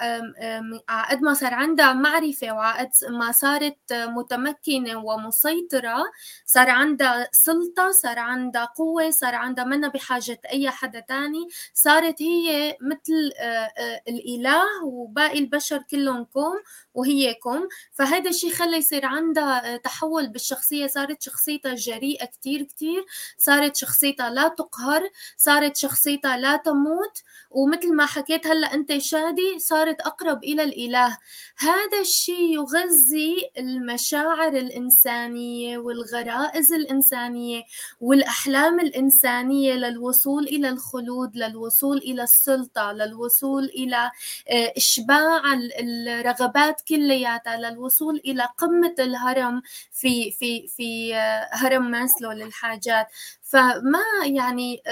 قد 1.11 1.23
ما 1.23 1.35
صار 1.35 1.55
عندها 1.55 1.93
معرفة 1.93 2.53
وعقد 2.53 2.91
ما 3.11 3.33
صارت 3.33 3.77
متمكنة 3.93 4.97
ومسيطرة. 5.05 6.05
صار 6.47 6.71
عندها 6.71 7.29
سلطة 7.33 7.91
صار 7.91 8.19
عندها 8.19 8.65
قوة 8.65 9.11
صار 9.11 9.35
عندها 9.35 9.65
منا 9.65 9.89
بحاجة 9.89 10.41
أي 10.53 10.71
حدا 10.71 11.01
تاني. 11.01 11.49
صارت 11.75 12.23
هي 12.23 12.77
مثل 12.81 13.33
آه، 13.41 13.71
الإله 14.09 14.85
وباقي 14.85 15.39
البشر 15.39 15.83
كلهم 15.91 16.25
كوم 16.25 16.57
وهي 16.99 17.35
كوم 17.35 17.69
فهذا 17.93 18.31
الشيء 18.31 18.53
خلى 18.53 18.77
يصير 18.77 19.07
عندها 19.07 19.77
تحول 19.77 20.29
بالشخصية. 20.29 20.87
صارت 20.87 21.23
شخصيتها 21.23 21.75
جريئة 21.75 22.25
كتير 22.27 22.63
كتير. 22.63 23.05
صارت 23.39 23.77
شخصيتها 23.77 24.31
لا 24.31 24.49
تقهر. 24.49 25.11
صارت 25.37 25.77
شخصيتها 25.77 26.37
لا 26.37 26.57
تموت. 26.57 27.23
ومثل 27.51 27.95
ما 27.95 28.07
حكيت 28.07 28.47
هلأ 28.47 28.75
أنت 28.75 28.99
شادي 28.99 29.59
صارت 29.59 30.01
أقرب 30.01 30.45
إلى 30.45 30.63
الإله. 30.63 31.19
هذا 31.57 32.01
الشيء 32.01 32.55
يغذي 32.55 33.51
المشاعر 33.59 34.53
الإنسانية 34.53 35.79
والغرائز 35.79 36.73
الإنسانية 36.73 37.63
والأحلام 38.01 38.81
الإنسانية 38.81 39.75
للوصول 39.75 40.45
إلى 40.45 40.69
الخلود 40.69 41.37
للوصول 41.37 41.99
إلى 41.99 42.23
السلطة 42.23 42.93
للوصول 42.93 43.65
إلى 43.65 44.11
آه، 44.51 44.73
إشباع 44.77 45.43
الرغبات 45.81 46.81
كلياتها 46.89 47.57
للوصول 47.57 48.17
إلى 48.17 48.49
قمة 48.59 48.95
الهرم 48.99 49.63
في 49.93 50.31
في 50.31 50.69
في 50.69 51.17
آه، 51.17 51.49
هرم 51.53 51.91
ماسلو 51.91 52.33
للحاجات. 52.33 53.07
فما 53.43 54.03
يعني 54.25 54.83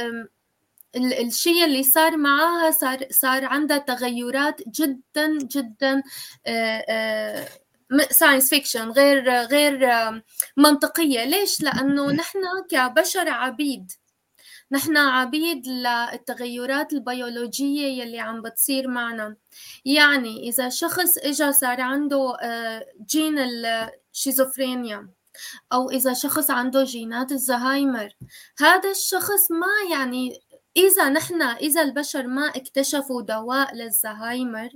الشيء 0.97 1.65
اللي 1.65 1.83
صار 1.83 2.17
معاها 2.17 2.71
صار 2.71 2.99
صار 3.11 3.45
عندها 3.45 3.79
تغيرات 3.79 4.61
جدا 4.69 5.39
جدا 5.39 6.03
science 8.11 8.49
fiction 8.49 8.91
غير 8.91 9.31
غير 9.31 9.89
منطقية. 10.57 11.25
ليش؟ 11.25 11.61
لأنه 11.63 12.13
نحن 12.13 12.41
كبشر 12.71 13.29
عبيد. 13.29 13.93
نحن 14.73 14.97
عبيد 14.97 15.69
للتغيرات 15.69 16.93
البيولوجية 16.93 18.03
يلي 18.03 18.19
عم 18.21 18.43
بتصير 18.43 18.89
معنا. 18.89 19.37
يعني 19.85 20.49
إذا 20.49 20.69
شخص 20.69 21.19
إجا 21.19 21.51
صار 21.51 21.81
عنده 21.81 22.37
جين 23.07 23.39
الشيزوفرينيا 23.39 25.09
أو 25.73 25.91
إذا 25.91 26.13
شخص 26.13 26.51
عنده 26.51 26.85
جينات 26.85 27.33
الزهايمر 27.33 28.09
هذا 28.59 28.91
الشخص 28.91 29.51
ما 29.51 29.91
يعني 29.97 30.41
إذا 30.77 31.09
نحن 31.09 31.43
إذا 31.43 31.83
البشر 31.83 32.27
ما 32.27 32.49
اكتشفوا 32.49 33.23
دواء 33.23 33.75
للزهايمر 33.75 34.71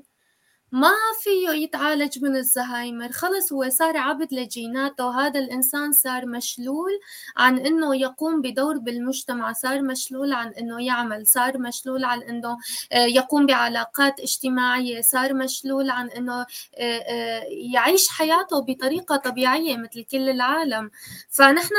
ما 0.73 0.93
فيه 1.23 1.51
يتعالج 1.51 2.19
من 2.23 2.37
الزهايمر. 2.37 3.13
خلص 3.13 3.53
هو 3.53 3.69
صار 3.69 3.97
عبد 3.97 4.35
لجيناته. 4.35 5.27
هذا 5.27 5.41
الإنسان 5.41 5.93
صار 5.93 6.27
مشلول 6.27 6.91
عن 7.37 7.59
إنه 7.59 7.97
يقوم 7.97 8.41
بدور 8.43 8.79
بالمجتمع. 8.79 9.53
صار 9.53 9.83
مشلول 9.83 10.33
عن 10.33 10.49
إنه 10.49 10.85
يعمل. 10.85 11.27
صار 11.27 11.59
مشلول 11.59 12.05
عن 12.05 12.23
إنه 12.23 12.57
آه، 12.93 13.05
يقوم 13.05 13.47
بعلاقات 13.47 14.21
اجتماعية. 14.21 15.01
صار 15.01 15.35
مشلول 15.35 15.91
عن 15.91 16.11
إنه 16.11 16.41
آه، 16.41 16.47
آه، 16.79 17.43
يعيش 17.75 18.09
حياته 18.09 18.61
بطريقة 18.61 19.17
طبيعية 19.17 19.77
مثل 19.77 20.05
كل 20.05 20.29
العالم. 20.29 20.91
فنحن 21.31 21.75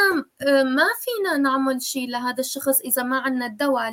ما 0.66 0.88
فينا 1.02 1.38
نعمل 1.38 1.82
شيء 1.82 2.10
لهذا 2.10 2.40
الشخص 2.40 2.80
إذا 2.82 3.04
ما 3.04 3.20
عندنا 3.20 3.46
الدواء 3.46 3.92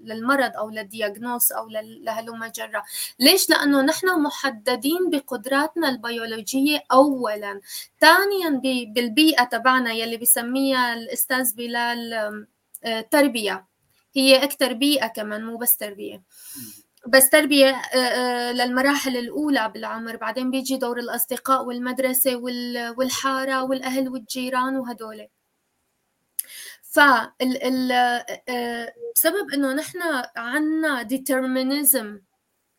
للمرض 0.00 0.56
أو 0.56 0.70
للدياغنوس 0.70 1.52
أو 1.52 1.68
لهلوم 2.02 2.46
جرة 2.46 2.84
ليش؟ 3.18 3.50
لأنه 3.50 3.80
نحن 3.80 4.03
نحن 4.04 4.22
محددين 4.22 5.10
بقدراتنا 5.10 5.88
البيولوجية 5.88 6.84
أولا. 6.92 7.60
ثانيا 8.00 8.60
بالبيئة 8.94 9.44
تبعنا 9.44 9.92
يلي 9.92 10.16
بسميها 10.16 10.94
الأستاذ 10.94 11.54
بلال 11.56 12.14
آه، 12.84 13.00
تربية. 13.00 13.66
هي 14.16 14.44
أكثر 14.44 14.72
بيئة 14.72 15.06
كمان 15.06 15.44
مو 15.44 15.56
بس 15.56 15.76
تربية. 15.76 16.22
بس 17.08 17.30
تربية 17.30 17.68
آه، 17.70 17.96
آه، 17.96 18.52
للمراحل 18.52 19.16
الأولى 19.16 19.70
بالعمر. 19.74 20.16
بعدين 20.16 20.50
بيجي 20.50 20.76
دور 20.76 20.98
الأصدقاء 20.98 21.64
والمدرسة 21.64 22.36
والحارة 22.98 23.62
والأهل 23.64 24.08
والجيران 24.08 24.76
وهدول. 24.76 25.28
ف 26.82 27.00
بسبب 29.14 29.50
إنه 29.54 29.72
نحن 29.72 29.98
عنا 30.36 31.08
determinism 31.08 32.33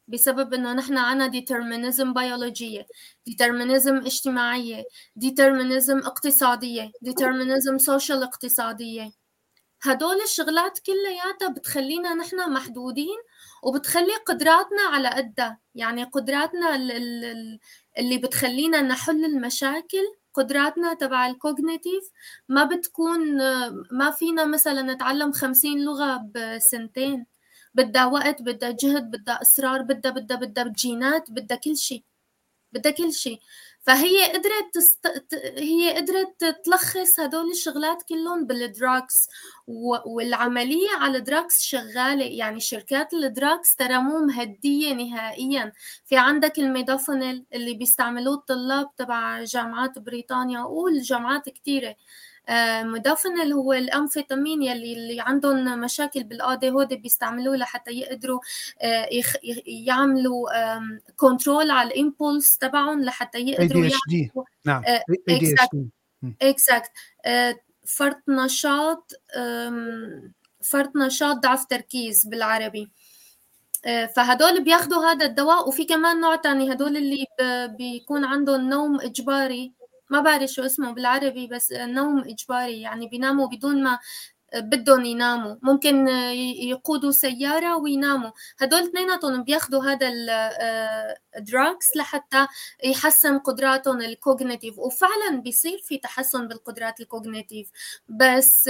بسبب 0.08 0.54
إنه 0.54 0.74
نحن 0.74 0.98
عنا 0.98 1.28
determinism 1.28 2.14
بيولوجيه 2.14 2.86
determinism 3.26 3.98
اجتماعية 3.98 4.84
determinism 5.16 5.98
اقتصادية 5.98 6.92
determinism 7.02 7.78
social 7.78 8.24
اقتصادية. 8.24 9.12
هدول 9.82 10.22
الشغلات 10.22 10.80
كلياتها 10.80 11.48
بتخلينا 11.48 12.14
نحن 12.14 12.52
محدودين 12.54 13.18
وبتخلي 13.64 14.16
قدراتنا 14.26 14.82
على 14.82 15.10
قدها. 15.10 15.60
يعني 15.76 16.04
قدراتنا 16.04 16.76
اللي 18.00 18.18
بتخلينا 18.18 18.82
نحل 18.82 19.26
المشاكل 19.26 20.06
قدراتنا 20.34 20.94
تبع 20.94 21.28
ال 21.28 21.36
cognitive 21.36 22.04
ما 22.50 22.64
بتكون 22.64 23.38
ما 23.92 24.12
فينا 24.12 24.46
مثلا 24.46 24.82
نتعلم 24.82 25.32
خمسين 25.32 25.84
لغة 25.86 26.30
بسنتين. 26.36 27.26
بدها 27.76 28.06
وقت 28.06 28.42
بدها 28.42 28.72
جهد 28.72 29.12
بدها 29.12 29.42
إصرار 29.42 29.82
بدها 29.82 30.12
بدها 30.12 30.38
بدها 30.38 30.74
جينات 30.78 31.32
بدها 31.32 31.58
كل 31.58 31.78
شيء. 31.78 32.04
بدها 32.74 32.92
كل 32.92 33.14
شيء. 33.14 33.40
فهي 33.82 34.32
قدرت 34.34 34.74
تست... 34.74 35.08
هي 35.58 35.94
قدرت 35.98 36.46
تلخص 36.66 37.20
هدول 37.20 37.52
الشغلات 37.52 38.04
كلهم 38.10 38.46
بال 38.48 38.71
drugs 38.71 39.28
و... 39.68 39.96
والعملية 40.06 40.90
على 41.02 41.18
ال 41.18 41.25
drugs 41.25 41.62
شغالة. 41.62 42.26
يعني 42.26 42.60
شركات 42.60 43.14
ال 43.14 43.24
drugs 43.24 43.76
ترى 43.76 43.98
مو 44.00 44.20
مهدية 44.20 44.94
نهائيا. 44.94 45.72
في 46.06 46.18
عندك 46.18 46.60
ال 46.60 46.68
modafinil 46.68 47.46
اللي 47.54 47.74
بيستعملوه 47.74 48.36
الطلاب 48.36 48.96
تبع 48.98 49.44
جامعات 49.44 50.00
بريطانيا. 50.00 50.60
والجامعات 50.62 51.50
كتيرة. 51.50 51.96
آه، 52.50 52.84
modafinil 52.84 53.42
اللي 53.42 53.54
هو 53.54 53.74
الأمفيتامين 53.74 54.64
يلي 54.64 54.94
اللي 54.94 55.22
عندهم 55.22 55.80
مشاكل 55.80 56.24
بال 56.24 56.39
ADHD 56.39 56.70
هودي 56.70 56.96
بيستعملوه 56.96 57.56
لحتى 57.58 57.92
يقدروا 57.92 58.40
آه، 58.82 59.10
يعملوا 59.66 60.50
control 61.16 61.72
على 61.72 61.94
ال 61.94 62.02
impulse 62.02 62.58
تبعهم 62.58 63.04
لحتى 63.04 63.40
يقدروا 63.40 63.86
يعملوا. 63.86 64.46
نعم. 64.66 64.84
exact 66.42 66.92
آه، 67.26 67.56
فرط 67.88 68.22
نشاط 68.30 69.12
فرط 70.64 70.96
نشاط 70.96 71.36
ضعف 71.36 71.66
تركيز 71.66 72.28
بالعربي. 72.28 72.92
فهدول 74.16 74.64
بياخذوا 74.64 75.06
هذا 75.06 75.26
الدواء 75.26 75.68
وفي 75.68 75.86
كمان 75.86 76.22
نوع 76.22 76.36
تاني 76.36 76.72
هدول 76.74 76.98
اللي 76.98 77.26
بيكون 77.78 78.26
عندهم 78.26 78.70
نوم 78.70 79.02
إجباري. 79.02 79.74
ما 80.10 80.20
بعرف 80.22 80.50
شو 80.50 80.62
اسمه 80.66 80.92
بالعربي 80.92 81.48
بس 81.48 81.72
نوم 81.72 82.20
إجباري 82.20 82.82
يعني 82.82 83.08
بيناموا 83.08 83.48
بدون 83.48 83.84
ما 83.84 84.00
بدهم 84.56 85.06
يناموا. 85.06 85.56
ممكن 85.62 86.08
يقودوا 86.58 87.12
سيارة 87.12 87.78
ويناموا. 87.78 88.32
هدول 88.60 88.84
اثنيناتهم 88.84 89.44
بياخدوا 89.44 89.84
هذا 89.84 90.10
ال 91.38 91.46
drugs 91.46 91.88
آه، 91.96 92.00
لحتى 92.00 92.48
يحسن 92.84 93.40
قدراتهم 93.40 94.02
ال 94.02 94.10
cognitive 94.10 94.80
وفعلا 94.80 95.42
بيصير 95.44 95.78
في 95.84 95.98
تحسن 95.98 96.48
بالقدرات 96.48 97.00
ال 97.02 97.09
cognitive 97.09 97.72
بس 98.10 98.70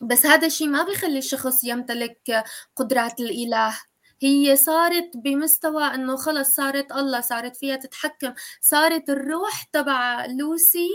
بس 0.00 0.26
هذا 0.26 0.46
الشيء 0.46 0.68
ما 0.68 0.84
بيخلي 0.84 1.18
الشخص 1.18 1.64
يمتلك 1.64 2.44
قدرات 2.76 3.20
الإله. 3.20 3.78
هي 4.20 4.56
صارت 4.56 5.10
بمستوى 5.16 5.84
إنه 5.84 6.16
خلص 6.16 6.48
صارت 6.56 6.92
الله 6.92 7.20
صارت 7.20 7.56
فيها 7.56 7.76
تتحكم. 7.76 8.34
صارت 8.60 9.10
الروح 9.10 9.62
تبع 9.62 10.26
لوسي 10.26 10.88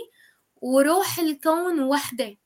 وروح 0.61 1.19
الكون 1.19 1.80
وحدة. 1.84 2.38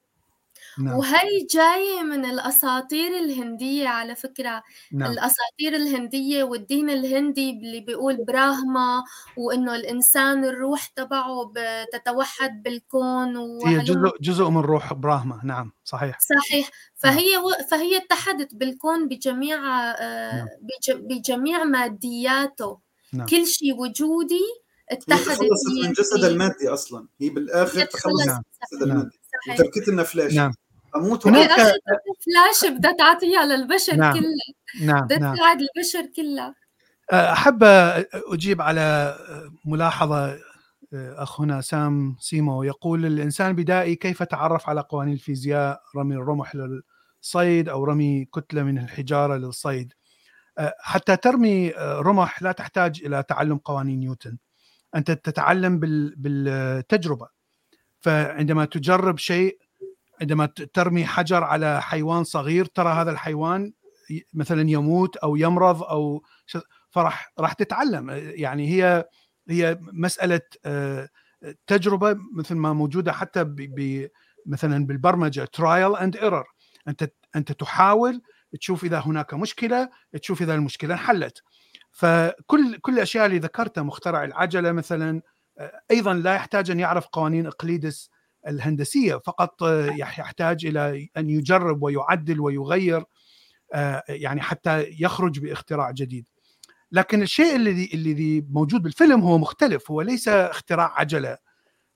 نعم. 0.79 0.97
وهي 0.97 1.47
جاية 1.53 2.03
من 2.03 2.25
الأساطير 2.25 3.17
الهندية 3.17 3.87
على 3.87 4.15
فكرة. 4.15 4.63
نعم. 4.91 5.11
الأساطير 5.11 5.75
الهندية 5.75 6.43
والدين 6.43 6.89
الهندي 6.89 7.49
اللي 7.49 7.79
بيقول 7.79 8.25
براهما 8.25 9.03
وإنه 9.37 9.75
الإنسان 9.75 10.45
الروح 10.45 10.85
تبعه 10.85 11.53
بتتوحد 11.55 12.63
بالكون 12.63 13.37
هي 13.65 13.79
جزء 13.79 14.11
جزء 14.21 14.49
من 14.49 14.61
روح 14.61 14.93
براهما. 14.93 15.41
نعم 15.43 15.71
صحيح. 15.83 16.19
صحيح. 16.19 16.69
فهي 16.95 17.35
نعم. 17.35 17.43
و... 17.43 17.51
فهي 17.71 17.97
اتحدت 17.97 18.55
بالكون 18.55 19.07
بجميع 19.07 19.57
آه، 19.91 20.35
نعم. 20.35 20.47
بج... 20.61 20.91
بجميع 20.91 21.63
مادياته. 21.63 22.79
نعم. 23.13 23.27
كل 23.27 23.47
شيء 23.47 23.75
وجودي 23.75 24.45
اتحدت 24.89 25.41
هي 25.41 25.87
من 25.87 25.93
جسد 25.93 26.23
المادي 26.23 26.67
أصلا. 26.67 27.07
هي 27.21 27.29
بالآخر 27.29 27.85
تخلصت 27.85 28.29
من 28.29 28.41
جسد 28.71 28.83
المادي. 28.83 29.19
وتركت 29.49 29.87
لنا 29.87 30.03
فلاش 30.03 30.33
نعم. 30.33 30.53
أموت 30.95 31.27
هناك 31.27 31.49
فلاش 31.49 32.71
بدها 32.71 32.91
تعطيها 32.91 33.45
للبشر 33.45 33.95
نعم. 33.95 34.13
كلها. 34.13 34.85
نعم 34.85 35.05
بدها 35.05 35.17
نعم. 35.19 35.35
تساعد 35.35 35.57
البشر 35.61 36.11
كلها. 36.15 36.55
أحب 37.13 37.63
أجيب 38.33 38.61
على 38.61 39.17
ملاحظة 39.65 40.39
اخونا 40.93 41.61
سام 41.61 42.15
سيمو 42.19 42.63
يقول 42.63 43.05
الإنسان 43.05 43.47
البدائي 43.47 43.95
كيف 43.95 44.23
تعرف 44.23 44.69
على 44.69 44.81
قوانين 44.81 45.13
الفيزياء؟ 45.13 45.81
رمي 45.95 46.15
الرمح 46.15 46.55
للصيد 46.55 47.69
أو 47.69 47.83
رمي 47.83 48.25
كتلة 48.25 48.63
من 48.63 48.77
الحجارة 48.77 49.35
للصيد. 49.35 49.93
حتى 50.79 51.17
ترمي 51.17 51.73
رمح 51.79 52.41
لا 52.41 52.51
تحتاج 52.51 53.01
إلى 53.05 53.23
تعلم 53.23 53.57
قوانين 53.57 53.99
نيوتن. 53.99 54.37
أنت 54.95 55.11
تتعلم 55.11 55.79
بالتجربة. 56.17 57.27
فعندما 57.99 58.65
تجرب 58.65 59.17
شيء 59.17 59.59
عندما 60.21 60.45
ترمي 60.45 61.05
حجر 61.05 61.43
على 61.43 61.81
حيوان 61.81 62.23
صغير 62.23 62.65
ترى 62.65 62.93
هذا 62.93 63.11
الحيوان 63.11 63.73
مثلا 64.33 64.69
يموت 64.69 65.17
أو 65.17 65.35
يمرض 65.35 65.83
أو 65.83 66.23
فرح 66.89 67.33
راح 67.39 67.53
تتعلم. 67.53 68.09
يعني 68.13 68.69
هي 68.69 69.05
هي 69.49 69.79
مسألة 69.81 70.41
آه، 70.65 71.09
تجربة 71.67 72.15
مثل 72.35 72.55
ما 72.55 72.73
موجودة 72.73 73.11
حتى 73.11 73.43
ب 73.43 74.07
مثلا 74.45 74.85
بالبرمجة 74.85 75.45
trial 75.45 75.95
and 75.95 76.17
error 76.17 76.45
أنت 76.87 77.09
أنت 77.35 77.51
تحاول 77.51 78.21
تشوف 78.59 78.83
إذا 78.83 78.99
هناك 78.99 79.33
مشكلة 79.33 79.89
تشوف 80.21 80.41
إذا 80.41 80.55
المشكلة 80.55 80.93
انحلت. 80.93 81.41
فكل 81.91 82.77
كل 82.81 82.93
الأشياء 82.93 83.25
اللي 83.25 83.39
ذكرتها 83.39 83.83
مخترع 83.83 84.23
العجلة 84.23 84.71
مثلا 84.71 85.21
آه، 85.59 85.81
أيضا 85.91 86.13
لا 86.13 86.35
يحتاج 86.35 86.71
أن 86.71 86.79
يعرف 86.79 87.07
قوانين 87.07 87.47
إقليدس 87.47 88.09
الهندسية 88.47 89.15
فقط 89.15 89.61
يحتاج 89.99 90.65
إلى 90.65 91.09
أن 91.17 91.29
يجرب 91.29 91.83
ويعدل 91.83 92.39
ويغير 92.39 93.03
آه، 93.73 94.03
يعني 94.09 94.41
حتى 94.41 94.85
يخرج 94.99 95.39
باختراع 95.39 95.91
جديد. 95.91 96.27
لكن 96.91 97.21
الشيء 97.21 97.55
الذي 97.55 97.89
الذي 97.93 98.45
موجود 98.49 98.83
بالفيلم 98.83 99.21
هو 99.21 99.37
مختلف 99.37 99.91
هو 99.91 100.01
ليس 100.01 100.27
اختراع 100.27 100.99
عجلة. 100.99 101.37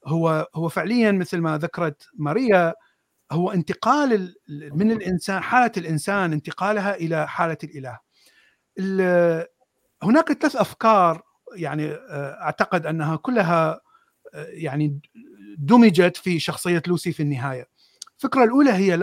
هو 0.08 0.48
هو 0.56 0.70
فعليا 0.70 1.12
مثل 1.12 1.38
ما 1.38 1.58
ذكرت 1.58 2.08
ماريا 2.18 2.74
هو 3.32 3.52
انتقال 3.52 4.36
من 4.50 4.92
الانسان 4.92 5.44
حالة 5.44 5.72
الإنسان 5.78 6.34
انتقالها 6.34 6.96
إلى 6.96 7.28
حالة 7.28 7.58
الإله. 7.64 8.00
هناك 10.04 10.32
ثلاث 10.32 10.56
أفكار 10.56 11.22
يعني 11.56 11.92
آه، 11.92 12.42
أعتقد 12.42 12.86
أنها 12.86 13.16
كلها 13.16 13.82
آه، 14.34 14.48
يعني 14.50 15.00
دمجت 15.58 16.18
في 16.18 16.40
شخصية 16.40 16.84
لوسي 16.88 17.12
في 17.12 17.24
النهاية. 17.24 17.68
الفكرة 18.18 18.44
الأولى 18.44 18.72
هي 18.72 18.98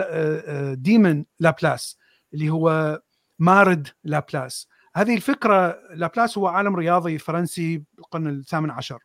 demon 0.75 1.25
لابلاس 1.39 1.97
اللي 2.33 2.49
هو 2.49 2.99
مارد 3.39 3.87
لابلاس. 4.03 4.67
هذه 4.95 5.15
الفكرة 5.15 5.79
لابلاس 5.93 6.37
هو 6.37 6.47
عالم 6.47 6.75
رياضي 6.75 7.17
فرنسي 7.17 7.83
بالقرن 7.93 8.27
الثامن 8.27 8.71
عشر. 8.71 9.03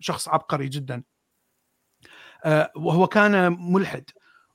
شخص 0.00 0.28
عبقري 0.28 0.68
جدا. 0.68 1.02
آه، 2.44 2.72
وهو 2.76 3.06
كان 3.06 3.56
ملحد 3.72 4.04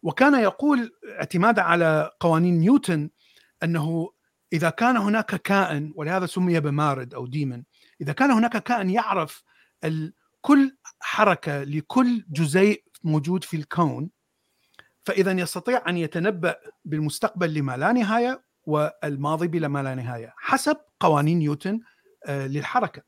وكان 0.04 0.34
يقول 0.34 0.92
اعتمادا 1.20 1.62
على 1.62 2.12
قوانين 2.20 2.60
نيوتن 2.60 3.10
أنه 3.64 4.10
إذا 4.54 4.70
كان 4.70 4.98
هناك 4.98 5.36
كائن 5.36 5.94
ولهذا 5.96 6.26
سمي 6.26 6.60
بمارد 6.60 7.14
أو 7.14 7.28
demon 7.28 7.64
إذا 8.02 8.14
كان 8.14 8.32
هناك 8.32 8.64
كائن 8.64 8.90
يعرف 8.90 9.44
كل 10.44 10.78
حركة 11.00 11.64
لكل 11.64 12.26
جزيء 12.30 12.84
موجود 13.04 13.44
في 13.44 13.58
الكون 13.58 14.10
فإذا 15.04 15.32
يستطيع 15.32 15.90
أن 15.90 15.98
يتنبأ 15.98 16.56
بالمستقبل 16.86 17.54
لما 17.54 17.78
لا 17.78 17.92
نهاية 17.92 18.44
والماضي 18.66 19.48
بلا 19.48 19.68
ما 19.68 19.84
لا 19.84 19.96
نهاية 19.96 20.34
حسب 20.38 20.78
قوانين 21.00 21.40
نيوتن 21.40 21.80
آه، 22.26 22.48
للحركة. 22.48 23.02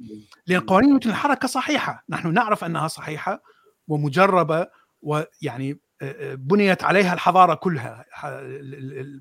لأن 0.47 0.59
قوانين 0.59 0.89
نيوتن 0.89 1.09
للحركه 1.09 1.47
صحيحة 1.47 2.03
نحن 2.09 2.33
نعرف 2.33 2.63
أنها 2.63 2.87
صحيحة 2.87 3.43
ومجربة 3.87 4.67
ويعني 5.01 5.79
آه، 6.01 6.31
آه، 6.31 6.35
بنيت 6.35 6.83
عليها 6.83 7.13
الحضارة 7.13 7.53
كلها 7.53 8.05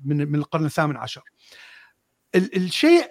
من 0.05 0.35
القرن 0.35 0.65
الثامن 0.65 0.97
عشر. 0.97 1.23
الشيء 2.35 3.09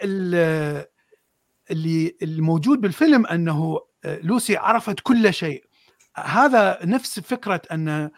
اللي 1.71 2.17
الموجود 2.23 2.81
بالفيلم 2.81 3.27
أنه 3.27 3.81
لوسي 4.05 4.57
عرفت 4.57 5.01
كل 5.01 5.35
شيء. 5.35 5.65
هذا 6.17 6.79
نفس 6.85 7.21
فكرة 7.21 7.63
أن 7.73 7.89
آه، 7.89 8.11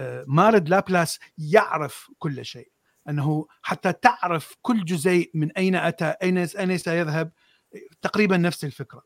آه، 0.00 0.24
مارد 0.26 0.68
لابلاس 0.68 1.18
يعرف 1.38 2.10
كل 2.18 2.44
شيء. 2.44 2.70
أنه 3.08 3.46
حتى 3.62 3.92
تعرف 3.92 4.56
كل 4.62 4.84
جزيء 4.84 5.30
من 5.34 5.52
أين 5.52 5.74
أتى 5.74 6.14
أين 6.22 6.38
أين 6.38 6.78
سيذهب 6.78 7.32
تقريبا 8.02 8.36
نفس 8.36 8.64
الفكرة. 8.64 9.02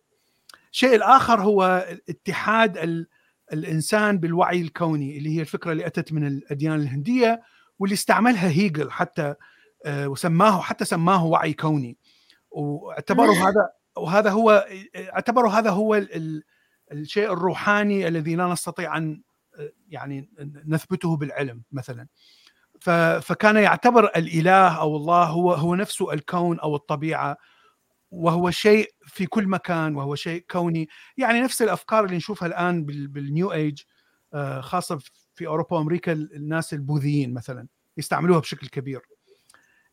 الشيء 0.72 0.94
الآخر 0.94 1.40
هو 1.40 1.86
اتحاد 2.08 2.78
ال 2.78 3.08
الإنسان 3.52 4.18
بالوعي 4.18 4.60
الكوني 4.60 5.18
اللي 5.18 5.36
هي 5.36 5.40
الفكرة 5.40 5.72
اللي 5.72 5.86
أتت 5.86 6.12
من 6.12 6.26
الأديان 6.26 6.74
الهندية 6.74 7.42
واللي 7.78 7.94
استعملها 7.94 8.48
هيجل 8.48 8.90
حتى 8.90 9.34
آه، 9.86 10.08
وسماه 10.08 10.60
حتى 10.60 10.84
سماه 10.84 11.24
وعي 11.24 11.52
كوني. 11.52 11.96
واعتبروا 12.50 13.34
هذا 13.34 13.70
وهذا 13.96 14.30
هو 14.30 14.66
اعتبروا 14.96 15.50
هذا 15.50 15.70
هو 15.70 15.94
ال 15.94 16.42
الشيء 16.92 17.32
الروحاني 17.32 18.08
الذي 18.08 18.36
لا 18.36 18.46
نستطيع 18.46 18.96
أن 18.96 19.22
يعني 19.88 20.30
نثبته 20.66 21.16
بالعلم 21.16 21.62
مثلا. 21.72 22.06
فكان 23.20 23.56
يعتبر 23.56 24.04
الإله 24.04 24.80
أو 24.80 24.96
الله 24.96 25.24
هو 25.24 25.52
هو 25.52 25.74
نفسه 25.74 26.12
الكون 26.12 26.60
أو 26.60 26.76
الطبيعة 26.76 27.36
وهو 28.10 28.50
شيء 28.50 28.94
في 29.06 29.26
كل 29.26 29.48
مكان 29.48 29.96
وهو 29.96 30.14
شيء 30.14 30.44
كوني. 30.50 30.88
يعني 31.16 31.40
نفس 31.40 31.62
الأفكار 31.62 32.04
اللي 32.04 32.16
نشوفها 32.16 32.48
الآن 32.48 32.84
بالنيو 32.84 33.52
إيج 33.52 33.82
آه، 34.34 34.60
خاصة 34.60 34.98
في 35.34 35.46
أوروبا 35.46 35.76
وأمريكا 35.76 36.12
الناس 36.12 36.72
البوذيين 36.72 37.34
مثلا 37.34 37.66
يستعملوها 37.96 38.40
بشكل 38.40 38.68
كبير. 38.68 39.00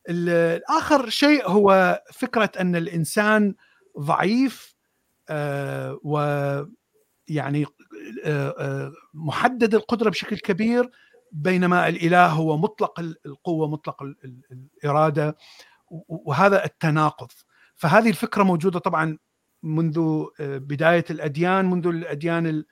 الآخر 0.09 1.09
شيء 1.09 1.49
هو 1.49 2.01
فكرة 2.13 2.51
أن 2.59 2.75
الإنسان 2.75 3.55
ضعيف 3.99 4.75
آه، 5.29 5.99
ويعني 6.03 7.65
آه، 8.25 8.93
محدد 9.13 9.75
القدرة 9.75 10.09
بشكل 10.09 10.37
كبير 10.37 10.89
بينما 11.31 11.87
الإله 11.87 12.27
هو 12.27 12.57
مطلق 12.57 12.99
القوة 12.99 13.67
مطلق 13.67 14.03
الإرادة 14.83 15.37
وهذا 16.07 16.65
التناقض. 16.65 17.31
فهذه 17.75 18.09
الفكرة 18.09 18.43
موجودة 18.43 18.79
طبعا 18.79 19.17
منذ 19.63 20.25
آه، 20.39 20.57
بداية 20.57 21.05
الأديان 21.09 21.69
منذ 21.69 21.87
الأديان 21.87 22.63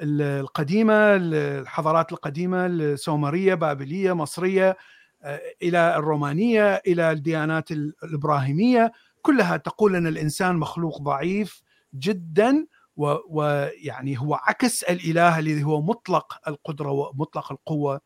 القديمة 0.00 0.94
الحضارات 1.16 2.12
القديمة 2.12 2.66
السومرية 2.66 3.54
بابلية 3.54 4.12
مصرية 4.12 4.76
آه، 5.22 5.40
إلى 5.62 5.96
الرومانية 5.96 6.82
إلى 6.86 7.10
الديانات 7.10 7.70
الإبراهيمية. 7.70 8.92
كلها 9.28 9.56
تقول 9.56 9.96
أن 9.96 10.06
الإنسان 10.06 10.56
مخلوق 10.56 11.02
ضعيف 11.02 11.62
جدا 11.94 12.66
ويعني 12.96 14.18
هو 14.20 14.34
عكس 14.34 14.82
الإله 14.82 15.38
الذي 15.38 15.64
هو 15.64 15.82
مطلق 15.82 16.48
القدرة 16.48 16.90
ومطلق 16.90 17.52
القوة. 17.52 18.00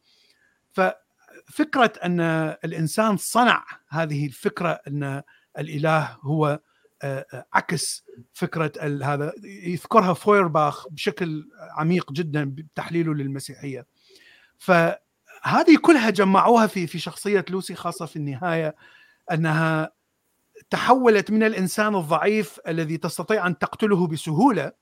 ففكرة 0.73 1.93
أن 2.05 2.21
الإنسان 2.65 3.17
صنع 3.17 3.65
هذه 3.89 4.27
الفكرة 4.27 4.81
أن 4.89 5.23
الإله 5.59 6.19
هو 6.23 6.61
آه، 7.03 7.27
آه، 7.35 7.47
عكس 7.53 8.05
فكرة 8.33 8.73
هذا 9.05 9.33
يذكرها 9.45 10.15
فويرباخ 10.15 10.89
بشكل 10.89 11.49
عميق 11.71 12.13
جدا 12.13 12.45
بتحليله 12.45 13.15
للمسيحية. 13.15 13.87
فهذه 14.59 15.77
كلها 15.83 16.11
جمعوها 16.11 16.67
في 16.67 16.87
في 16.87 16.99
شخصية 16.99 17.45
لوسي 17.51 17.75
خاصة 17.75 18.07
في 18.07 18.17
النهاية 18.17 18.77
أنها 19.33 20.02
تحولت 20.73 21.31
من 21.31 21.43
الإنسان 21.43 21.95
الضعيف 21.95 22.61
الذي 22.69 22.97
تستطيع 22.97 23.47
أن 23.47 23.59
تقتله 23.59 24.07
بسهولة 24.07 24.73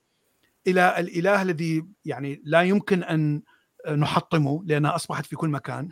إلى 0.66 1.00
الإله 1.00 1.42
الذي 1.42 1.86
يعني 2.04 2.42
لا 2.44 2.62
يمكن 2.62 3.02
أن 3.02 3.42
نحطمه 3.88 4.62
لأنها 4.66 4.94
أصبحت 4.94 5.26
في 5.26 5.36
كل 5.36 5.48
مكان. 5.48 5.90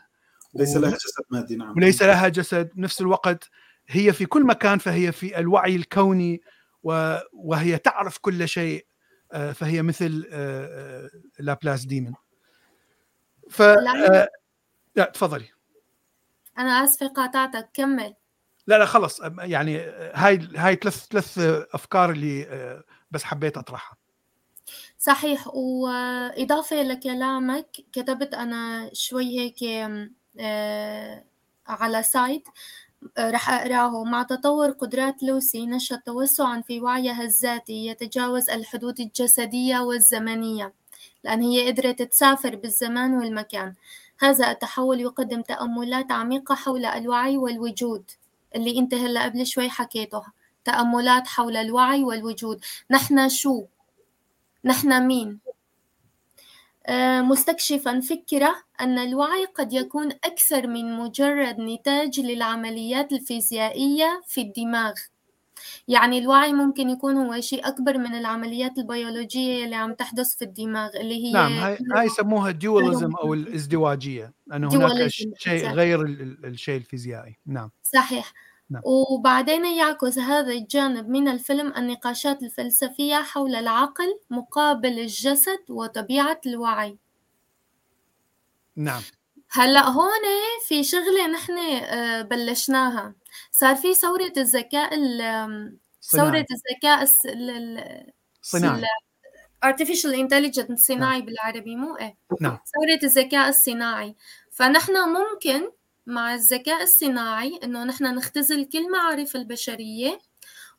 ليس 0.55 0.76
لها 0.76 0.90
جسد 0.90 1.24
مادي 1.30 1.57
نعم. 1.57 1.70
وليس 1.76 2.03
لها 2.03 2.28
جسد. 2.28 2.70
بنفس 2.74 3.01
الوقت 3.01 3.51
هي 3.88 4.12
في 4.12 4.26
كل 4.26 4.46
مكان 4.46 4.78
فهي 4.78 5.12
في 5.12 5.38
الوعي 5.38 5.76
الكوني 5.76 6.40
وهي 7.32 7.78
تعرف 7.78 8.18
كل 8.18 8.49
شيء 8.49 8.86
آه، 9.32 9.53
فهي 9.53 9.82
مثل 9.82 10.28
آه، 10.30 11.07
آه، 11.07 11.11
Laplace 11.39 11.84
demon 11.84 12.12
ف 13.51 13.62
لا 14.96 15.05
تفضلي. 15.05 15.49
أنا 16.59 16.84
آسفة 16.84 17.09
قاطعتك 17.09 17.70
كمل. 17.74 18.14
لا 18.69 18.79
لا 18.79 18.85
خلص. 18.85 19.21
يعني 19.39 19.79
هاي 20.14 20.49
هاي 20.57 20.75
ثلاث 20.75 21.07
ثلاث 21.07 21.39
أفكار 21.75 22.11
اللي 22.11 22.83
بس 23.11 23.25
حبيت 23.25 23.57
أطرحها. 23.57 23.97
صحيح. 24.99 25.47
وإضافة 25.47 26.83
لكلامك 26.83 27.66
كتبت 27.93 28.35
أنا 28.35 28.91
شوي 28.93 29.39
هيك 29.41 29.91
على 31.69 32.03
سايت 32.03 32.49
رح 33.19 33.51
أقرأه. 33.51 34.05
مع 34.05 34.23
تطور 34.23 34.71
قدرات 34.71 35.23
لوسي 35.23 35.66
نشأت 35.66 36.07
توسعا 36.07 36.61
في 36.61 36.81
وعيها 36.81 37.23
الذاتي 37.23 37.87
يتجاوز 37.87 38.51
الحدود 38.51 39.01
الجسدية 39.01 39.79
والزمنية 39.79 40.73
لأن 41.25 41.43
هي 41.43 41.71
قدرت 41.71 42.03
تسافر 42.03 42.57
بالزمان 42.57 43.14
والمكان. 43.14 43.75
هذا 44.21 44.51
التحول 44.51 45.01
يقدم 45.01 45.43
تأملات 45.43 46.12
عميقة 46.12 46.55
حول 46.55 46.85
الوعي 46.85 47.37
والوجود. 47.37 48.11
اللي 48.55 48.78
انت 48.78 48.94
هلا 48.94 49.24
قبل 49.24 49.46
شوي 49.46 49.70
حكيته 49.70 50.22
تأملات 50.64 51.26
حول 51.26 51.57
الوعي 51.57 52.05
والوجود. 52.05 52.64
نحن 52.90 53.28
شو؟ 53.28 53.64
نحن 54.64 55.07
مين؟ 55.07 55.40
آه، 56.86 57.20
مستكشفا 57.20 58.01
فكرة 58.01 58.57
أن 58.80 58.99
الوعي 58.99 59.44
قد 59.44 59.72
يكون 59.72 60.12
أكثر 60.12 60.66
من 60.66 60.92
مجرد 60.92 61.61
نتاج 61.61 62.20
للعمليات 62.20 63.12
الفيزيائية 63.12 64.22
في 64.26 64.40
الدماغ. 64.40 64.92
يعني 65.88 66.18
الوعي 66.18 66.52
ممكن 66.52 66.90
يكون 66.90 67.16
هو 67.16 67.40
شيء 67.40 67.68
أكبر 67.68 67.98
من 67.98 68.14
العمليات 68.14 68.78
البيولوجية 68.78 69.64
اللي 69.64 69.76
عم 69.76 69.94
تحدث 69.94 70.36
في 70.36 70.44
الدماغ 70.44 70.96
اللي 70.96 71.24
هي 71.24 71.32
نعم 71.32 71.52
هاي, 71.52 71.78
هاي 71.96 72.06
يسموها 72.06 72.50
ديوليزم 72.50 73.16
أو 73.16 73.34
الازدواجية 73.34 74.32
أنه 74.52 74.68
هناك 74.68 75.09
شيء 75.36 75.70
غير 75.70 76.02
الشيء 76.44 76.76
الفيزيائي. 76.76 77.38
نعم. 77.46 77.70
صحيح. 77.82 78.32
نعم. 78.70 78.82
وبعدين 78.84 79.64
يعكس 79.66 80.18
هذا 80.18 80.52
الجانب 80.52 81.09
من 81.09 81.28
الفيلم 81.28 81.72
النقاشات 81.76 82.42
الفلسفية 82.42 83.22
حول 83.22 83.54
العقل 83.54 84.20
مقابل 84.30 84.98
الجسد 84.98 85.59
وطبيعة 85.68 86.40
الوعي. 86.46 86.98
نعم. 88.76 89.02
هلأ 89.50 89.88
هون 89.88 90.24
في 90.66 90.84
شغلة 90.84 91.26
نحن 91.26 91.59
آه، 91.59 92.22
بلشناها. 92.22 93.14
صار 93.61 93.76
في 93.76 93.94
ثورة 93.94 94.32
الذكاء 94.36 94.90
ثورة 96.02 96.46
الذكاء 96.50 97.09
الصناعي 98.42 98.84
artificial 99.66 100.14
intelligence 100.14 100.74
صناعي 100.74 101.18
نعم. 101.18 101.26
بالعربي 101.26 101.76
مو 101.76 101.96
إيه. 101.96 102.16
نعم. 102.40 102.59
ثورة 102.74 102.98
الذكاء 103.02 103.48
الصناعي. 103.48 104.14
فنحن 104.50 104.92
ممكن 104.92 105.70
مع 106.06 106.34
الذكاء 106.34 106.82
الصناعي 106.82 107.61
إنه 107.64 107.84
نحن 107.84 108.04
نختزل 108.04 108.64
كل 108.64 108.90
معارف 108.90 109.36
البشرية 109.36 110.18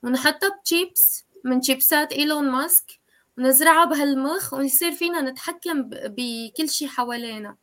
ونحطها 0.03 0.49
بتشيبس 0.49 1.25
من 1.43 1.61
شيبسات 1.61 2.13
إيلون 2.13 2.49
ماسك 2.49 2.99
ونزرعها 3.37 3.85
بهالمخ 3.85 4.53
ويصير 4.53 4.91
فينا 4.91 5.21
نتحكم 5.21 5.89
بكل 5.89 6.69
شيء 6.69 6.87
حوالينا. 6.87 7.55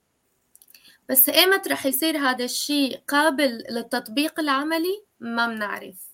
بس 1.08 1.28
إيمت 1.28 1.68
رح 1.68 1.86
يصير 1.86 2.18
هذا 2.18 2.44
الشيء 2.44 3.00
قابل 3.08 3.64
للتطبيق 3.70 4.40
العملي؟ 4.40 5.05
ما 5.20 5.46
بنعرف. 5.46 6.06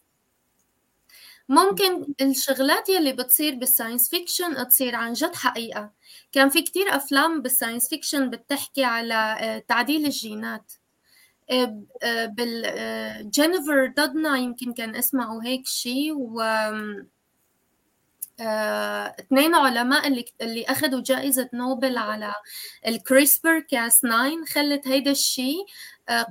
ممكن 1.48 2.14
الشغلات 2.20 2.88
يلي 2.88 3.12
بتصير 3.12 3.54
بال 3.54 3.67
science 3.67 4.10
fiction 4.10 4.68
تصير 4.68 4.96
عن 4.96 5.12
جد 5.12 5.34
حقيقة. 5.34 5.90
كان 6.32 6.48
في 6.48 6.62
كتير 6.62 6.96
أفلام 6.96 7.42
بال 7.42 7.53
science 7.53 7.88
fiction 7.88 8.30
بتحكي 8.30 8.84
على 8.84 9.14
آه، 9.14 9.58
تعديل 9.58 10.06
الجينات. 10.06 10.72
آه، 11.50 11.82
آه، 12.02 12.26
بال 12.26 13.30
جينيفر 13.30 13.86
دودنا 13.86 14.36
يمكن 14.36 14.72
كان 14.72 14.96
اسمه 14.96 15.46
هيك 15.46 15.66
شيء 15.66 16.12
و 16.14 16.42
اثنين 18.40 19.54
علماء 19.54 20.08
اللي 20.08 20.24
اللي 20.40 20.64
أخذوا 20.64 21.00
جائزة 21.00 21.50
نوبل 21.54 21.98
على 21.98 22.34
الكريسبر 22.86 23.60
كاس 23.60 24.00
9 24.00 24.44
خلت 24.48 24.88
هيدا 24.88 25.10
الشيء 25.10 25.66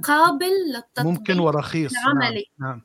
قابل 0.04 0.52
للتطبيق 0.68 1.12
ممكن 1.12 1.40
ورخيص 1.40 1.94
نعم، 1.94 2.18
العملي 2.18 2.46
نعم. 2.60 2.82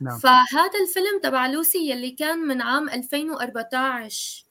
نعم. 0.00 0.18
فهذا 0.18 0.78
الفيلم 0.82 1.20
تبع 1.22 1.46
لوسي 1.46 1.90
يلي 1.90 2.10
كان 2.10 2.38
من 2.38 2.62
عام 2.62 2.88
2014 2.88 4.44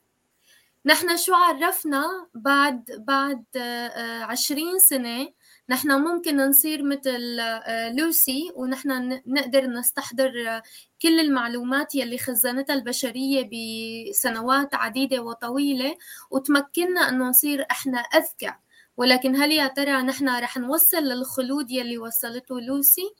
نحن 0.86 1.18
شو 1.18 1.34
عرفنا 1.34 2.28
بعد 2.34 3.04
بعد 3.08 3.44
20 3.58 4.80
سنة 4.80 5.28
نحن 5.70 5.92
ممكن 5.92 6.38
نصير 6.38 6.84
مثل 6.84 7.40
آه، 7.40 7.94
لوسي 7.94 8.52
ونحن 8.56 9.20
نقدر 9.28 9.68
نستحضر 9.68 10.62
كل 11.02 11.20
المعلومات 11.20 11.96
يلي 11.96 12.18
خزنتها 12.18 12.74
البشرية 12.74 13.50
بسنوات 13.52 14.76
عديدة 14.76 15.20
وطويلة 15.20 15.98
وتمكننا 16.32 17.10
أنه 17.10 17.30
نصير 17.30 17.66
إحنا 17.72 18.00
أذكى 18.00 18.54
ولكن 19.00 19.36
هل 19.36 19.52
يا 19.52 19.68
ترى 19.68 20.02
نحن 20.02 20.30
رح 20.40 20.58
نوصل 20.58 20.98
للخلود 20.98 21.72
يلي 21.72 21.98
وصلته 21.98 22.62
لوسي؟ 22.62 23.16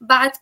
بعد 0.00 0.32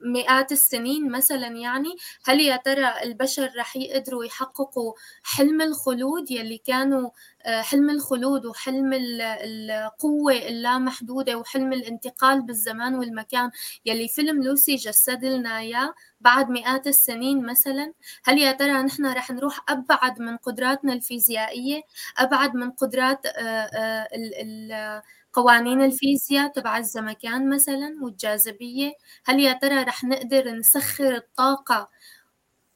مئات 0.00 0.52
السنين 0.52 1.10
مثلا 1.10 1.46
يعني 1.46 1.96
هل 2.24 2.40
يا 2.40 2.56
ترى 2.56 2.92
البشر 3.02 3.52
رح 3.56 3.76
يقدروا 3.76 4.24
يحققوا 4.24 4.92
حلم 5.22 5.62
الخلود 5.62 6.30
يلي 6.30 6.58
كانوا 6.58 7.10
آه، 7.42 7.62
حلم 7.62 7.90
الخلود 7.90 8.46
وحلم 8.46 8.90
القوة 8.92 10.32
اللامحدودة 10.32 11.38
وحلم 11.38 11.72
الانتقال 11.72 12.42
بالزمان 12.42 12.94
والمكان 12.94 13.50
يلي 13.86 14.08
فيلم 14.08 14.42
لوسي 14.42 14.76
جسد 14.76 15.24
لنا 15.24 15.58
إياه 15.58 15.94
بعد 16.20 16.50
مئات 16.50 16.86
السنين 16.86 17.46
مثلا؟ 17.46 17.92
هل 18.24 18.38
يا 18.38 18.52
ترى 18.52 18.82
نحن 18.82 19.06
رح 19.06 19.30
نروح 19.30 19.64
أبعد 19.68 20.20
من 20.20 20.36
قدراتنا 20.36 20.92
الفيزيائية 20.92 21.82
أبعد 22.18 22.54
من 22.54 22.70
قدرات 22.70 23.26
آه، 23.26 23.30
آه، 23.30 25.02
قوانين 25.38 25.82
الفيزياء 25.82 26.52
تبع 26.52 26.78
الزمكان 26.78 27.50
مثلا 27.50 27.96
والجاذبية. 28.02 28.92
هل 29.24 29.40
يا 29.40 29.52
ترى 29.52 29.82
رح 29.82 30.04
نقدر 30.04 30.50
نسخر 30.50 31.14
الطاقة 31.14 31.88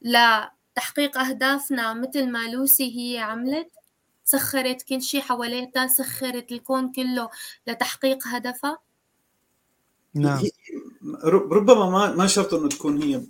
لتحقيق 0.01 1.17
أهدافنا 1.17 1.93
مثل 1.93 2.31
ما 2.31 2.47
لوسي 2.47 2.97
هي 2.97 3.19
عملت؟ 3.19 3.69
سخرت 4.25 4.81
كل 4.81 5.01
شيء 5.01 5.21
حواليها 5.21 5.87
سخرت 5.87 6.51
الكون 6.51 6.91
كله 6.91 7.29
لتحقيق 7.67 8.27
هدفها؟ 8.27 8.77
نعم. 10.13 10.41
ربما 11.25 11.89
ما 11.89 12.15
ما 12.15 12.27
شرط 12.27 12.53
إنه 12.53 12.69
تكون 12.69 13.01
هي. 13.01 13.21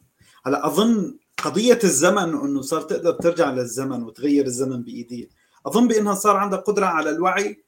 هلا 0.46 0.68
أظن 0.68 1.18
قضية 1.38 1.80
الزمن 1.84 2.30
إنه 2.40 2.62
صار 2.62 2.82
تقدر 2.82 3.12
ترجع 3.12 3.52
للزمن 3.52 4.04
وتغير 4.04 4.46
الزمن 4.46 4.84
بايديها 4.84 5.28
أظن 5.66 5.88
بإنها 5.88 6.16
صار 6.16 6.38
عندها 6.38 6.60
قدرة 6.60 6.86
على 6.86 7.10
الوعي 7.10 7.63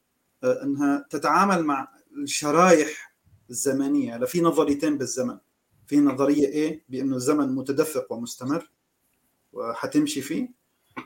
أنها 0.46 1.06
تتعامل 1.10 1.64
مع 1.64 1.88
الشرايح 2.18 3.16
الزمنية. 3.50 4.16
هلا 4.16 4.26
في 4.26 4.42
نظريتين 4.42 4.98
بالزمن. 4.98 5.38
في 5.88 6.00
نظرية 6.00 6.48
إيه 6.48 6.84
بانه 6.90 7.16
الزمن 7.16 7.56
متدفق 7.56 8.12
ومستمر 8.12 8.70
وحتمشي 9.54 10.22
فيه 10.22 10.52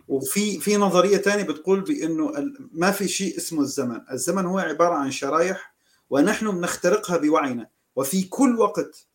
وفي 0.08 0.60
في 0.60 0.78
نظرية 0.78 1.18
ثانية 1.18 1.44
بتقول 1.44 1.82
بأنه 1.82 2.34
ما 2.72 2.92
في 2.92 3.08
شيء 3.08 3.38
اسمه 3.38 3.62
الزمن. 3.62 4.02
الزمن 4.12 4.46
هو 4.46 4.60
عبارة 4.60 4.96
عن 4.96 5.12
شرايح 5.12 5.74
ونحن 6.10 6.52
بنخترقها 6.52 7.18
بوعينا 7.18 7.70
وفي 7.96 8.24
كل 8.24 8.60
وقت 8.60 9.06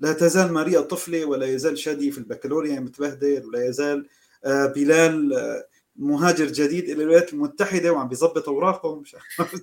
لا 0.00 0.12
تزال 0.12 0.52
ماريا 0.52 0.80
طفلة 0.80 1.24
ولا 1.24 1.46
يزال 1.46 1.78
شادي 1.78 2.10
في 2.10 2.18
البكالوريا 2.18 2.80
متبهدل 2.80 3.44
ولا 3.46 3.66
يزال 3.66 4.08
آه، 4.44 4.66
بلال 4.66 5.34
آه، 5.34 5.66
مهاجر 5.98 6.46
جديد 6.46 6.84
إلى 6.84 7.02
الولايات 7.02 7.32
المتحدة 7.32 7.92
وعم 7.92 8.08
بيظبط 8.08 8.48
اوراقه 8.48 9.00
مش 9.00 9.16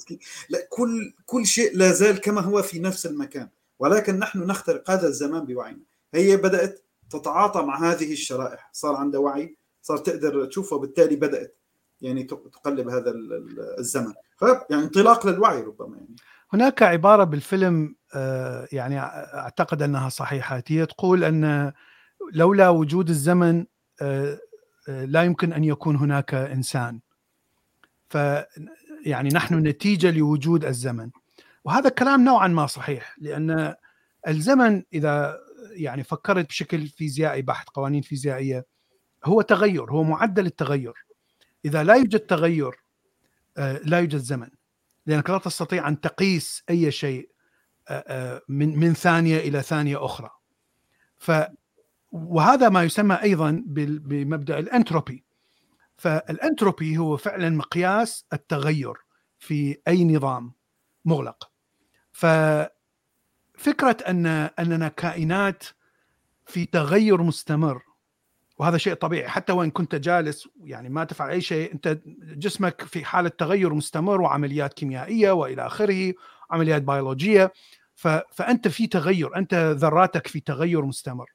لا 0.50 0.68
كل 0.70 1.14
كل 1.26 1.46
شيء 1.46 1.78
لا 1.78 1.92
زال 1.92 2.22
كما 2.22 2.42
هو 2.42 2.62
في 2.62 2.80
نفس 2.80 3.06
المكان. 3.06 3.50
ولكن 3.80 4.20
نحن 4.20 4.40
نخترق 4.40 4.92
هذا 4.92 5.08
الزمان 5.08 5.46
بوعينا. 5.46 5.80
هي 6.14 6.38
بدأت 6.38 6.84
تتعاطى 7.10 7.62
مع 7.62 7.92
هذه 7.92 8.14
الشرائح. 8.14 8.70
صار 8.74 8.96
عندها 8.96 9.20
وعي 9.20 9.56
صار 9.82 9.98
تقدر 9.98 10.46
تشوفه 10.46 10.76
وبالتالي 10.76 11.16
بدأت 11.16 11.58
يعني 12.02 12.24
تقلب 12.24 12.90
هذا 12.90 13.14
الزمن 13.80 14.14
يعني 14.70 14.84
انطلاق 14.84 15.28
للوعي 15.28 15.62
ربما 15.62 15.98
يعني. 15.98 16.16
هناك 16.54 16.84
عبارة 16.84 17.24
بالفيلم 17.24 17.96
آه، 18.16 18.68
يعني 18.72 19.00
أعتقد 19.00 19.82
أنها 19.82 20.10
صحيحة. 20.10 20.64
هي 20.68 20.86
تقول 20.86 21.24
أن 21.24 21.74
لولا 22.34 22.70
وجود 22.70 23.10
الزمن 23.10 23.66
آه، 24.02 24.40
لا 24.88 25.24
يمكن 25.24 25.54
أن 25.54 25.64
يكون 25.64 25.96
هناك 25.96 26.34
إنسان. 26.34 27.00
ف 28.10 28.18
يعني 29.06 29.30
نحن 29.30 29.56
نتيجة 29.68 30.12
لوجود 30.12 30.66
الزمن. 30.66 31.10
وهذا 31.64 31.88
الكلام 31.88 32.24
نوعا 32.24 32.48
ما 32.48 32.68
صحيح 32.68 33.16
لأن 33.18 33.74
الزمن 34.28 34.84
إذا 34.94 35.40
يعني 35.72 36.04
فكرت 36.04 36.48
بشكل 36.48 36.88
فيزيائي 36.88 37.42
بحت 37.42 37.70
قوانين 37.70 38.02
فيزيائية 38.02 38.66
هو 39.26 39.42
تغير 39.42 39.92
هو 39.92 40.04
معدل 40.04 40.46
التغير. 40.46 40.94
إذا 41.66 41.84
لا 41.84 41.94
يوجد 41.94 42.20
تغير 42.20 42.72
آه، 43.58 43.80
لا 43.84 44.00
يوجد 44.00 44.18
زمن. 44.18 44.50
لأنك 45.06 45.30
لا 45.30 45.38
تستطيع 45.38 45.88
أن 45.88 46.02
تقيس 46.02 46.64
أي 46.70 46.92
شيء 46.92 47.30
آه، 47.90 48.04
آه، 48.08 48.42
من 48.50 48.80
من 48.80 48.94
ثانية 48.94 49.38
إلى 49.38 49.62
ثانية 49.62 50.06
أخرى. 50.06 50.30
ف 51.18 51.32
وهذا 52.16 52.70
ما 52.70 52.84
يسمى 52.84 53.16
أيضا 53.16 53.64
بمبدأ 53.68 54.60
الأنتروبي. 54.60 55.24
فالأنتروبي 55.98 56.98
هو 56.98 57.18
فعلا 57.18 57.50
مقياس 57.50 58.26
التغير 58.34 58.94
في 59.40 59.78
أي 59.88 60.06
نظام 60.06 60.54
مغلق. 61.06 61.52
ففكرة 62.12 62.70
ان 64.08 64.26
أننا 64.60 64.88
كائنات 64.88 65.64
في 66.46 66.66
تغير 66.66 67.22
مستمر 67.22 67.82
وهذا 68.58 68.78
شيء 68.78 68.94
طبيعي. 68.94 69.28
حتى 69.30 69.54
وإن 69.54 69.72
كنت 69.72 69.96
جالس 69.96 70.50
يعني 70.64 70.90
ما 70.90 71.04
تفعل 71.04 71.30
أي 71.30 71.42
شيء 71.42 71.74
أنت 71.74 72.00
جسمك 72.22 72.82
في 72.82 73.06
حالة 73.06 73.30
تغير 73.30 73.74
مستمر 73.74 74.22
وعمليات 74.22 74.74
كيميائية 74.74 75.32
وإلى 75.32 75.66
آخره 75.66 76.14
عمليات 76.52 76.82
بيولوجية. 76.82 77.54
فأنت 78.32 78.68
في 78.68 78.88
تغير 78.88 79.36
أنت 79.36 79.54
ذراتك 79.54 80.28
في 80.28 80.40
تغير 80.40 80.86
مستمر. 80.86 81.35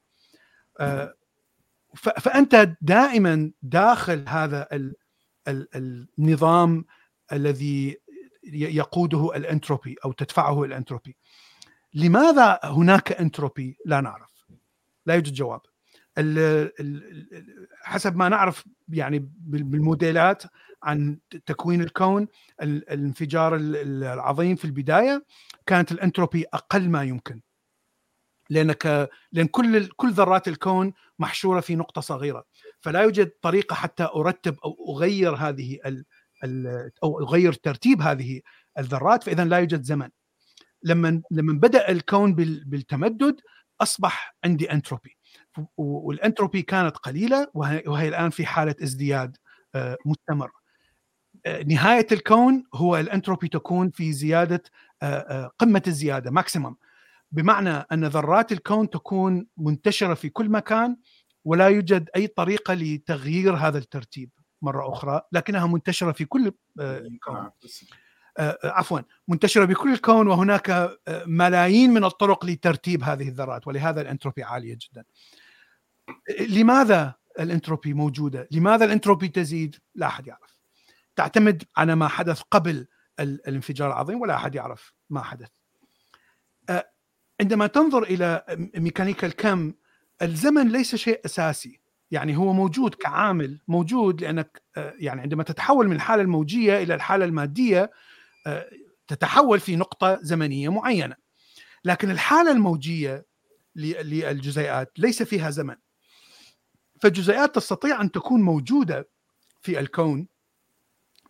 فأنت 1.96 2.76
دائما 2.80 3.50
داخل 3.62 4.24
هذا 4.28 4.68
النظام 5.48 6.84
الذي 7.32 7.96
يقوده 8.52 9.36
الانتروبي 9.36 9.96
أو 10.04 10.12
تدفعه 10.12 10.64
الانتروبي. 10.64 11.16
لماذا 11.94 12.60
هناك 12.64 13.12
انتروبي؟ 13.12 13.76
لا 13.86 14.00
نعرف. 14.00 14.46
لا 15.06 15.14
يوجد 15.14 15.32
جواب. 15.32 15.60
حسب 17.82 18.16
ما 18.16 18.28
نعرف 18.28 18.68
يعني 18.88 19.30
بالموديلات 19.40 20.42
عن 20.82 21.18
تكوين 21.46 21.80
الكون 21.80 22.28
الانفجار 22.62 23.56
العظيم 23.56 24.56
في 24.56 24.64
البداية 24.64 25.24
كانت 25.66 25.92
الانتروبي 25.92 26.44
أقل 26.54 26.88
ما 26.88 27.04
يمكن. 27.04 27.40
لأنك 28.50 29.10
لأن 29.32 29.46
كل 29.46 29.86
كل 29.86 30.12
ذرات 30.12 30.48
الكون 30.48 30.92
محشورة 31.18 31.60
في 31.60 31.76
نقطة 31.76 32.00
صغيرة. 32.00 32.44
فلا 32.80 33.00
يوجد 33.00 33.30
طريقة 33.42 33.74
حتى 33.74 34.08
أرتب 34.16 34.56
أو 34.64 34.96
أغير 34.96 35.34
هذه 35.34 35.78
ال 35.86 36.04
أو 37.02 37.20
أغير 37.20 37.52
ترتيب 37.52 38.02
هذه 38.02 38.40
الذرات 38.78 39.22
فإذا 39.22 39.44
لا 39.44 39.58
يوجد 39.58 39.82
زمن. 39.82 40.08
لما 40.82 41.22
لما 41.30 41.52
بدأ 41.52 41.90
الكون 41.90 42.34
بالتمدد 42.34 43.40
أصبح 43.80 44.36
عندي 44.44 44.72
أنتروبي. 44.72 45.16
والأنتروبي 45.76 46.62
كانت 46.62 46.96
قليلة 46.96 47.48
وهي 47.54 48.08
الآن 48.08 48.30
في 48.30 48.46
حالة 48.46 48.74
ازدياد 48.82 49.36
آه، 49.74 49.96
مستمر. 50.06 50.50
آه، 51.46 51.62
نهاية 51.62 52.06
الكون 52.12 52.64
هو 52.74 52.96
الأنتروبي 52.96 53.48
تكون 53.48 53.90
في 53.90 54.12
زيادة 54.12 54.62
آه، 55.02 55.50
قمة 55.58 55.82
الزيادة 55.86 56.30
maximum 56.30 56.76
بمعنى 57.32 57.70
أن 57.70 58.04
ذرات 58.04 58.52
الكون 58.52 58.90
تكون 58.90 59.46
منتشرة 59.56 60.14
في 60.14 60.28
كل 60.28 60.48
مكان 60.48 60.96
ولا 61.44 61.68
يوجد 61.68 62.08
أي 62.16 62.26
طريقة 62.26 62.74
لتغيير 62.74 63.54
هذا 63.56 63.78
الترتيب 63.78 64.30
مرة 64.62 64.92
أخرى 64.92 65.22
لكنها 65.32 65.66
منتشرة 65.66 66.12
في 66.12 66.24
كل 66.24 66.52
الكون 66.80 67.36
آه، 67.36 67.52
آه، 68.38 68.58
عفوا 68.64 69.00
منتشرة 69.28 69.64
بكل 69.64 69.92
الكون 69.92 70.28
وهناك 70.28 70.70
آه، 70.70 70.98
ملايين 71.26 71.90
من 71.90 72.04
الطرق 72.04 72.44
لترتيب 72.44 73.02
هذه 73.02 73.28
الذرات 73.28 73.66
ولهذا 73.66 74.00
الانتروبي 74.00 74.42
عالية 74.42 74.78
جدا. 74.80 75.04
لماذا 76.40 77.14
الانتروبي 77.40 77.94
موجودة؟ 77.94 78.48
لماذا 78.50 78.84
الانتروبي 78.84 79.28
تزيد؟ 79.28 79.76
لا 79.94 80.06
أحد 80.06 80.26
يعرف. 80.26 80.58
تعتمد 81.16 81.64
على 81.76 81.94
ما 81.94 82.08
حدث 82.08 82.40
قبل 82.40 82.86
الانفجار 83.20 83.88
العظيم 83.88 84.20
ولا 84.20 84.34
أحد 84.34 84.54
يعرف 84.54 84.94
ما 85.10 85.22
حدث. 85.22 85.48
عندما 87.40 87.66
تنظر 87.66 88.02
إلى 88.02 88.44
ميكانيكا 88.76 89.26
الكم 89.26 89.72
الزمن 90.22 90.68
ليس 90.68 90.96
شيء 90.96 91.20
أساسي. 91.24 91.80
يعني 92.10 92.36
هو 92.36 92.52
موجود 92.52 92.94
كعامل 92.94 93.60
موجود 93.68 94.20
لأنك 94.20 94.62
آه، 94.76 94.94
يعني 94.98 95.20
عندما 95.20 95.42
تتحول 95.42 95.88
من 95.88 95.96
الحالة 95.96 96.22
الموجية 96.22 96.82
إلى 96.82 96.94
الحالة 96.94 97.24
المادية 97.24 97.90
آه، 98.46 98.70
تتحول 99.08 99.60
في 99.60 99.76
نقطة 99.76 100.18
زمنية 100.22 100.68
معينة. 100.68 101.16
لكن 101.84 102.10
الحالة 102.10 102.52
الموجية 102.52 103.26
للجزيئات 103.76 104.92
ليس 104.98 105.22
فيها 105.22 105.50
زمن. 105.50 105.76
فالجزيئات 107.00 107.54
تستطيع 107.54 108.00
أن 108.00 108.10
تكون 108.10 108.42
موجودة 108.42 109.08
في 109.60 109.80
الكون 109.80 110.26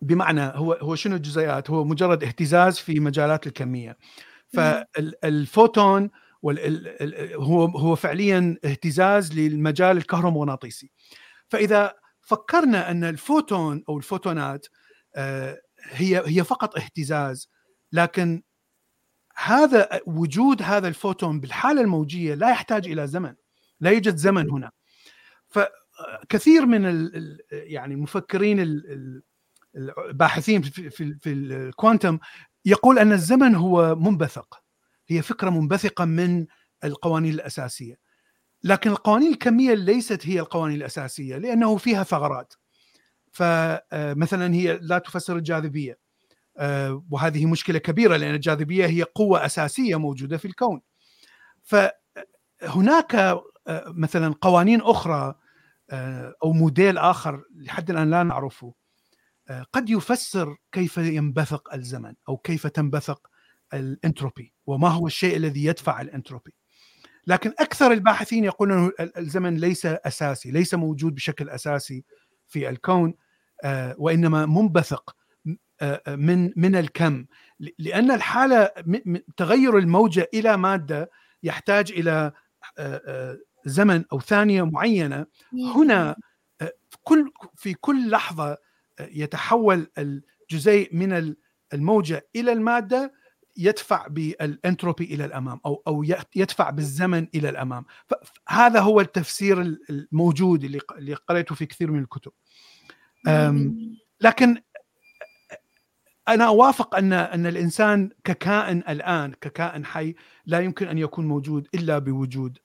بمعنى 0.01 0.41
هو 0.41 0.73
هو 0.73 0.95
شنو 0.95 1.15
الجزيئات؟ 1.15 1.69
هو 1.69 1.83
مجرد 1.83 2.23
اهتزاز 2.23 2.77
في 2.77 2.99
مجالات 2.99 3.47
الكمية. 3.47 3.97
فالفوتون 4.53 6.09
هو 7.35 7.65
هو 7.65 7.95
فعليا 7.95 8.57
اهتزاز 8.65 9.33
للمجال 9.33 9.97
الكهرومغناطيسي. 9.97 10.91
فإذا 11.49 11.93
فكرنا 12.21 12.91
أن 12.91 13.03
الفوتون 13.03 13.83
أو 13.89 13.97
الفوتونات 13.97 14.67
آه، 15.15 15.61
هي 15.83 16.23
هي 16.25 16.43
فقط 16.43 16.77
اهتزاز 16.77 17.49
لكن 17.91 18.43
هذا 19.35 19.99
وجود 20.05 20.61
هذا 20.61 20.87
الفوتون 20.87 21.39
بالحالة 21.39 21.81
الموجية 21.81 22.33
لا 22.33 22.49
يحتاج 22.49 22.87
إلى 22.87 23.07
زمن 23.07 23.35
لا 23.79 23.91
يوجد 23.91 24.15
زمن 24.15 24.49
هنا. 24.49 24.71
فكثير 25.49 26.65
من 26.65 26.85
ال 26.85 27.39
يعني 27.51 27.93
المفكرين 27.93 28.81
الباحثين 29.75 30.61
في, 30.61 30.89
في 30.89 31.29
الكوانتم 31.29 32.19
يقول 32.65 32.99
أن 32.99 33.11
الزمن 33.11 33.55
هو 33.55 33.95
منبثق. 33.95 34.63
هي 35.07 35.21
فكرة 35.21 35.49
منبثقة 35.49 36.05
من 36.05 36.45
القوانين 36.83 37.33
الأساسية. 37.33 37.99
لكن 38.63 38.89
القوانين 38.89 39.31
الكمية 39.31 39.73
ليست 39.73 40.27
هي 40.27 40.39
القوانين 40.39 40.77
الأساسية 40.77 41.37
لأنه 41.37 41.77
فيها 41.77 42.03
ثغرات. 42.03 42.53
فمثلا 43.31 44.53
هي 44.53 44.79
لا 44.81 44.97
تفسر 44.97 45.35
الجاذبية. 45.35 45.97
وهذه 47.09 47.45
مشكلة 47.45 47.79
كبيرة 47.79 48.17
لأن 48.17 48.35
الجاذبية 48.35 48.85
هي 48.85 49.03
قوة 49.03 49.45
أساسية 49.45 49.95
موجودة 49.99 50.37
في 50.37 50.45
الكون. 50.45 50.81
فهناك 51.63 53.41
مثلا 53.87 54.35
قوانين 54.41 54.81
أخرى 54.81 55.35
أو 56.43 56.53
موديل 56.53 56.97
آخر 56.97 57.43
لحد 57.55 57.89
الآن 57.89 58.11
لا 58.11 58.23
نعرفه. 58.23 58.73
قد 59.73 59.89
يفسر 59.89 60.57
كيف 60.71 60.97
ينبثق 60.97 61.73
الزمن 61.73 62.13
أو 62.29 62.37
كيف 62.37 62.67
تنبثق 62.67 63.27
الانتروبي 63.73 64.53
وما 64.65 64.87
هو 64.87 65.07
الشيء 65.07 65.35
الذي 65.35 65.65
يدفع 65.65 66.01
الانتروبي. 66.01 66.53
لكن 67.27 67.53
أكثر 67.59 67.91
الباحثين 67.91 68.43
يقولون 68.43 68.91
الزمن 68.99 69.57
ليس 69.57 69.85
أساسي 69.85 70.51
ليس 70.51 70.73
موجود 70.73 71.15
بشكل 71.15 71.49
أساسي 71.49 72.05
في 72.47 72.69
الكون 72.69 73.13
وإنما 73.97 74.45
منبثق 74.45 75.15
من 76.07 76.51
من 76.55 76.75
الكم. 76.75 77.25
لأن 77.79 78.11
الحالة 78.11 78.71
تغير 79.37 79.77
الموجة 79.77 80.29
إلى 80.33 80.57
مادة 80.57 81.11
يحتاج 81.43 81.91
إلى 81.91 82.31
زمن 83.65 84.03
أو 84.13 84.19
ثانية 84.19 84.63
معينة. 84.63 85.25
هنا 85.75 86.15
كل 87.03 87.31
في 87.55 87.73
كل 87.73 88.09
لحظة 88.09 88.57
يتحول 89.11 89.87
الجزيء 89.97 90.95
من 90.95 91.35
الموجة 91.73 92.27
إلى 92.35 92.51
المادة 92.51 93.13
يدفع 93.57 94.07
بالانتروبي 94.07 95.03
إلى 95.03 95.25
الأمام 95.25 95.59
أو 95.65 95.83
أو 95.87 96.03
يدفع 96.35 96.69
بالزمن 96.69 97.27
إلى 97.35 97.49
الأمام. 97.49 97.85
فهذا 98.07 98.79
هو 98.79 99.01
التفسير 99.01 99.61
الموجود 99.89 100.63
اللي 100.63 101.13
قريته 101.13 101.55
في 101.55 101.65
كثير 101.65 101.91
من 101.91 101.99
الكتب. 101.99 102.31
لكن 104.21 104.61
أنا 106.27 106.47
أوافق 106.47 106.95
ان 106.95 107.13
أن 107.13 107.45
الإنسان 107.45 108.09
ككائن 108.23 108.83
الآن 108.89 109.33
ككائن 109.33 109.85
حي 109.85 110.15
لا 110.45 110.59
يمكن 110.59 110.87
أن 110.87 110.97
يكون 110.97 111.27
موجود 111.27 111.67
إلا 111.75 111.99
بوجود 111.99 112.57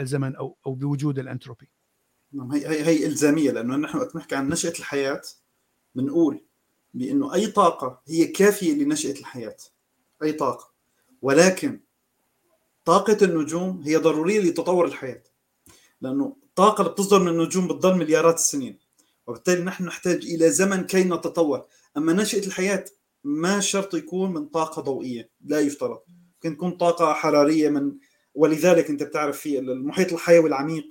الزمن 0.00 0.36
أو 0.36 0.58
أو 0.66 0.74
بوجود 0.74 1.18
الانتروبي. 1.18 1.70
نعم 2.32 2.52
هي 2.52 2.66
هي 2.66 3.06
إلزامية 3.06 3.50
لأنه 3.50 3.76
نحن 3.76 3.98
وقت 3.98 4.16
نحكي 4.16 4.36
عن 4.36 4.48
نشأة 4.48 4.72
الحياة 4.78 5.22
بنقول 5.94 6.44
بأنه 6.94 7.34
أي 7.34 7.46
طاقة 7.46 8.00
هي 8.06 8.26
كافية 8.26 8.72
لنشأة 8.72 9.12
الحياة 9.12 9.56
أي 10.22 10.32
طاقة. 10.32 10.72
ولكن 11.22 11.80
طاقة 12.84 13.18
النجوم 13.22 13.82
هي 13.82 13.96
ضرورية 13.96 14.40
لتطور 14.40 14.84
الحياة 14.84 15.22
لأنه 16.00 16.36
الطاقة 16.42 16.80
اللي 16.80 16.92
بتصدر 16.92 17.22
من 17.22 17.28
النجوم 17.28 17.68
بتضل 17.68 17.94
مليارات 17.94 18.34
السنين 18.34 18.78
وبالتالي 19.26 19.64
نحن 19.64 19.84
نحتاج 19.84 20.24
إلى 20.24 20.50
زمن 20.50 20.84
كي 20.84 21.04
نتطور. 21.04 21.64
أما 21.96 22.12
نشأة 22.12 22.46
الحياة 22.46 22.84
ما 23.24 23.60
شرط 23.60 23.94
يكون 23.94 24.32
من 24.32 24.46
طاقة 24.46 24.82
ضوئية 24.82 25.30
لا 25.44 25.60
يفترض. 25.60 26.00
ممكن 26.34 26.56
تكون 26.56 26.70
طاقة 26.70 27.12
حرارية 27.12 27.68
من 27.68 27.92
ولذلك 28.34 28.90
أنت 28.90 29.02
بتعرف 29.02 29.40
في 29.40 29.58
المحيط 29.58 30.12
الحيوي 30.12 30.48
العميق 30.48 30.84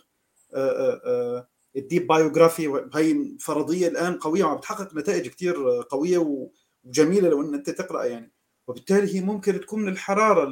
ال 1.76 1.82
deep 1.82 2.08
biosphere 2.08 2.90
هي 2.96 3.38
فرضية 3.40 3.88
الآن 3.88 4.14
قوية 4.14 4.44
وعم 4.44 4.58
بتحقق 4.58 4.96
نتائج 4.96 5.28
كثير 5.28 5.82
قوية 5.90 6.48
وجميلة 6.86 7.30
لو 7.30 7.42
إن 7.42 7.54
أنت 7.54 7.70
تقرا 7.70 8.04
يعني. 8.04 8.32
وبالتالي 8.68 9.16
هي 9.16 9.22
ممكن 9.22 9.62
تكون 9.62 9.82
من 9.82 9.88
الحراره 9.88 10.50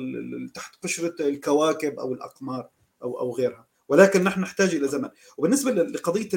تحت 0.53 0.83
قشرة 0.83 1.15
الكواكب 1.27 1.99
أو 1.99 2.13
الأقمار 2.13 2.69
أو 3.03 3.19
أو 3.19 3.35
غيرها. 3.35 3.67
ولكن 3.87 4.23
نحن 4.23 4.41
نحتاج 4.41 4.75
إلى 4.75 4.87
زمن. 4.87 5.09
وبالنسبة 5.37 5.71
لقضية 5.71 6.29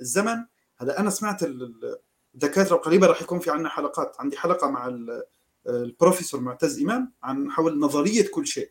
الزمن 0.00 0.44
هلا 0.76 1.00
أنا 1.00 1.10
سمعت 1.10 1.40
الدكاترة 2.34 2.76
قريبا 2.76 3.06
راح 3.06 3.22
يكون 3.22 3.38
في 3.38 3.50
عندنا 3.50 3.68
حلقات. 3.68 4.16
عندي 4.18 4.36
حلقة 4.36 4.70
مع 4.70 5.00
البروفيسور 5.66 6.40
معتز 6.40 6.82
إمام 6.82 7.12
عن 7.22 7.50
حول 7.50 7.78
نظرية 7.78 8.26
كل 8.30 8.46
شيء. 8.46 8.70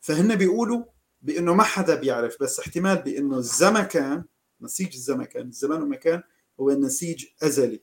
فهن 0.00 0.34
بيقولوا 0.36 0.84
بأنه 1.22 1.54
ما 1.54 1.62
حدا 1.62 1.94
بيعرف 1.94 2.36
بس 2.40 2.60
احتمال 2.60 3.02
بأنه 3.02 3.38
الزمكان 3.38 4.24
نسيج 4.60 4.94
الزمكان. 4.94 5.48
الزمان 5.48 5.82
والمكان 5.82 6.22
هو 6.60 6.70
نسيج 6.70 7.24
أزلي. 7.42 7.82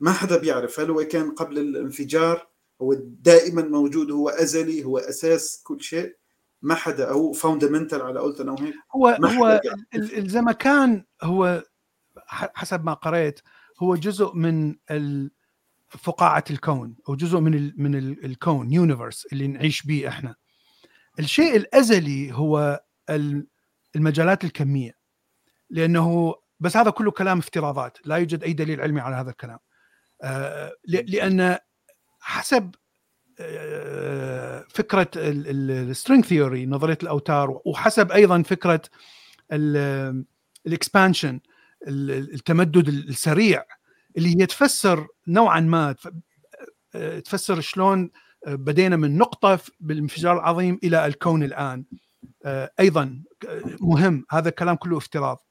ما 0.00 0.12
حدا 0.12 0.38
بيعرف 0.38 0.80
هل 0.80 0.90
هو 0.90 1.04
كان 1.04 1.30
قبل 1.30 1.58
الانفجار 1.58 2.48
هو 2.82 2.94
دائما 3.02 3.62
موجود 3.62 4.10
هو 4.10 4.28
أزلي 4.28 4.84
هو 4.84 4.98
أساس 4.98 5.62
كل 5.64 5.82
شيء. 5.82 6.16
ما 6.62 6.74
حدا 6.74 7.10
أو 7.10 7.32
fundamental 7.32 8.02
على 8.02 8.20
قولت 8.20 8.40
أنا 8.40 8.52
وهيك 8.52 8.74
هو 8.96 9.08
هو 9.08 9.60
الزمكان 9.94 11.04
هو 11.22 11.64
حسب 12.26 12.84
ما 12.84 12.94
قرأت 12.94 13.40
هو 13.78 13.96
جزء 13.96 14.34
من 14.34 14.76
فقاعة 15.88 16.44
الكون 16.50 16.96
أو 17.08 17.14
جزء 17.14 17.40
من 17.40 17.54
ال 17.54 17.74
من 17.76 17.94
الكون 17.96 18.72
universe 18.72 19.26
اللي 19.32 19.46
نعيش 19.46 19.82
به 19.82 20.08
إحنا. 20.08 20.34
الشيء 21.18 21.56
الأزلي 21.56 22.32
هو 22.32 22.84
المجالات 23.96 24.44
الكمية. 24.44 24.96
لأنه 25.70 26.34
بس 26.60 26.76
هذا 26.76 26.90
كله 26.90 27.10
كلام 27.10 27.38
افتراضات. 27.38 27.98
لا 28.04 28.16
يوجد 28.16 28.42
أي 28.42 28.52
دليل 28.52 28.80
علمي 28.80 29.00
على 29.00 29.16
هذا 29.16 29.30
الكلام. 29.30 29.58
لأن 30.88 31.58
حسب 32.20 32.74
فكرة 34.68 35.10
ال 35.16 35.31
string 35.31 36.24
theory 36.24 36.66
نظرية 36.66 36.98
الأوتار 37.02 37.60
وحسب 37.64 38.12
أيضا 38.12 38.42
فكرة 38.42 38.82
ال 40.66 40.73
expansion 40.73 41.40
التمدد 41.88 42.88
السريع 42.88 43.64
اللي 44.16 44.36
هي 44.36 44.46
تفسر 44.46 45.06
نوعا 45.28 45.60
ما 45.60 45.94
تفسر 47.24 47.60
شلون 47.60 48.10
بدينا 48.46 48.96
من 48.96 49.18
نقطة 49.18 49.58
بالانفجار 49.80 50.38
العظيم 50.38 50.78
إلى 50.84 51.06
الكون 51.06 51.42
الآن. 51.42 51.84
أيضا 52.80 53.22
مهم. 53.80 54.26
هذا 54.30 54.48
الكلام 54.48 54.76
كله 54.76 54.98
افتراض. 54.98 55.46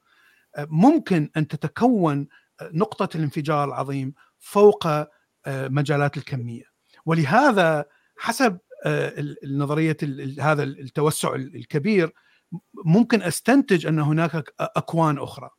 ممكن 0.58 1.30
أن 1.36 1.48
تتكون 1.48 2.28
نقطة 2.62 3.16
الانفجار 3.16 3.64
العظيم 3.64 4.14
فوق 4.38 4.88
مجالات 5.48 6.16
الكمية. 6.16 6.64
ولهذا 7.06 7.84
حسب 8.18 8.58
نظريه 9.46 9.96
هذا 10.40 10.62
التوسع 10.62 11.34
الكبير 11.34 12.12
ممكن 12.84 13.22
أستنتج 13.22 13.86
أن 13.86 13.98
هناك 13.98 14.54
أكوان 14.60 15.18
أخرى. 15.18 15.50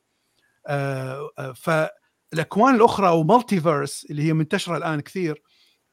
فالأكوان 1.54 2.74
الأخرى 2.74 3.08
أو 3.08 3.22
multiverse 3.22 4.06
اللي 4.10 4.22
هي 4.22 4.32
منتشرة 4.32 4.76
الآن 4.76 5.00
كثير 5.00 5.42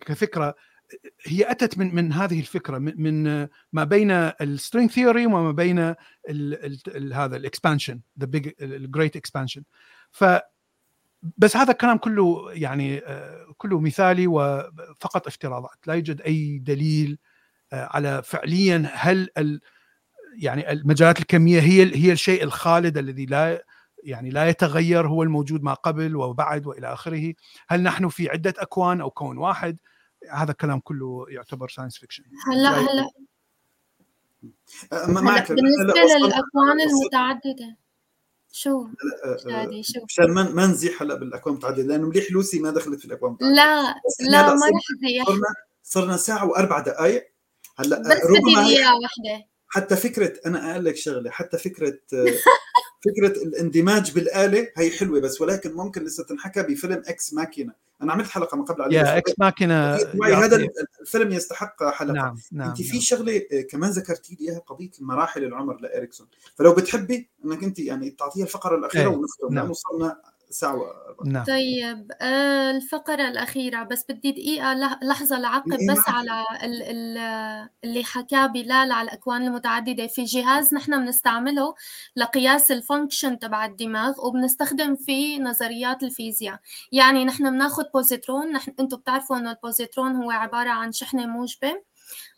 كفكره 0.06 0.56
هي 1.26 1.52
أتت 1.52 1.78
من 1.78 1.96
من 1.96 2.14
هذه 2.14 2.40
الفكرة 2.40 2.78
من 2.78 3.24
ما 3.74 3.84
بين 3.84 4.12
ال 4.12 4.23
string 4.23 4.92
theory 4.92 5.26
وما 5.26 5.52
بين 5.52 5.80
ال 5.80 5.96
ال 6.88 7.14
هذا 7.14 7.36
ال 7.36 7.42
expansion 7.42 8.00
the 8.20 8.26
big 8.26 8.52
ال 8.62 8.71
great 8.71 9.16
expansion 9.16 9.64
ف 10.12 10.26
بس 11.38 11.58
هذا 11.58 11.72
الكلام 11.72 11.98
كله 11.98 12.52
يعني 12.52 13.02
كله 13.58 13.80
مثالي 13.80 14.28
وفقط 14.28 15.28
افتراضات. 15.28 15.88
لا 15.88 15.94
يوجد 15.94 16.22
أي 16.22 16.60
دليل 16.60 17.20
على 17.74 18.24
فعليا 18.24 18.90
هل 18.94 19.30
ال 19.38 19.62
يعني 20.38 20.72
المجالات 20.72 21.20
الكمية 21.20 21.60
هي 21.60 21.96
هي 21.96 22.12
الشيء 22.12 22.44
الخالد 22.44 22.98
الذي 22.98 23.26
لا 23.26 23.66
يعني 24.04 24.30
لا 24.30 24.50
يتغير 24.50 25.08
هو 25.08 25.24
الموجود 25.24 25.64
ما 25.64 25.74
قبل 25.74 26.16
وبعد 26.16 26.68
وإلى 26.68 26.94
آخره. 26.94 27.34
هل 27.68 27.84
نحن 27.84 28.10
في 28.10 28.30
عدة 28.30 28.54
أكوان 28.58 29.02
أو 29.02 29.10
كون 29.10 29.38
واحد؟ 29.38 29.78
هذا 30.32 30.52
الكلام 30.52 30.80
كله 30.80 31.26
يعتبر 31.30 31.70
science 31.70 31.98
fiction 31.98 32.24
هلا 32.48 32.70
هلا. 32.70 33.10
معك 35.08 35.52
بالنسبة 35.52 35.94
للأكوان 36.20 36.82
المتعددة 36.82 37.78
شو؟ 38.52 38.88
شادي 39.44 39.84
شو 39.84 40.00
مشان 40.06 40.32
ما 40.32 40.50
ما 40.50 40.66
نزيح 40.66 41.02
هلا 41.02 41.16
بالأكوان 41.16 41.54
المتعددة 41.54 41.84
لأنه 41.84 42.08
مليح 42.08 42.32
لوسي 42.32 42.60
ما 42.60 42.72
دخلت 42.72 43.00
في 43.00 43.06
الأكوان 43.06 43.38
المتعددة. 43.42 43.56
لا 43.56 43.96
لا 44.30 44.56
ما 44.56 44.66
رح 44.66 44.84
ازيح 44.98 45.26
صرنا 45.26 45.48
صرنا 45.84 46.18
ساعة 46.18 46.46
وأربع 46.46 46.80
دقائق 46.80 47.34
هلا 47.78 48.00
بس 48.00 48.08
بدي 48.08 48.58
إياها 48.58 48.94
وحده 48.94 49.48
حتى 49.68 49.96
فكره 49.96 50.34
أنا 50.46 50.72
أقول 50.72 50.86
لك 50.86 50.96
شغلة 50.96 51.32
حتى 51.32 51.58
فكرة 51.58 52.00
فكرة 53.06 53.44
الاندماج 53.44 54.12
بالآلة 54.12 54.68
هي 54.78 54.92
حلوة 54.92 55.20
بس 55.20 55.42
ولكن 55.42 55.74
ممكن 55.74 56.04
لسه 56.04 56.24
تنحكى 56.24 56.64
بفيلم 56.64 57.04
Ex 57.08 57.34
Machina 57.34 57.74
أنا 58.02 58.14
عملت 58.14 58.30
حلقة 58.30 58.58
من 58.58 58.66
قبل 58.66 58.82
عليه 58.82 58.98
يا 58.98 59.18
إكس 59.18 59.34
ماكينه 59.38 59.96
هذا 60.24 60.68
الفيلم 61.02 61.32
يستحق 61.32 61.84
حلقة. 61.84 62.14
نعم 62.14 62.36
نعم 62.52 62.70
انت 62.70 62.82
في 62.82 62.92
نعم. 62.92 63.02
شغلة 63.02 63.42
كمان 63.70 63.92
ذكرتي 63.92 64.38
لي 64.40 64.50
إياها 64.50 64.60
قضية 64.60 64.92
مراحل 65.00 65.44
العمر 65.44 65.82
لاريكسون 65.82 66.28
فلو 66.56 66.74
بتحبي 66.74 67.30
إنك 67.46 67.64
أنت 67.64 67.80
يعني 67.80 68.10
تعطيها 68.10 68.44
الفقرة 68.44 68.76
الأخيرة 68.76 69.10
إيه 69.10 69.18
ونختم 69.18 69.48
نعم. 69.50 69.56
لأنه 69.56 69.72
ساعة 70.54 70.94
نعم. 71.26 71.44
طيب 71.46 72.12
آه، 72.22 72.72
الفقرة 72.72 73.28
الأخيرة 73.28 73.84
بس 73.84 74.06
بدي 74.10 74.32
دقيقة 74.32 74.74
لح- 74.74 75.04
لحظة 75.04 75.40
لعقب 75.40 75.74
إيه 75.74 75.92
بس. 75.92 75.98
على 76.08 76.46
ال- 76.64 76.84
ال- 76.84 77.70
اللي 77.84 78.04
حكاه 78.04 78.46
بلال 78.48 78.92
على 78.92 79.02
الأكوان 79.02 79.42
المتعددة. 79.48 80.08
في 80.08 80.24
جهاز 80.24 80.74
نحن 80.74 81.06
بنستعمله 81.06 81.76
لقياس 82.16 82.72
ال 82.72 82.79
function 82.79 83.40
تبع 83.40 83.66
الدماغ 83.66 84.14
وبنستخدم 84.28 84.96
فيه 84.96 85.40
نظريات 85.42 86.04
الفيزياء. 86.04 86.60
يعني 86.92 87.26
نحن 87.26 87.50
بناخد 87.52 87.86
بوزيترون 87.94 88.52
نحن 88.52 88.74
أنتم 88.80 88.98
بتعرفوا 88.98 89.38
إنه 89.38 89.52
البوزيترون 89.52 90.16
هو 90.16 90.32
عبارة 90.32 90.70
عن 90.70 90.92
شحنة 90.92 91.26
موجبة. 91.26 91.93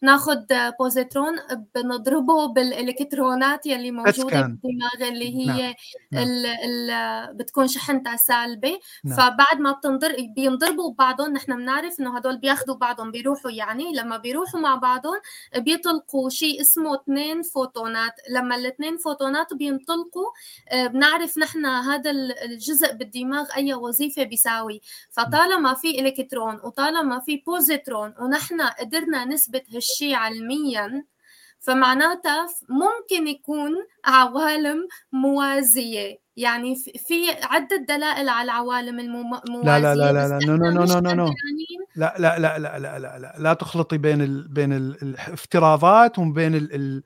ناخد 0.05 0.45
بوزيترون 0.79 1.35
بنضربه 1.75 2.45
بالإلكترونات 2.47 3.65
يلي 3.65 3.91
موجودة. 3.91 4.41
بالدماغ 4.41 5.09
اللي 5.11 5.45
نعم، 5.45 5.55
هي 5.57 5.75
نعم. 6.11 6.23
ال 6.23 6.45
ال 6.45 7.33
بتكون 7.33 7.67
شحنتها 7.67 8.15
سالبة 8.15 8.79
نعم. 9.03 9.17
فبعد 9.17 9.59
ما 9.59 9.71
بتنضر 9.71 10.15
بينضربوا 10.35 10.91
ببعضهم 10.93 11.33
نحن 11.33 11.55
بنعرف 11.57 11.99
إنه 11.99 12.17
هدول 12.17 12.37
بياخذوا 12.37 12.75
بعضهم 12.75 13.11
بيروحوا 13.11 13.51
يعني 13.51 13.93
لما 13.93 14.17
بيروحوا 14.17 14.59
مع 14.59 14.75
بعضهم 14.75 15.19
بيطلقوا 15.57 16.29
شيء 16.29 16.61
اسمه 16.61 16.95
اثنين 16.95 17.41
فوتونات 17.41 18.13
لما 18.29 18.55
الاثنين 18.55 18.97
فوتونات 18.97 19.53
بينطلقوا 19.53 20.25
آه، 20.69 20.87
بنعرف 20.87 21.37
نحن 21.37 21.65
هذا 21.65 22.11
ال- 22.11 22.39
الجزء 22.39 22.93
بالدماغ 22.93 23.45
أي 23.57 23.73
وظيفة 23.73 24.23
بيساوي 24.23 24.81
فطالما 25.11 25.73
في 25.73 25.99
إلكترون 25.99 26.59
وطالما 26.63 27.19
في 27.19 27.37
بوزيترون 27.37 28.13
ونحن 28.19 28.61
قدرنا 28.61 29.25
نثبت 29.25 29.63
هالشيء 29.73 29.94
علميا 30.03 31.05
فمعناتها 31.59 32.47
ممكن 32.69 33.27
يكون 33.27 33.71
عوالم 34.05 34.87
موازية. 35.11 36.25
يعني 36.37 36.75
في- 36.75 37.31
عدة 37.43 37.77
دلائل 37.89 38.29
على 38.29 38.45
العوالم 38.45 38.99
الموازية 38.99 39.63
لا 39.63 39.79
لا 39.79 39.95
لا 39.95 40.11
لا 40.13 40.27
لا 40.27 40.37
إحنا 40.37 40.55
no 40.55 40.55
no 40.55 40.69
no 40.71 40.83
مش 40.83 40.89
no 40.89 40.99
no 40.99 41.11
no 41.13 41.23
قدرانين 41.23 41.79
لا 41.95 42.15
لا 42.19 42.39
لا 42.39 42.59
لا 42.59 42.79
لا 42.79 42.99
لا 42.99 43.19
لا 43.19 43.35
لا 43.39 43.53
تخلطي 43.53 43.97
بين 43.97 44.21
ال 44.21 44.47
بين 44.47 44.73
ال 44.73 45.01
الافتراضات 45.01 46.19
وبين 46.19 46.55
ال 46.55 46.75
ال 46.75 47.03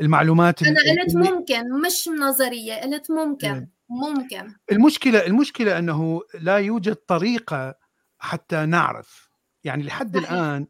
المعلومات 0.00 0.62
أنا 0.62 0.70
ال- 0.80 1.00
قلت 1.00 1.16
ممكن 1.16 1.80
مش 1.86 2.08
نظرية 2.08 2.74
قلت 2.74 3.10
ممكن 3.10 3.54
إيه. 3.54 3.68
ممكن. 3.88 4.54
المشكلة 4.72 5.26
المشكلة 5.26 5.78
أنه 5.78 6.20
لا 6.40 6.56
يوجد 6.56 6.94
طريقة 6.94 7.74
حتى 8.18 8.66
نعرف. 8.66 9.30
يعني 9.64 9.82
لحد 9.82 10.16
صحيح. 10.16 10.32
الآن 10.32 10.66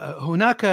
هناك 0.00 0.64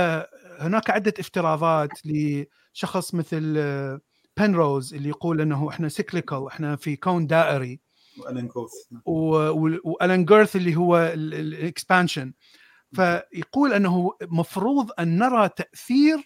هناك 0.60 0.90
عدة 0.90 1.14
افتراضات 1.20 1.90
لشخص 2.06 3.14
مثل 3.16 3.54
آه، 3.58 4.00
Penrose 4.38 4.94
اللي 4.94 5.10
يقول 5.10 5.42
إنه 5.42 5.70
إحنا 5.70 5.90
cyclical 5.90 6.48
إحنا 6.48 6.76
في 6.76 6.96
كون 6.96 7.28
دائري. 7.28 7.80
و 8.26 8.30
Alan 8.30 8.48
Guth 8.48 8.72
و- 9.06 9.50
و- 9.50 9.80
و 9.84 9.92
Alan 9.92 10.26
Guth 10.26 10.56
اللي 10.56 10.76
هو 10.76 10.98
ال 11.14 11.26
expansion 11.26 12.34
فيقول 12.96 13.74
إنه 13.74 14.12
مفروض 14.22 14.92
أن 15.00 15.18
نرى 15.18 15.50
تأثير 15.50 16.18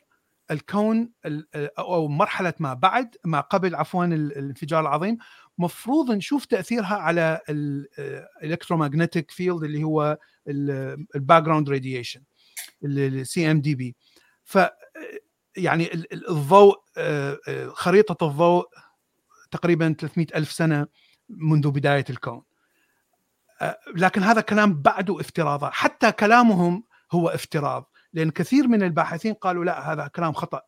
الكون 0.52 1.12
ال- 1.26 1.48
أو 1.80 2.08
مرحلة 2.08 2.54
ما 2.60 2.74
بعد 2.74 3.16
ما 3.26 3.40
قبل 3.42 3.76
عفوا 3.76 4.06
ال- 4.06 4.38
الانفجار 4.38 4.80
العظيم. 4.82 5.18
مفروض 5.58 6.12
نشوف 6.12 6.46
تأثيرها 6.46 6.96
على 6.96 7.40
ال 7.50 7.61
electromagnetic 7.61 9.26
field 9.30 9.64
اللي 9.64 9.84
هو 9.84 10.18
ال 11.16 11.44
background 11.44 11.70
radiation 11.70 12.22
ال 12.84 13.52
CMB 13.52 13.96
ف 14.44 14.58
يعني 15.58 15.94
ال- 15.94 16.14
ال- 16.14 16.30
الضوء 16.30 16.76
آه، 16.98 17.40
آه، 17.48 17.68
خريطة 17.68 18.28
الضوء 18.28 18.66
تقريبا 19.52 19.96
300 20.00 20.28
ألف 20.36 20.52
سنة 20.52 20.88
منذ 21.30 21.72
بداية 21.72 22.06
الكون. 22.10 22.44
آه، 23.62 23.80
لكن 23.96 24.24
هذا 24.24 24.42
كلام 24.42 24.82
بعده 24.82 25.20
افتراضات 25.22 25.74
حتى 25.74 26.12
كلامهم 26.12 26.84
هو 27.12 27.30
افتراض. 27.30 27.92
لأن 28.14 28.32
كثير 28.32 28.68
من 28.68 28.84
الباحثين 28.84 29.34
قالوا 29.34 29.66
لا 29.66 29.94
هذا 29.94 30.08
كلام 30.08 30.34
خطأ. 30.34 30.62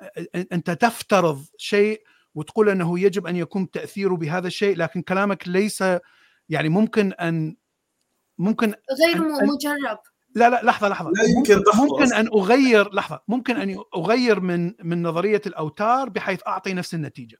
آه، 0.00 0.46
أنت 0.52 0.70
تفترض 0.70 1.44
شيء 1.58 2.02
وتقول 2.34 2.68
أنه 2.68 2.98
يجب 3.00 3.26
أن 3.26 3.36
يكون 3.36 3.70
تأثيره 3.70 4.14
بهذا 4.16 4.46
الشيء 4.46 4.76
لكن 4.76 5.02
كلامك 5.02 5.48
ليس 5.48 5.84
يعني 6.48 6.68
ممكن 6.68 7.12
أن 7.12 7.56
ممكن 8.38 8.66
غير 9.06 9.16
أن- 9.16 9.42
مجرب. 9.42 9.98
لا 10.34 10.50
لا 10.50 10.60
لحظة 10.62 10.88
لحظة. 10.88 11.10
لا 11.10 11.24
يمكن 11.24 11.62
ممكن. 11.74 12.12
أن 12.14 12.26
أغير 12.26 12.94
لحظة. 12.94 13.20
ممكن 13.28 13.56
أن 13.56 13.82
أغير 13.96 14.40
من 14.40 14.74
من 14.82 15.02
نظرية 15.02 15.42
الأوتار 15.46 16.08
بحيث 16.08 16.40
أعطي 16.46 16.72
نفس 16.72 16.94
النتيجة. 16.94 17.38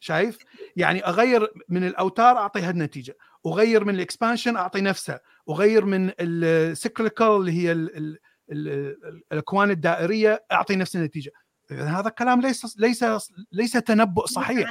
شايف؟ 0.00 0.38
يعني 0.76 1.04
أغير 1.06 1.52
من 1.68 1.84
الأوتار 1.86 2.36
أعطي 2.36 2.60
هالنتيجة. 2.60 3.16
أغير 3.46 3.84
من 3.84 3.94
ال 3.94 4.00
expansion 4.00 4.56
أعطي 4.56 4.80
نفسها 4.80 5.20
أغير 5.50 5.84
من 5.84 6.12
ال 6.20 6.32
cyclical 6.32 7.26
اللي 7.26 7.52
هي 7.52 7.72
ال 7.72 7.96
ال 7.96 8.18
ال 8.52 8.96
الأكوان 9.32 9.70
الدائرية 9.70 10.44
أعطي 10.52 10.76
نفس 10.76 10.96
النتيجة. 10.96 11.30
هذا 11.70 12.08
الكلام 12.08 12.40
ليس 12.40 12.76
ليس 12.78 13.04
ليس 13.52 13.72
تنبؤ 13.72 14.26
صحيح. 14.26 14.70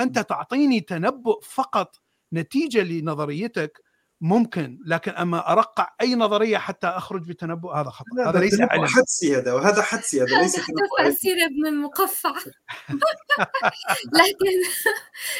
أنت 0.00 0.18
تعطيني 0.18 0.80
تنبؤ 0.80 1.40
فقط 1.40 1.96
نتيجة 2.32 2.82
لنظريتك 2.82 3.82
ممكن 4.20 4.78
لكن 4.86 5.12
أما 5.12 5.52
أرقع 5.52 5.88
أي 6.00 6.14
نظرية 6.14 6.58
حتى 6.58 6.86
أخرج 6.86 7.28
بتنبؤ 7.28 7.72
هذا 7.72 7.90
خطأ. 7.90 8.06
هذا 8.30 8.38
ليس 8.38 8.60
علم. 8.60 8.86
حدسي 8.86 9.36
هذا 9.36 9.52
وهذا 9.52 9.82
حدسي 9.82 10.22
هذا 10.22 10.38
ليس 10.42 10.56
هذا 10.56 10.64
تنبؤ. 10.66 11.10
سيرة 11.16 11.44
ابن 11.46 11.66
المقفع. 11.66 12.34
لكن 14.18 14.46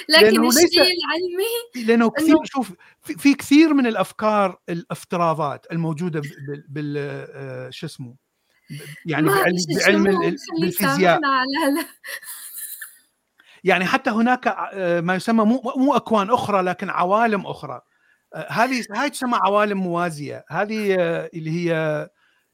لكن 0.09 0.25
لأنه 0.27 0.43
ليس- 0.43 0.65
الشيء 0.65 0.83
العلمي 0.83 1.87
لأنه 1.87 2.11
كثير 2.11 2.37
إنه- 2.37 2.45
شوف 2.45 2.73
في, 3.03 3.15
في 3.15 3.35
كثير 3.35 3.75
من 3.75 3.87
الأفكار 3.87 4.59
الافتراضات 4.69 5.67
الموجودة 5.73 6.21
بال, 6.21 6.65
بال 6.69 6.95
آه، 7.35 7.71
شو 7.71 7.87
اسمه 7.87 8.15
يعني 9.07 9.29
بعلم, 9.29 9.57
بعلم 9.81 10.37
بالفيزياء. 10.61 11.21
يعني 13.65 13.85
حتى 13.85 14.11
هناك 14.11 14.47
آه، 14.73 15.01
ما 15.01 15.15
يسمى 15.15 15.45
مو 15.45 15.73
مو 15.77 15.97
أكوان 15.97 16.31
أخرى 16.31 16.63
لكن 16.63 16.91
عوالم 16.91 17.47
أخرى. 17.47 17.81
هذه 18.49 18.85
هاي 18.91 19.11
تسمى 19.11 19.39
عوالم 19.47 19.79
موازية. 19.79 20.45
هذه 20.49 20.97
آه، 21.01 21.31
اللي 21.35 21.51
هي 21.51 21.75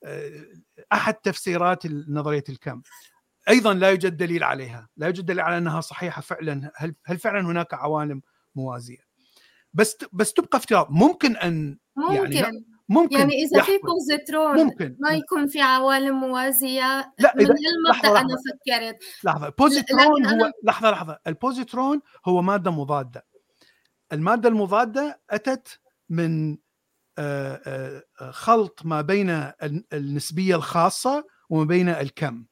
آه، 0.05 0.45
أحد 0.93 1.14
تفسيرات 1.14 1.87
نظرية 2.09 2.45
الكم. 2.49 2.83
أيضا 3.49 3.74
لا 3.74 3.91
يوجد 3.91 4.16
دليل 4.16 4.45
عليها. 4.45 4.89
لا 4.97 5.07
يوجد 5.07 5.26
دليل 5.26 5.41
على 5.41 5.59
أنها 5.59 5.81
صحيحة 5.81 6.22
فعلا. 6.22 6.72
هل 6.76 6.95
هل 7.07 7.18
فعلا 7.18 7.41
هناك 7.41 7.74
عوالم 7.74 8.22
موازية؟ 8.55 9.11
بس 9.74 9.97
بس 10.12 10.33
تبقى 10.33 10.59
افتراض. 10.59 10.87
ممكن 10.91 11.37
أن 11.37 11.78
ممكن. 11.97 12.33
يعني 12.33 12.64
ممكن 12.89 13.18
يعني 13.18 13.33
إذا 13.45 13.62
في. 13.62 13.78
بوزيترون 13.78 14.57
ممكن. 14.57 14.96
ما 15.00 15.11
يكون 15.11 15.46
في 15.46 15.61
عوالم 15.61 16.21
موازية 16.21 17.13
لا 17.18 17.33
من 17.37 17.46
لحظة، 17.91 18.21
أنا 18.21 18.29
لحظة. 18.29 18.37
فكرت. 18.67 18.99
لحظة. 19.25 19.46
البوزيترون 19.46 20.22
لكن 20.26 20.41
هو 20.41 20.49
أنا- 20.49 20.53
لحظة 20.64 20.91
لحظة. 20.91 21.18
البوزيترون 21.26 22.00
هو 22.26 22.42
مادة 22.42 22.71
مضادة. 22.71 23.29
المادة 24.12 24.49
المضادة 24.49 25.20
أتت 25.30 25.80
من 26.08 26.58
آه، 27.18 27.61
آه، 27.66 28.03
آه، 28.20 28.30
خلط 28.30 28.80
ما 28.84 29.00
بين 29.00 29.30
ال- 29.30 29.84
النسبية 29.92 30.57
الخاصة 30.57 31.26
وما 31.50 31.64
بين 31.64 31.88
الكم. 31.88 32.45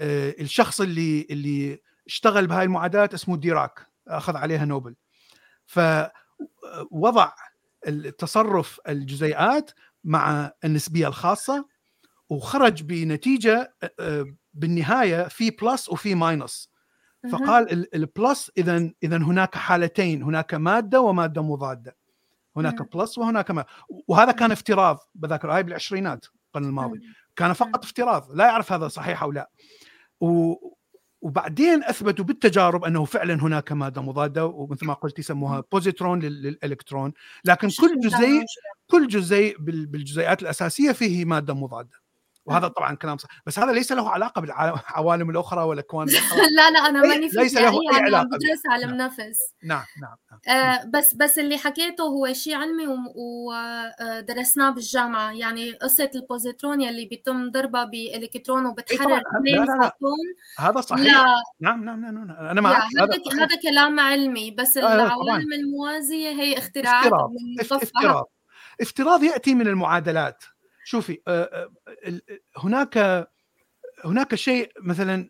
الشخص 0.00 0.80
اللي 0.80 1.26
اللي 1.30 1.78
اشتغل 2.06 2.46
بهاي 2.46 2.64
المعادلات 2.64 3.14
اسمه 3.14 3.36
ديراك 3.36 3.86
أخذ 4.08 4.36
عليها 4.36 4.64
نوبل. 4.64 4.96
فوضع 5.66 7.32
التصرف 7.86 8.80
الجزيئات 8.88 9.70
مع 10.04 10.52
النسبية 10.64 11.08
الخاصة 11.08 11.68
وخرج 12.28 12.82
بنتيجة 12.82 13.74
بالنهاية 14.54 15.28
في 15.28 15.50
plus 15.50 15.88
وفي 15.88 16.14
minus. 16.14 16.70
فقال 17.32 17.72
ال- 17.72 17.94
ال 17.94 18.05
plus 18.05 18.50
اذا 18.58 18.90
اذا 19.02 19.16
هناك 19.16 19.54
حالتين 19.54 20.22
هناك 20.22 20.54
مادة 20.54 21.00
ومادة 21.00 21.42
مضادة. 21.42 21.96
هناك. 22.56 22.96
plus 22.96 23.18
وهناك 23.18 23.50
ما. 23.50 23.64
وهذا 24.08 24.32
كان 24.32 24.52
افتراض 24.52 24.98
بذكر 25.14 25.52
هاي 25.52 25.62
بالعشرينات 25.62 26.26
القرن 26.46 26.64
الماضي. 26.64 27.00
كان 27.36 27.52
فقط 27.52 27.84
افتراض. 27.84 28.32
لا 28.32 28.46
يعرف 28.46 28.72
هذا 28.72 28.88
صحيح 28.88 29.22
أو 29.22 29.32
لا. 29.32 29.50
و 30.20 30.54
وبعدين 31.22 31.84
أثبتوا 31.84 32.24
بالتجارب 32.24 32.84
أنه 32.84 33.04
فعلا 33.04 33.34
هناك 33.34 33.72
مادة 33.72 34.02
مضادة 34.02 34.46
ومثل 34.46 34.86
ما 34.86 34.94
قلت 34.94 35.18
يسموها 35.18 35.64
بوزيترون 35.72 36.18
لل- 36.18 36.42
للإلكترون. 36.42 37.12
لكن 37.44 37.68
كل 37.80 38.00
جزيء 38.00 38.44
كل 38.90 39.08
جزيء 39.08 39.56
بال- 39.58 39.86
بالجزيئات 39.86 40.42
الأساسية 40.42 40.92
فيه 40.92 41.24
مادة 41.24 41.54
مضادة. 41.54 42.03
وهذا 42.46 42.68
طبعا 42.68 42.94
كلام 42.94 43.18
صح. 43.18 43.28
بس 43.46 43.58
هذا 43.58 43.72
ليس 43.72 43.92
له 43.92 44.10
علاقة 44.10 44.40
بالعوالم 44.40 45.30
الأخرى 45.30 45.62
والاكوان 45.62 46.08
الأخرى. 46.08 46.40
لا 46.56 46.70
لا 46.70 46.78
أنا 46.78 47.00
ماني 47.00 47.28
ليس 47.28 47.54
له 47.54 47.70
أي 47.70 48.02
علاقة 48.02 48.26
بدرس 48.26 48.62
علم 48.70 48.90
نعم. 48.90 49.06
نفس 49.06 49.38
نعم 49.62 49.84
نعم, 50.02 50.16
نعم. 50.30 50.56
آه 50.56 50.84
بس 50.84 51.14
بس 51.14 51.38
اللي 51.38 51.58
حكيته 51.58 52.04
هو 52.04 52.32
شيء 52.32 52.54
علمي 52.54 52.86
ودرسناه 53.16 54.70
بالجامعة. 54.70 55.32
يعني 55.32 55.72
قصة 55.72 56.10
البوزيترون 56.14 56.80
يلي 56.80 57.06
بيتم 57.06 57.50
ضربها 57.50 57.84
بإلكترون 57.84 58.66
وبتحرر 58.66 59.22
اثنين 59.36 59.66
فوتون. 59.66 60.18
هذا 60.58 60.80
صحيح. 60.80 61.04
لا. 61.04 61.24
نعم 61.60 61.84
نعم 61.84 62.00
نعم, 62.00 62.26
نعم. 62.26 62.46
أنا 62.46 62.60
معك 62.60 62.82
هذا 62.98 63.42
هذا 63.42 63.56
كلام 63.62 64.00
علمي 64.00 64.50
بس 64.50 64.76
آه 64.76 64.94
العوالم 64.94 65.52
الموازية 65.52 66.28
هي 66.28 66.58
اختراعات 66.58 67.12
افتراض. 67.60 67.82
افتراض. 67.82 68.24
افتراض 68.80 69.22
يأتي 69.22 69.54
من 69.54 69.68
المعادلات. 69.68 70.44
شوفي 70.84 71.18
آه، 71.28 71.68
آه، 72.06 72.20
هناك 72.56 73.28
هناك 74.04 74.34
شيء 74.34 74.72
مثلا 74.82 75.28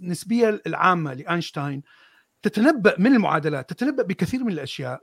النسبيه 0.00 0.62
العامة 0.66 1.14
لأينشتاين 1.14 1.82
تتنبأ 2.42 2.94
من 2.98 3.14
المعادلات 3.14 3.70
تتنبأ 3.70 4.02
بكثير 4.02 4.44
من 4.44 4.52
الأشياء. 4.52 5.00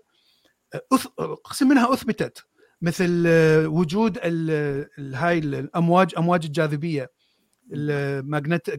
قسم 1.44 1.68
منها 1.68 1.94
أثبتت 1.94 2.45
مثل 2.82 3.24
آه، 3.28 3.68
وجود 3.68 4.18
هاي 4.98 5.38
الأمواج 5.38 6.14
أمواج 6.18 6.45
الجاذبية 6.45 7.11
الماجنت 7.74 8.70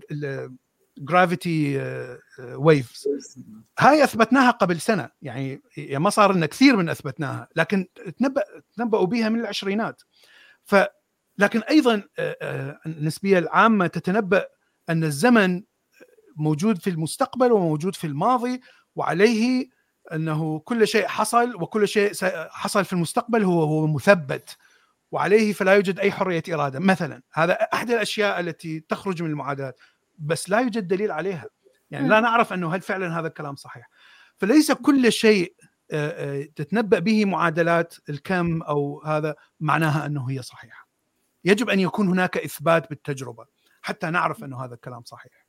gravity 0.99 1.79
waves 2.39 3.09
هاي 3.79 4.05
أثبتناها 4.05 4.51
قبل 4.51 4.81
سنة. 4.81 5.11
يعني 5.23 5.62
ما 5.79 6.11
صار 6.11 6.33
لنا 6.33 6.47
كثير 6.47 6.77
من 6.77 6.89
أثبتناها 6.89 7.49
لكن 7.57 7.87
تنبأ 8.19 8.43
تنبأوا 8.77 9.07
بها 9.07 9.29
من 9.29 9.41
العشرينات. 9.41 10.03
ف 10.65 10.77
لكن 11.39 11.61
أيضا 11.61 12.03
آه، 12.19 12.37
آه، 12.43 12.81
النسبية 12.87 13.39
العامة 13.39 13.87
تتنبأ 13.87 14.47
أن 14.89 15.05
الزمن 15.05 15.62
موجود 16.37 16.79
في 16.79 16.91
المستقبل 16.91 17.53
وموجود 17.53 17.95
في 17.95 18.07
الماضي 18.07 18.61
وعليه 18.97 19.69
أنه 20.12 20.59
كل 20.59 20.89
شيء 20.89 21.07
حصل 21.07 21.55
وكل 21.62 21.89
شيء 21.89 22.12
حصل 22.51 22.85
في 22.85 22.93
المستقبل 22.93 23.45
هو 23.45 23.62
هو 23.62 23.87
مثبت. 23.87 24.57
وعليه 25.12 25.53
فلا 25.53 25.75
يوجد 25.75 25.99
أي 25.99 26.12
حرية 26.12 26.43
إرادة. 26.49 26.79
مثلا 26.81 27.23
هذا 27.33 27.53
أحد 27.53 27.91
الأشياء 27.91 28.41
التي 28.41 28.81
تخرج 28.81 29.23
من 29.23 29.31
المعادلات. 29.31 29.81
بس 30.19 30.51
لا 30.51 30.61
يوجد 30.61 30.89
دليل 30.89 31.11
عليها. 31.11 31.47
يعني 31.91 32.09
لا 32.09 32.20
نعرف 32.20 32.53
أنه 32.53 32.74
هل 32.74 32.81
فعلا 32.81 33.19
هذا 33.20 33.28
الكلام 33.28 33.57
صحيح. 33.57 33.89
فليس 34.36 34.73
كل 34.73 35.12
شيء 35.12 35.55
تتنبأ 36.57 36.99
به 36.99 37.24
معادلات 37.24 37.95
الكم 38.09 38.62
أو 38.62 39.03
هذا 39.03 39.35
معناها 39.61 40.07
أنه 40.07 40.31
هي 40.31 40.43
صحيحة. 40.43 40.89
يجب 41.45 41.70
أن 41.70 41.81
يكون 41.81 42.09
هناك 42.09 42.36
إثبات 42.36 42.91
بالتجربة 42.91 43.47
حتى 43.82 44.11
نعرف 44.11 44.45
أنه 44.45 44.65
هذا 44.65 44.74
الكلام 44.74 45.03
صحيح. 45.05 45.47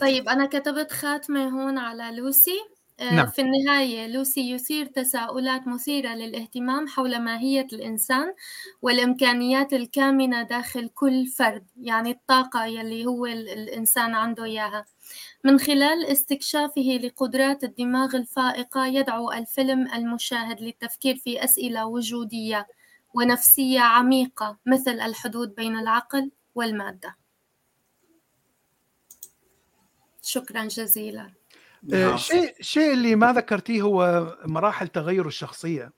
طيب 0.00 0.28
أنا 0.28 0.46
كتبت 0.46 0.92
خاتمة 0.92 1.48
هون 1.48 1.78
على 1.78 2.16
لوسي. 2.16 2.58
نعم. 3.00 3.26
في 3.26 3.42
النهاية 3.42 4.06
لوسي 4.06 4.50
يثير 4.50 4.86
تساؤلات 4.86 5.68
مثيرة 5.68 6.08
للاهتمام 6.14 6.88
حول 6.88 7.18
ماهية 7.20 7.66
الإنسان 7.72 8.34
والإمكانيات 8.82 9.72
الكامنة 9.72 10.42
داخل 10.42 10.88
كل 10.88 11.26
فرد 11.26 11.66
يعني 11.80 12.10
الطاقة 12.10 12.64
يلي 12.66 13.06
هو 13.06 13.26
الإنسان 13.26 14.14
عنده 14.14 14.44
إياها. 14.44 14.84
من 15.44 15.58
خلال 15.58 16.06
استكشافه 16.06 17.00
لقدرات 17.02 17.64
الدماغ 17.64 18.16
الفائقة 18.16 18.86
يدعو 18.86 19.32
الفيلم 19.32 19.92
المشاهد 19.94 20.60
للتفكير 20.60 21.16
في 21.16 21.44
أسئلة 21.44 21.86
وجودية 21.86 22.66
ونفسية 23.14 23.80
عميقة 23.80 24.58
مثل 24.66 25.00
الحدود 25.00 25.54
بين 25.54 25.76
العقل 25.78 26.30
والمادة. 26.54 27.16
شكرا 30.22 30.64
جزيلا. 30.64 31.30
آه، 31.94 32.16
شيء 32.16 32.54
شيء 32.60 32.92
اللي 32.92 33.16
ما 33.16 33.32
ذكرتيه 33.32 33.82
هو 33.82 34.26
مراحل 34.44 34.88
تغير 34.88 35.26
الشخصية. 35.26 35.92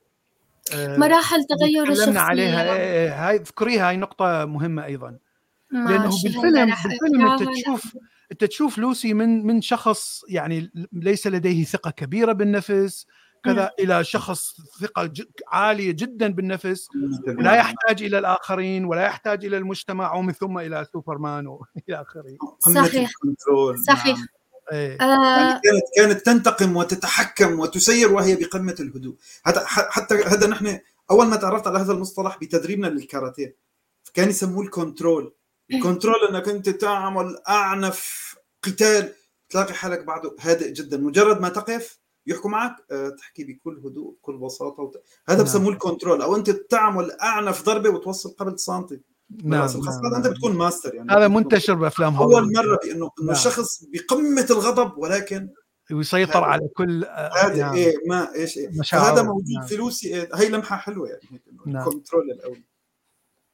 آه، 0.74 0.96
مراحل 0.96 1.44
تغير 1.44 1.90
الشخصية 1.90 2.18
عليها 2.18 2.76
آه، 2.76 3.28
هاي 3.28 3.36
اذكريها 3.36 3.88
هاي 3.88 3.96
نقطة 3.96 4.44
مهمة 4.44 4.84
أيضا. 4.84 5.18
لأنه 5.70 6.22
بالفيلم 6.22 6.66
بالفيلم 6.66 7.30
أنت 7.30 7.42
تشوف 7.42 7.96
انت 8.32 8.44
تشوف 8.44 8.78
لوسي 8.78 9.14
من 9.14 9.46
من 9.46 9.60
شخص 9.60 10.24
يعني 10.28 10.70
ليس 10.92 11.26
لديه 11.26 11.64
ثقة 11.64 11.90
كبيرة 11.90 12.32
بالنفس 12.32 13.06
كذا 13.44 13.70
إلى 13.78 14.04
شخص 14.04 14.56
ثقة 14.80 15.12
عالية 15.48 15.92
جدا 15.92 16.32
بالنفس 16.32 16.88
لا 17.26 17.54
يحتاج 17.56 18.02
إلى 18.02 18.18
الآخرين 18.18 18.84
ولا 18.84 19.02
يحتاج 19.02 19.44
إلى 19.44 19.56
المجتمع 19.56 20.14
ومن 20.14 20.32
ثم 20.32 20.58
إلى 20.58 20.86
سوبرمان 20.92 21.46
وإلى 21.46 22.00
آخره. 22.00 22.36
صحيح. 22.58 23.10
صحيح. 23.86 24.18
إيه. 24.72 25.00
آه. 25.00 25.60
كانت 25.64 25.82
كانت 25.96 26.26
تنتقم 26.26 26.76
وتتحكم 26.76 27.60
وتسير 27.60 28.12
وهي 28.12 28.36
بقمة 28.36 28.76
الهدوء. 28.80 29.16
هذا 29.46 29.64
حتى 29.66 30.14
هذا 30.14 30.46
نحن 30.46 30.78
أول 31.10 31.26
ما 31.26 31.36
تعرفت 31.36 31.66
على 31.66 31.78
هذا 31.78 31.92
المصطلح 31.92 32.38
بتدريبنا 32.38 32.86
للكاراتيه 32.86 33.56
كان 34.14 34.28
يسموه 34.28 34.64
ال 34.64 34.72
control. 34.72 35.34
ال 35.70 35.77
control 35.77 36.28
إنك 36.30 36.48
أنت 36.48 36.68
تعمل 36.68 37.38
أعنف 37.48 38.34
قتال. 38.62 39.14
تلاقي 39.50 39.74
حالك 39.74 40.04
بعده 40.04 40.36
هادئ 40.40 40.72
جدا. 40.72 40.96
مجرد 40.96 41.40
ما 41.40 41.48
تقف 41.48 41.98
يحكوا 42.26 42.50
معك 42.50 42.76
آه، 42.90 43.08
تحكي 43.08 43.44
بكل 43.44 43.82
هدوء 43.84 44.14
بكل 44.14 44.36
بساطة. 44.36 44.82
وت... 44.82 45.02
هذا 45.28 45.38
نعم. 45.38 45.46
بسموه 45.46 45.72
ال 45.72 45.78
control. 45.78 46.22
أو 46.22 46.36
أنت 46.36 46.50
تعمل 46.50 47.10
أعنف 47.10 47.62
ضربة 47.62 47.90
وتوصل 47.90 48.30
قبل 48.30 48.58
سنتي. 48.58 49.00
نعم, 49.30 49.66
نعم, 49.66 50.00
نعم. 50.02 50.14
أنت 50.14 50.26
بتكون 50.26 50.56
ماستر 50.56 50.94
يعني 50.94 51.12
هذا 51.12 51.28
منتشر 51.28 51.74
بأفلام 51.74 52.16
أول 52.16 52.52
مرة 52.52 52.78
بانه 52.82 52.94
إنه 52.94 53.10
نعم. 53.22 53.30
الشخص 53.30 53.84
بقمة 53.84 54.46
الغضب 54.50 54.98
ولكن 54.98 55.48
ويسيطر 55.92 56.44
على 56.44 56.68
كل 56.68 57.04
هذا 57.42 57.56
نعم. 57.56 57.74
إيه 57.74 57.94
ما 58.08 58.34
إيش 58.34 58.58
إيه. 58.58 58.70
هذا 58.92 59.22
موجود 59.22 59.50
نعم. 59.58 59.66
في 59.66 59.76
لوسي 59.76 60.14
إيه. 60.14 60.28
هي 60.34 60.48
لمحة 60.48 60.76
حلوة 60.76 61.08
يعني 61.08 61.42
نعم. 61.66 61.88
ال 61.88 61.93
control 61.93 62.30
الأول 62.30 62.62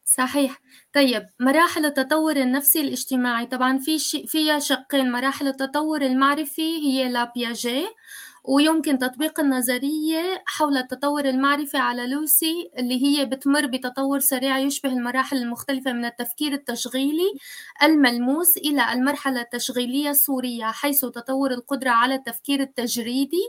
صحيح 0.04 0.60
طيب 0.94 1.26
مراحل 1.40 1.86
التطور 1.86 2.36
النفسي 2.36 2.80
الاجتماعي 2.80 3.46
طبعا 3.46 3.78
في 3.78 3.98
شي 3.98 4.26
فيها 4.26 4.58
شقين 4.58 5.12
مراحل 5.12 5.48
التطور 5.48 6.02
المعرفي 6.02 6.62
هي 6.62 7.08
لابياجي 7.08 7.86
ويمكن 8.44 8.98
تطبيق 8.98 9.40
النظرية 9.40 10.42
حول 10.46 10.76
التطور 10.76 11.24
المعرفي 11.24 11.76
على 11.76 12.06
لوسي 12.06 12.70
اللي 12.78 13.04
هي 13.04 13.24
بتمر 13.24 13.66
بتطور 13.66 14.20
سريع 14.20 14.58
يشبه 14.58 14.92
المراحل 14.92 15.36
المختلفة 15.36 15.92
من 15.92 16.04
التفكير 16.04 16.52
التشغيلي 16.52 17.32
الملموس 17.82 18.56
إلى 18.56 18.92
المرحلة 18.92 19.40
التشغيلية 19.40 20.10
الصورية 20.10 20.64
حيث 20.64 21.00
تطور 21.00 21.50
القدرة 21.50 21.90
على 21.90 22.14
التفكير 22.14 22.60
التجريدي 22.60 23.42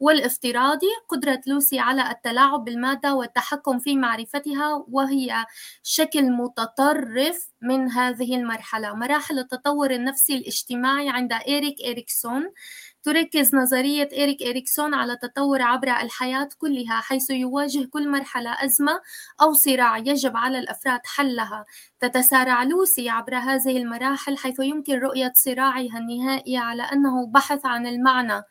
والافتراضي 0.00 0.86
قدرة 1.08 1.40
لوسي 1.46 1.78
على 1.78 2.10
التلاعب 2.10 2.64
بالمادة 2.64 3.14
والتحكم 3.14 3.78
في 3.78 3.96
معرفتها 3.96 4.84
وهي 4.88 5.44
شكل 5.82 6.22
متطرف 6.32 7.52
من 7.62 7.90
هذه 7.90 8.36
المرحلة. 8.36 8.94
مراحل 8.94 9.38
التطور 9.38 9.90
النفسي 9.90 10.36
الاجتماعي 10.36 11.08
عند 11.08 11.32
إيريك 11.32 11.76
إريكسون 11.86 12.52
تركز 13.02 13.54
نظرية 13.54 14.08
إريك 14.12 14.42
إريكسون 14.42 14.94
على 14.94 15.12
التطور 15.12 15.62
عبر 15.62 15.88
الحياة 15.88 16.48
كلها 16.58 17.00
حيث 17.00 17.30
يواجه 17.30 17.84
كل 17.90 18.08
مرحلة 18.08 18.64
أزمة 18.64 19.00
أو 19.42 19.52
صراع 19.52 19.98
يجب 19.98 20.36
على 20.36 20.58
الأفراد 20.58 21.00
حلها. 21.04 21.64
تتسارع 22.00 22.62
لوسي 22.62 23.08
عبر 23.10 23.36
هذه 23.36 23.76
المراحل 23.76 24.38
حيث 24.38 24.60
يمكن 24.60 24.98
رؤية 24.98 25.32
صراعها 25.36 25.98
النهائي 25.98 26.56
على 26.56 26.82
أنه 26.82 27.26
بحث 27.26 27.66
عن 27.66 27.86
المعنى 27.86 28.42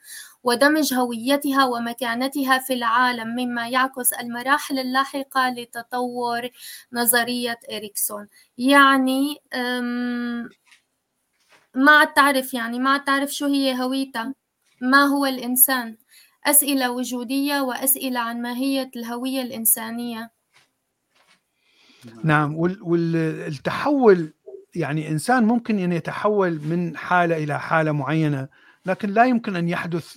ودمج 0.44 0.94
هويتها 0.94 1.66
ومكانتها 1.66 2.58
في 2.60 2.74
العالم 2.74 3.28
مما 3.28 3.68
يعكس 3.70 4.14
المراحل 4.14 4.80
اللاحقة 4.80 5.50
لتطور 5.50 6.50
نظرية 6.94 7.60
إريكسون 7.72 8.28
يعني 8.58 9.38
ما 11.76 12.04
تعرف 12.06 12.54
يعني 12.54 12.80
ما 12.80 12.98
تعرف 12.98 13.32
شو 13.32 13.46
هي 13.46 13.84
هويتها. 13.84 14.34
ما 14.82 15.04
هو 15.04 15.26
الإنسان؟ 15.26 15.98
أسئلة 16.46 16.92
وجودية 16.92 17.62
وأسئلة 17.62 18.20
عن 18.20 18.42
ماهية 18.42 18.92
الهوية 18.96 19.42
الإنسانية. 19.42 20.32
نعم. 22.24 22.56
والتحول 22.82 24.34
يعني 24.76 25.10
إنسان 25.10 25.44
ممكن 25.44 25.80
أن 25.80 25.92
يتحول 25.92 26.62
من 26.62 26.98
حالة 26.98 27.38
إلى 27.38 27.60
حالة 27.60 27.92
معينة 27.92 28.48
لكن 28.86 29.10
لا 29.10 29.26
يمكن 29.26 29.56
أن 29.56 29.70
يحدث 29.70 30.16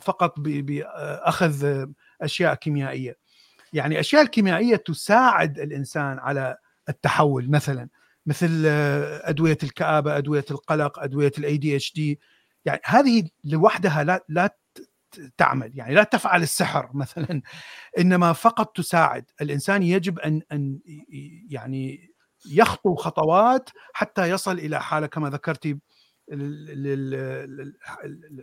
فقط 0.00 0.34
بأخذ 0.38 1.86
أشياء 2.22 2.54
كيميائية. 2.54 3.16
يعني 3.72 4.00
أشياء 4.00 4.22
الكيميائية 4.22 4.76
تساعد 4.76 5.58
الإنسان 5.58 6.18
على 6.18 6.56
التحول 6.88 7.50
مثلا 7.50 7.88
مثل 8.26 8.62
أدوية 9.24 9.58
الكآبة 9.62 10.16
أدوية 10.16 10.44
القلق 10.50 10.98
أدوية 10.98 11.32
ال 11.38 11.56
ADHD 11.56 12.20
يعني 12.64 12.80
هذه 12.84 13.28
لوحدها 13.44 14.04
لا 14.04 14.24
لا 14.28 14.56
تعمل. 15.36 15.72
يعني 15.74 15.94
لا 15.94 16.02
تفعل 16.02 16.42
السحر 16.42 16.90
مثلا. 16.94 17.42
إنما 17.98 18.32
فقط 18.32 18.76
تساعد. 18.76 19.24
الإنسان 19.40 19.82
يجب 19.82 20.18
ان 20.18 20.42
أن 20.52 20.78
يعني 21.50 22.10
يخطو 22.46 22.94
خطوات 22.94 23.70
حتى 23.92 24.30
يصل 24.30 24.58
إلى 24.58 24.80
حالة 24.80 25.06
كما 25.06 25.30
ذكرتي 25.30 25.78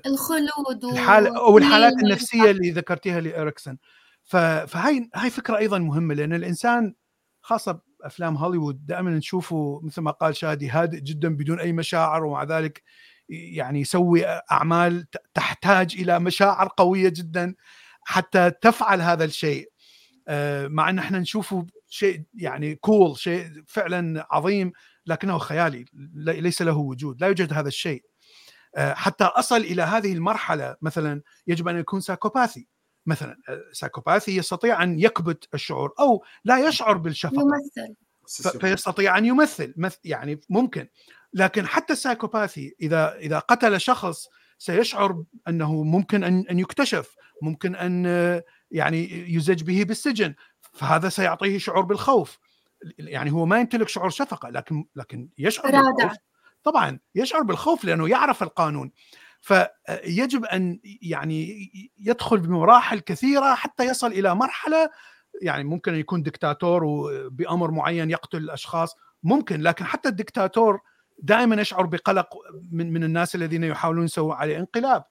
الخلود 0.05 0.85
الحالة 0.93 1.37
أو 1.37 1.57
الحالات 1.57 1.93
النفسية 2.03 2.51
اللي 2.51 2.71
ذكرتيها 2.71 3.21
لإريكسون. 3.21 3.77
فهاي 4.23 5.09
هاي 5.15 5.29
فكرة 5.29 5.57
أيضا 5.57 5.79
مهمة 5.79 6.13
لأن 6.13 6.33
الإنسان 6.33 6.95
خاصة 7.41 7.81
افلام 8.01 8.37
هوليوود 8.37 8.85
دائما 8.85 9.11
نشوفه 9.11 9.79
مثل 9.83 10.01
ما 10.01 10.11
قال 10.11 10.35
شادي 10.35 10.69
هادئ 10.69 10.99
جدا 10.99 11.35
بدون 11.35 11.59
أي 11.59 11.73
مشاعر 11.73 12.25
ومع 12.25 12.43
ذلك 12.43 12.83
يعني 13.29 13.81
يسوي 13.81 14.25
أعمال 14.25 15.07
تحتاج 15.33 15.95
إلى 15.99 16.19
مشاعر 16.19 16.69
قوية 16.77 17.09
جدا 17.09 17.55
حتى 18.01 18.51
تفعل 18.61 19.01
هذا 19.01 19.25
الشيء. 19.25 19.71
آه، 20.27 20.67
مع 20.67 20.89
إن 20.89 20.99
إحنا 20.99 21.19
نشوفه 21.19 21.65
شيء 21.89 22.23
يعني 22.33 22.75
كول 22.75 23.17
شيء 23.17 23.49
فعلا 23.67 24.27
عظيم 24.31 24.71
لكنه 25.05 25.37
خيالي 25.37 25.85
ليس 26.15 26.61
له 26.61 26.77
وجود 26.77 27.21
لا 27.21 27.27
يوجد 27.27 27.53
هذا 27.53 27.67
الشيء. 27.67 28.03
آه، 28.75 28.93
حتى 28.93 29.23
أصل 29.23 29.57
إلى 29.57 29.81
هذه 29.81 30.13
المرحلة 30.13 30.75
مثلا 30.81 31.21
يجب 31.47 31.67
أن 31.67 31.79
يكون 31.79 31.99
psychopathy. 31.99 32.67
مثلا 33.05 33.37
psychopathy 33.71 34.37
يستطيع 34.37 34.83
أن 34.83 34.99
يكبت 34.99 35.47
الشعور 35.53 35.93
أو 35.99 36.23
لا 36.45 36.67
يشعر 36.67 36.97
بالشفقة. 36.97 37.41
يمثل. 37.41 37.95
فيستطيع 38.59 39.17
أن 39.17 39.25
يمثل 39.25 39.73
يعني 40.03 40.39
ممكن. 40.49 40.87
لكن 41.33 41.67
حتى 41.67 41.93
ال 41.93 42.00
psychopathy 42.00 42.75
إذا 42.81 43.15
إذا 43.15 43.39
قتل 43.39 43.81
شخص 43.81 44.27
سيشعر 44.57 45.23
أنه 45.47 45.83
ممكن 45.83 46.23
أن 46.23 46.45
أن 46.51 46.59
يكتشف 46.59 47.15
ممكن 47.41 47.75
أن 47.75 48.05
يعني 48.71 49.33
يزج 49.35 49.63
به 49.63 49.83
بالسجن 49.83 50.35
فهذا 50.73 51.09
سيعطيه 51.09 51.57
شعور 51.57 51.85
بالخوف. 51.85 52.39
يعني 52.99 53.31
هو 53.31 53.45
ما 53.45 53.59
يمتلك 53.59 53.87
شعور 53.87 54.09
شفقة 54.09 54.49
لكن 54.49 54.85
لكن 54.95 55.29
يشعر 55.37 55.71
بالخوف. 55.71 56.17
طبعا 56.63 56.99
يشعر 57.15 57.41
بالخوف 57.41 57.85
لأنه 57.85 58.09
يعرف 58.09 58.43
القانون. 58.43 58.91
فيجب 59.41 60.45
أن 60.45 60.79
يعني 61.01 61.69
يدخل 61.99 62.37
بمراحل 62.39 62.99
كثيرة 62.99 63.55
حتى 63.55 63.85
يصل 63.85 64.07
إلى 64.07 64.35
مرحلة 64.35 64.89
يعني 65.41 65.63
ممكن 65.63 65.93
أن 65.93 65.99
يكون 65.99 66.23
دكتاتور 66.23 66.83
وبأمر 66.83 67.71
معين 67.71 68.09
يقتل 68.09 68.37
الاشخاص 68.37 68.95
ممكن 69.23 69.61
لكن 69.61 69.85
حتى 69.85 70.09
الدكتاتور 70.09 70.81
دائما 71.19 71.61
يشعر 71.61 71.85
بقلق 71.85 72.29
من 72.71 72.93
من 72.93 73.03
الناس 73.03 73.35
الذين 73.35 73.63
يحاولون 73.63 74.05
يسووا 74.05 74.35
عليه 74.35 74.59
انقلاب. 74.59 75.03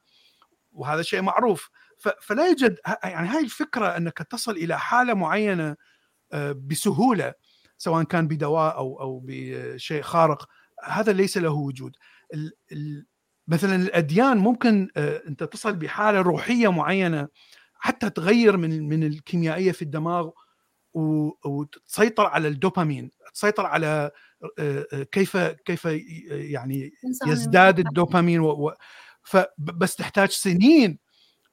وهذا 0.73 1.03
شيء 1.03 1.23
معروف. 1.23 1.71
فلا 2.23 2.47
يوجد 2.47 2.79
يعني 3.05 3.29
هاي 3.29 3.45
الفكرة 3.45 3.97
أنك 3.97 4.19
تصل 4.19 4.53
إلى 4.53 4.79
حالة 4.79 5.15
معينة 5.15 5.77
آه، 6.33 6.53
بسهولة 6.53 7.35
سواء 7.79 8.05
كان 8.05 8.29
بدواء 8.29 8.77
أو 8.77 9.01
أو 9.01 9.23
بشيء 9.25 10.03
خارق 10.03 10.49
هذا 10.85 11.13
ليس 11.13 11.39
له 11.39 11.53
وجود. 11.53 11.97
مثلا 13.49 13.77
الأديان 13.77 14.39
ممكن 14.39 14.89
آه، 14.97 15.23
أنت 15.29 15.45
تصل 15.45 15.77
بحالة 15.77 16.21
روحية 16.21 16.73
معينة 16.73 17.29
حتى 17.75 18.11
تغير 18.11 18.57
من 18.57 18.89
من 18.89 19.05
الكيميائية 19.05 19.73
في 19.73 19.83
الدماغ 19.83 20.31
وتسيطر 21.45 22.27
على 22.27 22.49
الدوبامين 22.49 23.11
تسيطر 23.35 23.67
على 23.67 24.11
كيف 25.13 25.37
كيف 25.37 25.85
يعني 26.31 26.93
يزداد 27.27 27.79
الدوبامين 27.79 28.41
و... 28.41 28.73
فبس 29.23 29.97
تحتاج 29.97 30.31
سنين 30.31 30.99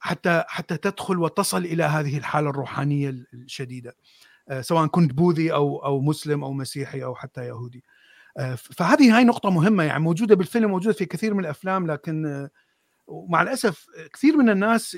حتى 0.00 0.44
حتى 0.48 0.76
تدخل 0.76 1.18
وتصل 1.18 1.64
إلى 1.64 1.84
هذه 1.84 2.18
الحالة 2.18 2.50
الروحانية 2.50 3.14
الشديدة 3.34 3.96
سواء 4.60 4.86
كنت 4.86 5.12
بوذي 5.12 5.52
أو 5.52 5.84
أو 5.84 6.00
مسلم 6.00 6.44
أو 6.44 6.52
مسيحي 6.52 7.04
أو 7.04 7.14
حتى 7.14 7.46
يهودي. 7.46 7.84
فهذه 8.56 9.16
هاي 9.16 9.24
نقطة 9.24 9.50
مهمة 9.50 9.84
يعني 9.84 10.02
موجودة 10.02 10.34
بالفيلم 10.34 10.70
موجودة 10.70 10.92
في 10.92 11.04
كثير 11.04 11.34
من 11.34 11.40
الأفلام 11.40 11.86
لكن 11.86 12.48
ومع 13.06 13.42
الأسف 13.42 13.86
كثير 14.12 14.36
من 14.36 14.50
الناس 14.50 14.96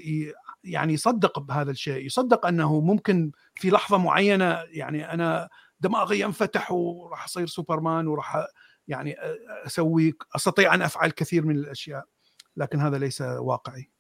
يعني 0.65 0.93
يصدق 0.93 1.39
بهذا 1.39 1.71
الشيء 1.71 2.07
يصدق 2.07 2.47
أنه 2.47 2.81
ممكن 2.81 3.33
في 3.55 3.71
لحظة 3.71 3.99
معينة 3.99 4.65
يعني 4.71 5.13
أنا 5.13 5.49
دماغي 5.81 6.21
ينفتح 6.21 6.73
وراح 6.73 7.25
أصير 7.25 7.47
سوبرمان 7.47 8.07
وراح 8.07 8.47
يعني 8.89 9.17
أسوي 9.67 10.15
أستطيع 10.37 10.75
أن 10.75 10.83
أفعل 10.83 11.11
كثير 11.11 11.47
من 11.47 11.57
الأشياء 11.57 12.05
لكن 12.57 12.81
هذا 12.81 12.99
ليس 12.99 13.21
واقعي. 13.21 13.91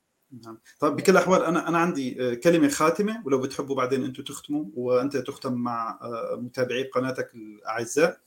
نعم. 0.45 0.59
طيب 0.81 0.97
بكل 0.97 1.13
الاحوال 1.13 1.45
أنا 1.45 1.69
أنا 1.69 1.79
عندي 1.79 2.37
كلمة 2.37 2.69
خاتمة 2.69 3.23
ولو 3.25 3.41
بتحبوا 3.41 3.77
بعدين 3.77 4.05
أنتم 4.05 4.23
تختموا 4.23 4.65
وأنت 4.75 5.17
تختم 5.17 5.53
مع 5.53 5.99
متابعي 6.33 6.83
قناتك 6.83 7.35
الأعزاء. 7.35 8.21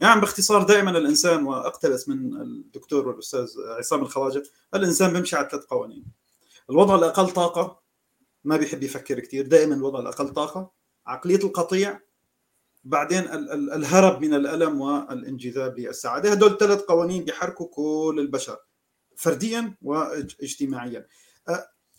يعني 0.00 0.20
باختصار 0.20 0.62
دائما 0.62 0.90
الإنسان 0.90 1.46
وأقتبس 1.46 2.08
من 2.08 2.40
الدكتور 2.42 3.08
والأستاذ 3.08 3.48
عصام 3.78 4.02
الخواجة 4.02 4.42
الإنسان 4.74 5.12
بيمشي 5.12 5.36
على 5.36 5.48
ثلاث 5.50 5.64
قوانين. 5.64 6.04
الوضع 6.70 6.94
الأقل 6.94 7.30
طاقة 7.30 7.82
ما 8.44 8.56
بيحب 8.56 8.82
يفكر 8.82 9.20
كثير 9.20 9.46
دائما 9.46 9.74
الوضع 9.74 10.00
الأقل 10.00 10.28
طاقة 10.28 10.70
عقلية 11.06 11.44
القطيع 11.44 12.00
بعدين 12.86 13.24
الهرب 13.74 14.22
من 14.22 14.34
الألم 14.34 14.80
والانجذاب 14.80 15.78
للسعاده 15.78 16.30
هدول 16.30 16.58
ثلاث 16.58 16.80
قوانين 16.80 17.24
بيحركوا 17.24 17.68
كل 17.68 18.16
البشر 18.18 18.56
فرديا 19.16 19.74
واجتماعيا. 19.82 21.06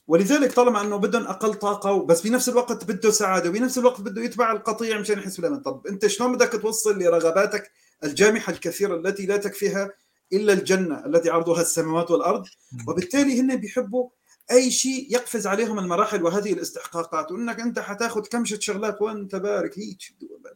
ولذلك 0.08 0.54
طالما 0.54 0.82
أنه 0.82 0.98
بدهم 0.98 1.24
أقل 1.28 1.54
طاقة 1.54 2.06
بس 2.06 2.22
بنفس 2.28 2.50
الوقت 2.50 2.84
بده 2.86 3.12
سعادة 3.12 3.50
وبنفس 3.50 3.78
الوقت 3.78 4.02
بده 4.02 4.22
يتبع 4.22 4.52
القطيع 4.52 5.00
مشان 5.00 5.20
يحس 5.20 5.38
بالأمان. 5.38 5.62
طب 5.62 5.88
أنت 5.88 6.08
شلون 6.08 6.36
بدك 6.36 6.62
توصل 6.62 7.00
لرغباتك 7.00 7.72
الجامحة 8.04 8.54
الكثيرة 8.54 8.96
التي 8.96 9.26
لا 9.26 9.38
تكفيها 9.38 9.90
إلا 10.34 10.54
الجنة 10.54 11.06
التي 11.06 11.30
عرضها 11.30 11.62
السماوات 11.62 12.12
والأرض؟ 12.12 12.44
وبالتالي 12.88 13.42
هن 13.42 13.56
بيحبوا 13.56 14.10
أي 14.52 14.72
شيء 14.72 15.08
يقفز 15.10 15.48
عليهم 15.48 15.80
المراحل 15.80 16.24
وهذه 16.24 16.54
الاستحقاقات 16.54 17.32
وإنك 17.32 17.60
أنت 17.60 17.80
حتاخذ 17.80 18.22
كمشه 18.22 18.60
شغلات 18.60 19.02
وأنت 19.02 19.36
بارك 19.36 19.80
هيك 19.80 19.98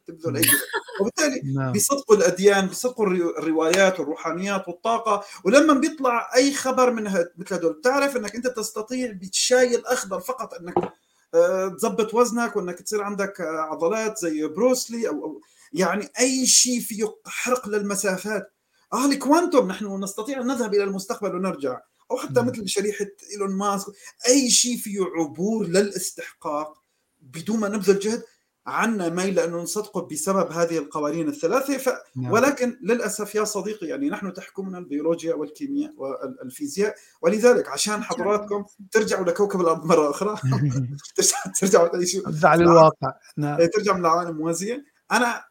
تبذل 0.08 0.38
أي 0.38 0.44
وبالتالي 1.02 1.42
نعم. 1.54 1.72
بيصدقوا 1.72 2.16
الأديان 2.16 2.68
بيصدقوا 2.68 3.08
الروايات 3.08 4.00
والروحانيات 4.00 4.68
والطاقة 4.68 5.24
ولما 5.44 5.74
بيطلع 5.74 6.30
أي 6.36 6.54
خبر 6.54 6.92
من 6.92 7.04
مثل 7.38 7.54
هدول 7.54 7.74
بتعرف 7.74 8.18
إنك 8.18 8.36
أنت 8.36 8.48
تستطيع 8.48 9.12
بالشاي 9.12 9.76
الأخضر 9.76 10.20
فقط 10.20 10.54
إنك 10.54 10.94
آه، 11.34 11.68
تظبط 11.68 12.14
وزنك 12.14 12.56
وإنك 12.56 12.82
تصير 12.82 13.04
عندك 13.04 13.42
عضلات 13.42 14.18
زي 14.18 14.48
بروسلي 14.48 15.08
أو, 15.08 15.26
أو 15.26 15.42
يعني 15.74 16.10
أي 16.20 16.46
شيء 16.46 16.80
فيه 16.80 17.16
حرق 17.26 17.70
للمسافات. 17.70 18.54
آه 18.94 19.06
الكوانتوم 19.06 19.68
نحن 19.68 20.04
نستطيع 20.04 20.42
أن 20.42 20.48
نذهب 20.48 20.74
إلى 20.74 20.84
المستقبل 20.84 21.36
ونرجع. 21.36 21.80
أو 22.12 22.18
حتى 22.18 22.42
مثل 22.42 22.68
شريحة 22.68 23.08
إيلون 23.32 23.58
ماسك 23.58 23.94
أي 24.28 24.50
شيء 24.50 24.78
فيه 24.78 25.00
عبور 25.18 25.68
للاستحقاق 25.68 26.82
بدون 27.22 27.60
ما 27.60 27.70
نبذل 27.70 28.00
جهد 28.00 28.24
عنا 28.68 29.10
ميل 29.10 29.36
لأنه 29.36 29.58
نصدقه 29.58 30.02
بسبب 30.02 30.52
هذه 30.52 30.78
القوانين 30.78 31.28
الثلاثة. 31.28 31.78
ف... 31.78 31.90
نعم. 32.16 32.32
ولكن 32.32 32.80
للأسف 32.82 33.36
يا 33.36 33.44
صديقي 33.44 33.88
يعني 33.88 34.10
نحن 34.10 34.34
تحكمنا 34.34 34.78
البيولوجيا 34.78 35.34
والكيمياء 35.34 35.94
والفيزياء. 35.98 36.96
ولذلك 37.22 37.70
عشان 37.70 38.04
حضراتكم 38.04 38.66
ترجعوا 38.92 39.26
لكوكب 39.26 39.62
الأرض 39.62 39.86
مره 39.86 40.10
أخرى 40.10 40.36
ترجعوا 41.60 41.88
تعيشوا 41.88 42.22
ترجع 42.22 42.56
للواقع. 42.56 43.14
نعم. 43.38 43.60
إيه، 43.60 43.66
ترجعوا 43.66 43.98
من 43.98 44.06
العوالم 44.06 44.30
الموازيه 44.30 44.86
أنا 45.12 45.44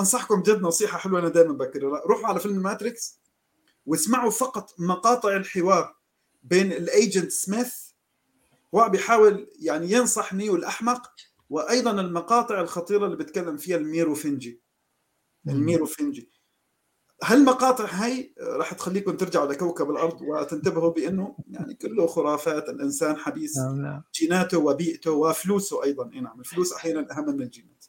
أنصحكم 0.00 0.42
جد 0.42 0.62
نصيحة 0.62 0.98
حلوة 0.98 1.20
أنا 1.20 1.28
دائما 1.28 1.52
بكررها. 1.52 2.02
روحوا 2.06 2.26
على 2.26 2.40
فيلم 2.40 2.62
ماتريكس 2.62 3.20
واسمعوا 3.86 4.30
فقط 4.30 4.74
مقاطع 4.78 5.36
الحوار. 5.36 5.97
بين 6.50 6.72
ال 6.72 6.82
Agent 6.82 7.32
سميث 7.32 7.74
هو 8.74 8.88
بيحاول 8.88 9.50
يعني 9.60 9.92
ينصح 9.92 10.34
نيو 10.34 10.56
الأحمق 10.56 11.10
وأيضا 11.50 11.90
المقاطع 11.90 12.60
الخطيرة 12.60 13.04
اللي 13.06 13.16
بيتكلم 13.16 13.56
فيها 13.56 13.76
الميروفنجي. 13.76 14.62
الميروفنجي. 15.48 16.30
هالمقاطع 17.24 17.84
هاي 17.84 18.34
راح 18.40 18.74
تخليكم 18.74 19.16
ترجعوا 19.16 19.52
لكوكب 19.52 19.90
الأرض 19.90 20.22
وتنتبهوا 20.22 20.92
بأنه 20.92 21.36
يعني 21.50 21.74
كله 21.74 22.06
خرافات 22.06 22.68
الإنسان 22.68 23.16
حبيس 23.16 23.58
نعم، 23.58 23.82
نعم. 23.82 24.02
جيناته 24.14 24.58
وبيئته 24.58 25.10
وفلوسه 25.10 25.84
أيضا. 25.84 26.10
أي 26.14 26.20
نعم 26.20 26.40
الفلوس 26.40 26.72
أحيانا 26.72 27.18
أهم 27.18 27.26
من 27.26 27.42
الجينات. 27.42 27.84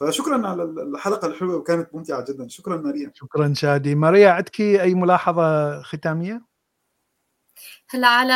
فشكرا 0.00 0.46
على 0.48 0.62
الحلقة 0.62 1.26
الحلوة 1.26 1.56
وكانت 1.56 1.94
ممتعة 1.94 2.24
جدا. 2.28 2.48
شكرا 2.48 2.76
ماريا. 2.76 3.12
شكرا 3.14 3.52
شادي. 3.54 3.94
ماريا 3.94 4.30
عندك 4.30 4.60
أي 4.60 4.94
ملاحظة 4.94 5.82
ختامية؟ 5.82 6.51
هلا 7.90 8.08
على 8.08 8.34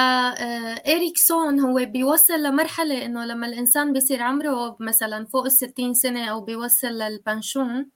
إريكسون 0.88 1.60
هو 1.60 1.84
بيوصل 1.84 2.42
لمرحلة 2.42 3.04
إنه 3.04 3.24
لما 3.24 3.46
الإنسان 3.46 3.92
بيصير 3.92 4.22
عمره 4.22 4.76
مثلا 4.80 5.26
فوق 5.26 5.44
ال 5.44 5.52
60 5.52 5.94
سنة 5.94 6.24
أو 6.24 6.40
بيوصل 6.40 6.88
للبنشون 6.88 7.90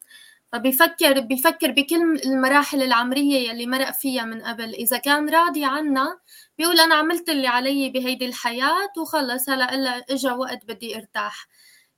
فبيفكر 0.52 1.20
بيفكر 1.20 1.70
بكل 1.70 2.20
المراحل 2.26 2.82
العمرية 2.82 3.50
يلي 3.50 3.66
مرق 3.66 3.90
فيها 3.90 4.24
من 4.24 4.42
قبل. 4.42 4.74
إذا 4.74 4.98
كان 4.98 5.28
راضي 5.30 5.64
عنا 5.64 6.18
بيقول 6.58 6.80
أنا 6.80 6.94
عملت 6.94 7.28
اللي 7.28 7.46
علي 7.46 7.90
بهيدي 7.90 8.26
الحياة 8.26 8.92
وخلص 8.98 9.48
هلا 9.50 9.74
إلا 9.74 10.04
إجا 10.10 10.32
وقت 10.32 10.64
بدي 10.68 10.96
أرتاح. 10.96 11.48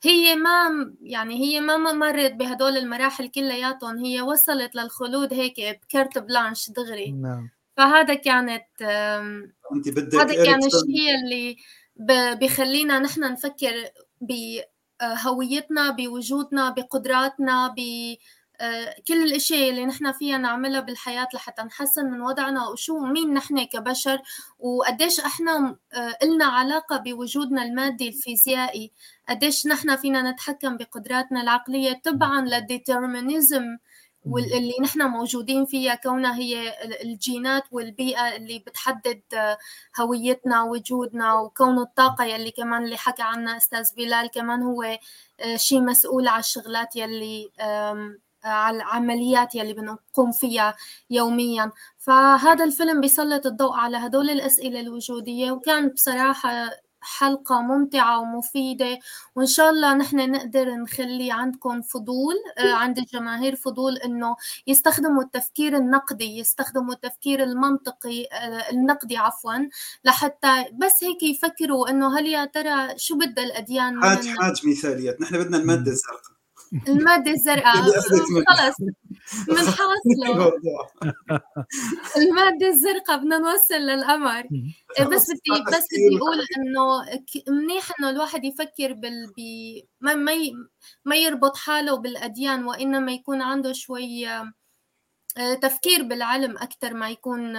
هي 0.04 0.36
ما 0.36 0.92
يعني 1.02 1.34
هي 1.40 1.60
ما 1.60 1.92
مرت 1.92 2.32
بهدول 2.32 2.76
المراحل 2.76 3.28
كلياتهم 3.28 4.04
هي 4.04 4.22
وصلت 4.22 4.74
للخلود 4.74 5.34
هيك 5.34 5.80
بكرت 5.82 6.18
بلانش 6.18 6.70
دغري. 6.70 7.10
نعم. 7.10 7.50
فهذا 7.76 8.14
كانت 8.14 8.82
أنت 9.72 9.88
بدك 9.88 10.14
هذا 10.14 10.44
كان 10.44 10.60
الشيء 10.64 11.14
اللي 11.14 11.56
بخلينا 12.36 12.98
نحن 12.98 13.20
نفكر 13.32 13.74
بهويتنا 14.20 15.90
بوجودنا 15.90 16.70
بقدراتنا 16.70 17.74
ب 17.76 17.80
آه، 18.62 18.94
كل 19.08 19.22
الأشياء 19.22 19.70
اللي 19.70 19.86
نحن 19.86 20.12
فيها 20.12 20.38
نعملها 20.38 20.80
بالحياة 20.80 21.28
لحتى 21.34 21.62
نحسن 21.62 22.10
من 22.10 22.20
وضعنا 22.20 22.68
وشو 22.68 22.98
مين 22.98 23.34
نحن 23.34 23.64
كبشر 23.64 24.22
وقديش 24.58 25.20
إحنا 25.20 25.76
آه، 25.92 26.16
إلنا 26.22 26.44
علاقة 26.44 26.96
بوجودنا 26.96 27.62
المادي 27.62 28.08
الفيزيائي 28.08 28.92
قديش 29.28 29.66
نحن 29.66 29.96
فينا 29.96 30.30
نتحكم 30.30 30.76
بقدراتنا 30.76 31.42
العقلية. 31.42 31.92
تبعا 31.92 32.40
للديترمينيزم 32.40 33.64
واللي 34.26 34.74
نحن 34.82 35.02
موجودين 35.02 35.64
فيها 35.64 35.94
كونها 35.94 36.36
هي 36.36 36.74
الجينات 37.02 37.62
والبيئة 37.70 38.36
اللي 38.36 38.58
بتحدد 38.58 39.22
آه، 39.34 39.58
هويتنا 40.00 40.62
وجودنا 40.62 41.34
وكون 41.34 41.78
الطاقة 41.78 42.24
يلي 42.24 42.50
كمان 42.50 42.84
اللي 42.84 42.96
حكى 42.96 43.22
عنها 43.22 43.56
أستاذ 43.56 43.94
بلال 43.96 44.30
كمان 44.30 44.62
هو 44.62 44.98
شيء 45.56 45.80
مسؤول 45.80 46.28
على 46.28 46.40
الشغلات 46.40 46.96
يلي 46.96 47.50
على 48.44 48.76
العمليات 48.76 49.54
يلي 49.54 49.72
بنقوم 49.72 50.32
فيها 50.32 50.74
يوميا. 51.10 51.70
فهذا 51.98 52.64
الفيلم 52.64 53.00
بيسلط 53.00 53.46
الضوء 53.46 53.72
على 53.76 53.96
هدول 53.96 54.30
الأسئلة 54.30 54.80
الوجودية 54.80 55.50
وكان 55.50 55.88
بصراحة 55.88 56.70
حلقة 57.02 57.62
ممتعة 57.62 58.20
ومفيدة 58.20 58.98
وإن 59.36 59.46
شاء 59.46 59.70
الله 59.70 59.94
نحن 59.94 60.30
نقدر 60.30 60.74
نخلي 60.74 61.32
عندكم 61.32 61.82
فضول 61.82 62.34
آه، 62.58 62.72
عند 62.72 62.98
الجماهير 62.98 63.56
فضول 63.56 63.96
إنه 63.96 64.36
يستخدموا 64.66 65.22
التفكير 65.22 65.76
النقدي 65.76 66.38
يستخدموا 66.38 66.94
التفكير 66.94 67.42
المنطقي 67.42 68.24
آه، 68.32 68.70
النقدي 68.72 69.16
عفوا 69.16 69.54
لحتى 70.04 70.64
بس 70.72 71.04
هيك 71.04 71.22
يفكروا 71.22 71.90
إنه 71.90 72.18
هل 72.18 72.26
يا 72.26 72.44
ترى 72.44 72.98
شو 72.98 73.16
بدها 73.18 73.44
الأديان 73.44 74.02
حاج 74.02 74.28
حاج 74.28 74.66
مثاليات 74.66 75.20
نحن 75.20 75.38
بدنا 75.38 75.56
المادة 75.56 75.90
الزرقاء. 75.90 76.31
المادة 76.88 77.30
الزرقاء. 77.30 77.74
خلص 78.48 78.76
بنحاصله 79.48 80.52
المادة 82.16 82.66
الزرقاء 82.68 83.18
بدنا 83.18 83.38
نوصل 83.38 83.74
للقمر. 83.74 84.42
بس 85.00 85.30
بدي 85.30 85.62
بس 85.68 85.86
بدي 85.92 86.18
أقول 86.18 86.38
إنه 86.58 87.04
منيح 87.48 87.92
إنه 88.00 88.10
الواحد 88.10 88.44
يفكر 88.44 88.92
بال 88.92 89.32
بي 89.36 89.84
ما 90.00 90.14
ما, 90.14 90.32
ما 91.04 91.16
يربط 91.16 91.56
حاله 91.56 91.96
بالأديان 91.96 92.64
وإنما 92.64 93.12
يكون 93.12 93.42
عنده 93.42 93.72
شوي 93.72 94.28
آه، 94.28 95.54
تفكير 95.62 96.02
بالعلم 96.02 96.58
أكثر 96.58 96.94
ما 96.94 97.10
يكون 97.10 97.52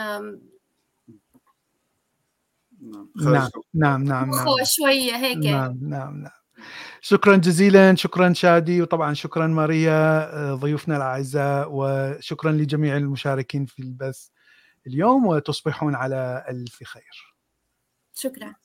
نعم 3.16 3.50
نعم 3.74 4.04
نعم 4.04 4.30
نعم. 4.30 4.46
شوية 4.64 5.16
هيك. 5.16 5.38
نعم 5.38 5.78
نعم 5.82 6.18
نعم. 6.18 6.43
شكرا 7.02 7.36
جزيلا 7.36 7.96
شكرا 7.96 8.34
شادي 8.34 8.82
وطبعا 8.82 9.14
شكرا 9.14 9.48
ماريا 9.48 9.92
آه، 10.34 10.56
ضيوفنا 10.56 10.98
الأعزاء 10.98 11.68
وشكرا 11.72 12.52
لجميع 12.52 12.98
المشاركين 12.98 13.66
في 13.66 13.80
البث 13.80 14.28
اليوم 14.88 15.26
وتصبحون 15.26 15.96
على 15.96 16.46
ألف 16.50 16.84
خير. 16.84 17.36
شكرا. 18.14 18.56